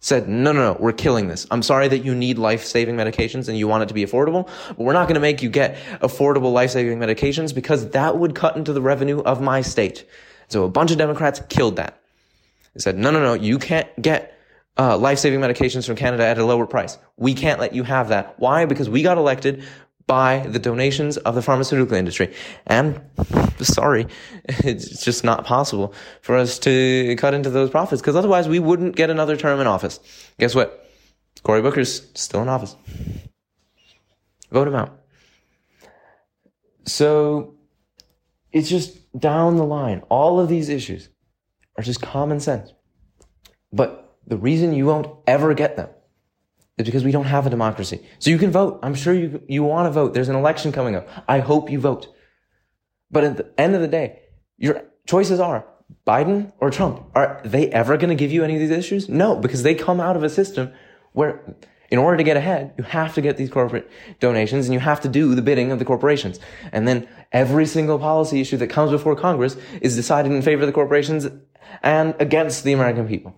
said, 0.00 0.28
no, 0.28 0.52
no, 0.52 0.72
no, 0.72 0.76
we're 0.78 0.92
killing 0.92 1.28
this. 1.28 1.46
I'm 1.50 1.62
sorry 1.62 1.88
that 1.88 2.04
you 2.04 2.14
need 2.14 2.36
life-saving 2.36 2.96
medications 2.96 3.48
and 3.48 3.56
you 3.56 3.68
want 3.68 3.84
it 3.84 3.86
to 3.86 3.94
be 3.94 4.04
affordable, 4.04 4.48
but 4.68 4.78
we're 4.78 4.92
not 4.92 5.06
going 5.06 5.14
to 5.14 5.20
make 5.20 5.42
you 5.42 5.50
get 5.50 5.76
affordable 6.00 6.52
life-saving 6.52 6.98
medications 6.98 7.54
because 7.54 7.90
that 7.90 8.18
would 8.18 8.34
cut 8.34 8.56
into 8.56 8.72
the 8.72 8.82
revenue 8.82 9.20
of 9.20 9.40
my 9.40 9.62
state. 9.62 10.04
So 10.48 10.64
a 10.64 10.68
bunch 10.68 10.90
of 10.90 10.98
Democrats 10.98 11.40
killed 11.48 11.76
that. 11.76 12.00
They 12.74 12.80
said, 12.80 12.98
no, 12.98 13.10
no, 13.10 13.20
no, 13.20 13.34
you 13.34 13.58
can't 13.58 13.88
get 14.00 14.38
uh, 14.78 14.96
life-saving 14.96 15.40
medications 15.40 15.86
from 15.86 15.96
Canada 15.96 16.24
at 16.24 16.38
a 16.38 16.44
lower 16.44 16.66
price. 16.66 16.98
We 17.16 17.34
can't 17.34 17.60
let 17.60 17.72
you 17.72 17.82
have 17.82 18.08
that. 18.08 18.34
Why? 18.38 18.64
Because 18.66 18.88
we 18.88 19.02
got 19.02 19.18
elected 19.18 19.64
by 20.08 20.40
the 20.48 20.58
donations 20.58 21.18
of 21.18 21.36
the 21.36 21.42
pharmaceutical 21.42 21.96
industry. 21.96 22.34
And 22.66 23.00
sorry, 23.60 24.08
it's 24.48 25.04
just 25.04 25.22
not 25.22 25.44
possible 25.44 25.94
for 26.22 26.34
us 26.34 26.58
to 26.60 27.14
cut 27.16 27.34
into 27.34 27.50
those 27.50 27.70
profits 27.70 28.02
because 28.02 28.16
otherwise 28.16 28.48
we 28.48 28.58
wouldn't 28.58 28.96
get 28.96 29.10
another 29.10 29.36
term 29.36 29.60
in 29.60 29.68
office. 29.68 30.00
Guess 30.40 30.56
what? 30.56 30.90
Cory 31.44 31.62
Booker's 31.62 32.10
still 32.14 32.42
in 32.42 32.48
office. 32.48 32.74
Vote 34.50 34.66
him 34.66 34.74
out. 34.74 34.98
So 36.86 37.54
it's 38.50 38.68
just 38.68 38.96
down 39.20 39.56
the 39.56 39.64
line. 39.64 40.02
All 40.08 40.40
of 40.40 40.48
these 40.48 40.70
issues 40.70 41.10
are 41.76 41.82
just 41.82 42.00
common 42.00 42.40
sense. 42.40 42.72
But 43.72 44.16
the 44.26 44.38
reason 44.38 44.72
you 44.72 44.86
won't 44.86 45.14
ever 45.26 45.52
get 45.52 45.76
them 45.76 45.90
is 46.78 46.86
because 46.86 47.04
we 47.04 47.12
don't 47.12 47.24
have 47.24 47.46
a 47.46 47.50
democracy. 47.50 48.00
So 48.18 48.30
you 48.30 48.38
can 48.38 48.50
vote. 48.50 48.78
I'm 48.82 48.94
sure 48.94 49.12
you, 49.12 49.42
you 49.48 49.64
want 49.64 49.86
to 49.86 49.90
vote. 49.90 50.14
There's 50.14 50.28
an 50.28 50.36
election 50.36 50.72
coming 50.72 50.94
up. 50.94 51.08
I 51.28 51.40
hope 51.40 51.70
you 51.70 51.80
vote. 51.80 52.08
But 53.10 53.24
at 53.24 53.36
the 53.36 53.52
end 53.58 53.74
of 53.74 53.80
the 53.80 53.88
day, 53.88 54.20
your 54.56 54.84
choices 55.06 55.40
are 55.40 55.66
Biden 56.06 56.52
or 56.60 56.70
Trump. 56.70 57.02
Are 57.14 57.40
they 57.44 57.68
ever 57.68 57.96
going 57.96 58.10
to 58.10 58.14
give 58.14 58.30
you 58.30 58.44
any 58.44 58.54
of 58.54 58.60
these 58.60 58.70
issues? 58.70 59.08
No, 59.08 59.36
because 59.36 59.62
they 59.62 59.74
come 59.74 60.00
out 60.00 60.16
of 60.16 60.22
a 60.22 60.28
system 60.28 60.72
where 61.12 61.56
in 61.90 61.98
order 61.98 62.16
to 62.18 62.22
get 62.22 62.36
ahead, 62.36 62.74
you 62.76 62.84
have 62.84 63.14
to 63.14 63.20
get 63.20 63.36
these 63.38 63.50
corporate 63.50 63.90
donations 64.20 64.66
and 64.66 64.74
you 64.74 64.80
have 64.80 65.00
to 65.00 65.08
do 65.08 65.34
the 65.34 65.42
bidding 65.42 65.72
of 65.72 65.78
the 65.78 65.84
corporations. 65.84 66.38
And 66.70 66.86
then 66.86 67.08
every 67.32 67.66
single 67.66 67.98
policy 67.98 68.40
issue 68.40 68.58
that 68.58 68.68
comes 68.68 68.90
before 68.90 69.16
Congress 69.16 69.56
is 69.80 69.96
decided 69.96 70.32
in 70.32 70.42
favor 70.42 70.62
of 70.62 70.66
the 70.66 70.72
corporations 70.72 71.26
and 71.82 72.14
against 72.18 72.64
the 72.64 72.72
American 72.72 73.08
people. 73.08 73.34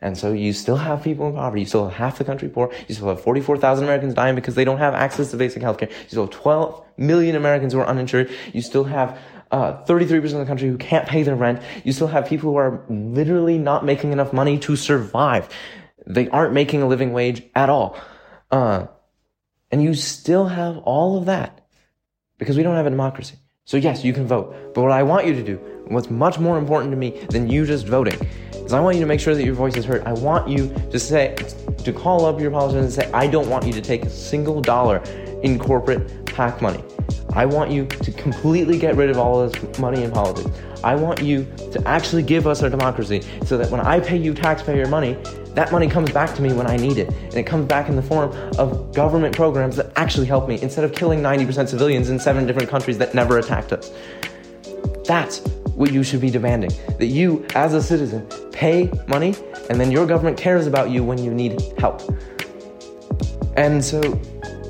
And 0.00 0.16
so 0.16 0.32
you 0.32 0.52
still 0.52 0.76
have 0.76 1.02
people 1.02 1.26
in 1.26 1.34
poverty. 1.34 1.62
You 1.62 1.66
still 1.66 1.88
have 1.88 1.96
half 1.96 2.18
the 2.18 2.24
country 2.24 2.48
poor. 2.48 2.72
You 2.86 2.94
still 2.94 3.08
have 3.08 3.20
44,000 3.20 3.84
Americans 3.84 4.14
dying 4.14 4.36
because 4.36 4.54
they 4.54 4.64
don't 4.64 4.78
have 4.78 4.94
access 4.94 5.30
to 5.32 5.36
basic 5.36 5.62
healthcare. 5.62 5.90
You 5.90 6.08
still 6.08 6.26
have 6.26 6.30
12 6.30 6.84
million 6.96 7.34
Americans 7.34 7.72
who 7.72 7.80
are 7.80 7.86
uninsured. 7.86 8.30
You 8.52 8.62
still 8.62 8.84
have 8.84 9.18
uh, 9.50 9.82
33% 9.84 10.24
of 10.24 10.32
the 10.32 10.46
country 10.46 10.68
who 10.68 10.76
can't 10.76 11.08
pay 11.08 11.22
their 11.22 11.34
rent. 11.34 11.62
You 11.84 11.92
still 11.92 12.06
have 12.06 12.26
people 12.26 12.50
who 12.50 12.56
are 12.56 12.84
literally 12.88 13.58
not 13.58 13.84
making 13.84 14.12
enough 14.12 14.32
money 14.32 14.58
to 14.60 14.76
survive. 14.76 15.48
They 16.06 16.28
aren't 16.28 16.52
making 16.52 16.82
a 16.82 16.86
living 16.86 17.12
wage 17.12 17.42
at 17.54 17.68
all. 17.68 17.98
Uh, 18.50 18.86
and 19.70 19.82
you 19.82 19.94
still 19.94 20.46
have 20.46 20.78
all 20.78 21.18
of 21.18 21.26
that 21.26 21.66
because 22.38 22.56
we 22.56 22.62
don't 22.62 22.76
have 22.76 22.86
a 22.86 22.90
democracy. 22.90 23.36
So 23.64 23.76
yes, 23.76 24.04
you 24.04 24.12
can 24.12 24.26
vote. 24.26 24.54
But 24.74 24.82
what 24.82 24.92
I 24.92 25.02
want 25.02 25.26
you 25.26 25.34
to 25.34 25.42
do, 25.42 25.56
what's 25.88 26.08
much 26.08 26.38
more 26.38 26.56
important 26.56 26.92
to 26.92 26.96
me 26.96 27.20
than 27.28 27.50
you 27.50 27.66
just 27.66 27.86
voting, 27.86 28.18
is 28.68 28.74
I 28.74 28.80
want 28.80 28.96
you 28.96 29.00
to 29.00 29.06
make 29.06 29.18
sure 29.18 29.34
that 29.34 29.44
your 29.44 29.54
voice 29.54 29.76
is 29.76 29.86
heard. 29.86 30.04
I 30.04 30.12
want 30.12 30.46
you 30.46 30.68
to 30.90 30.98
say, 30.98 31.34
to 31.84 31.92
call 31.92 32.26
up 32.26 32.38
your 32.38 32.50
politicians 32.50 32.98
and 32.98 33.06
say, 33.06 33.12
I 33.12 33.26
don't 33.26 33.48
want 33.48 33.66
you 33.66 33.72
to 33.72 33.80
take 33.80 34.04
a 34.04 34.10
single 34.10 34.60
dollar 34.60 34.98
in 35.42 35.58
corporate 35.58 36.26
PAC 36.26 36.60
money. 36.60 36.84
I 37.32 37.46
want 37.46 37.70
you 37.70 37.86
to 37.86 38.12
completely 38.12 38.78
get 38.78 38.94
rid 38.96 39.08
of 39.08 39.16
all 39.16 39.48
this 39.48 39.78
money 39.78 40.02
in 40.02 40.10
politics. 40.10 40.50
I 40.84 40.94
want 40.96 41.22
you 41.22 41.46
to 41.72 41.82
actually 41.88 42.22
give 42.22 42.46
us 42.46 42.62
our 42.62 42.68
democracy 42.68 43.22
so 43.46 43.56
that 43.56 43.70
when 43.70 43.80
I 43.80 44.00
pay 44.00 44.18
you 44.18 44.34
taxpayer 44.34 44.86
money, 44.86 45.14
that 45.54 45.72
money 45.72 45.88
comes 45.88 46.10
back 46.10 46.34
to 46.34 46.42
me 46.42 46.52
when 46.52 46.66
I 46.66 46.76
need 46.76 46.98
it. 46.98 47.08
And 47.08 47.34
it 47.34 47.46
comes 47.46 47.66
back 47.66 47.88
in 47.88 47.96
the 47.96 48.02
form 48.02 48.30
of 48.58 48.94
government 48.94 49.34
programs 49.34 49.76
that 49.76 49.92
actually 49.96 50.26
help 50.26 50.46
me 50.46 50.60
instead 50.60 50.84
of 50.84 50.92
killing 50.92 51.20
90% 51.20 51.68
civilians 51.68 52.10
in 52.10 52.18
seven 52.18 52.46
different 52.46 52.68
countries 52.68 52.98
that 52.98 53.14
never 53.14 53.38
attacked 53.38 53.72
us. 53.72 53.90
That's 55.06 55.40
what 55.78 55.92
you 55.92 56.02
should 56.02 56.20
be 56.20 56.28
demanding. 56.28 56.70
That 56.98 57.06
you, 57.06 57.46
as 57.54 57.72
a 57.72 57.82
citizen, 57.82 58.26
pay 58.50 58.90
money 59.06 59.34
and 59.70 59.80
then 59.80 59.92
your 59.92 60.06
government 60.06 60.36
cares 60.36 60.66
about 60.66 60.90
you 60.90 61.04
when 61.04 61.18
you 61.18 61.32
need 61.32 61.62
help. 61.78 62.02
And 63.56 63.82
so 63.82 64.00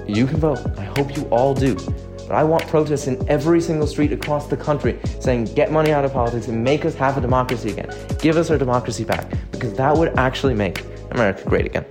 you 0.07 0.27
can 0.27 0.37
vote. 0.37 0.61
I 0.77 0.85
hope 0.85 1.17
you 1.17 1.25
all 1.31 1.55
do. 1.55 1.75
But 1.75 2.33
I 2.33 2.45
want 2.45 2.67
protests 2.67 3.07
in 3.07 3.27
every 3.27 3.61
single 3.63 3.87
street 3.87 4.13
across 4.13 4.49
the 4.49 4.57
country 4.57 5.01
saying, 5.19 5.47
get 5.55 5.73
money 5.73 5.93
out 5.93 6.05
of 6.05 6.13
politics 6.13 6.49
and 6.49 6.63
make 6.63 6.85
us 6.85 6.95
have 6.97 7.17
a 7.17 7.23
democracy 7.23 7.71
again. 7.71 7.91
Give 8.21 8.37
us 8.37 8.51
our 8.51 8.59
democracy 8.59 9.05
back 9.05 9.31
because 9.51 9.73
that 9.75 9.97
would 9.97 10.19
actually 10.19 10.55
make 10.55 10.85
America 11.11 11.43
great 11.49 11.65
again. 11.65 11.87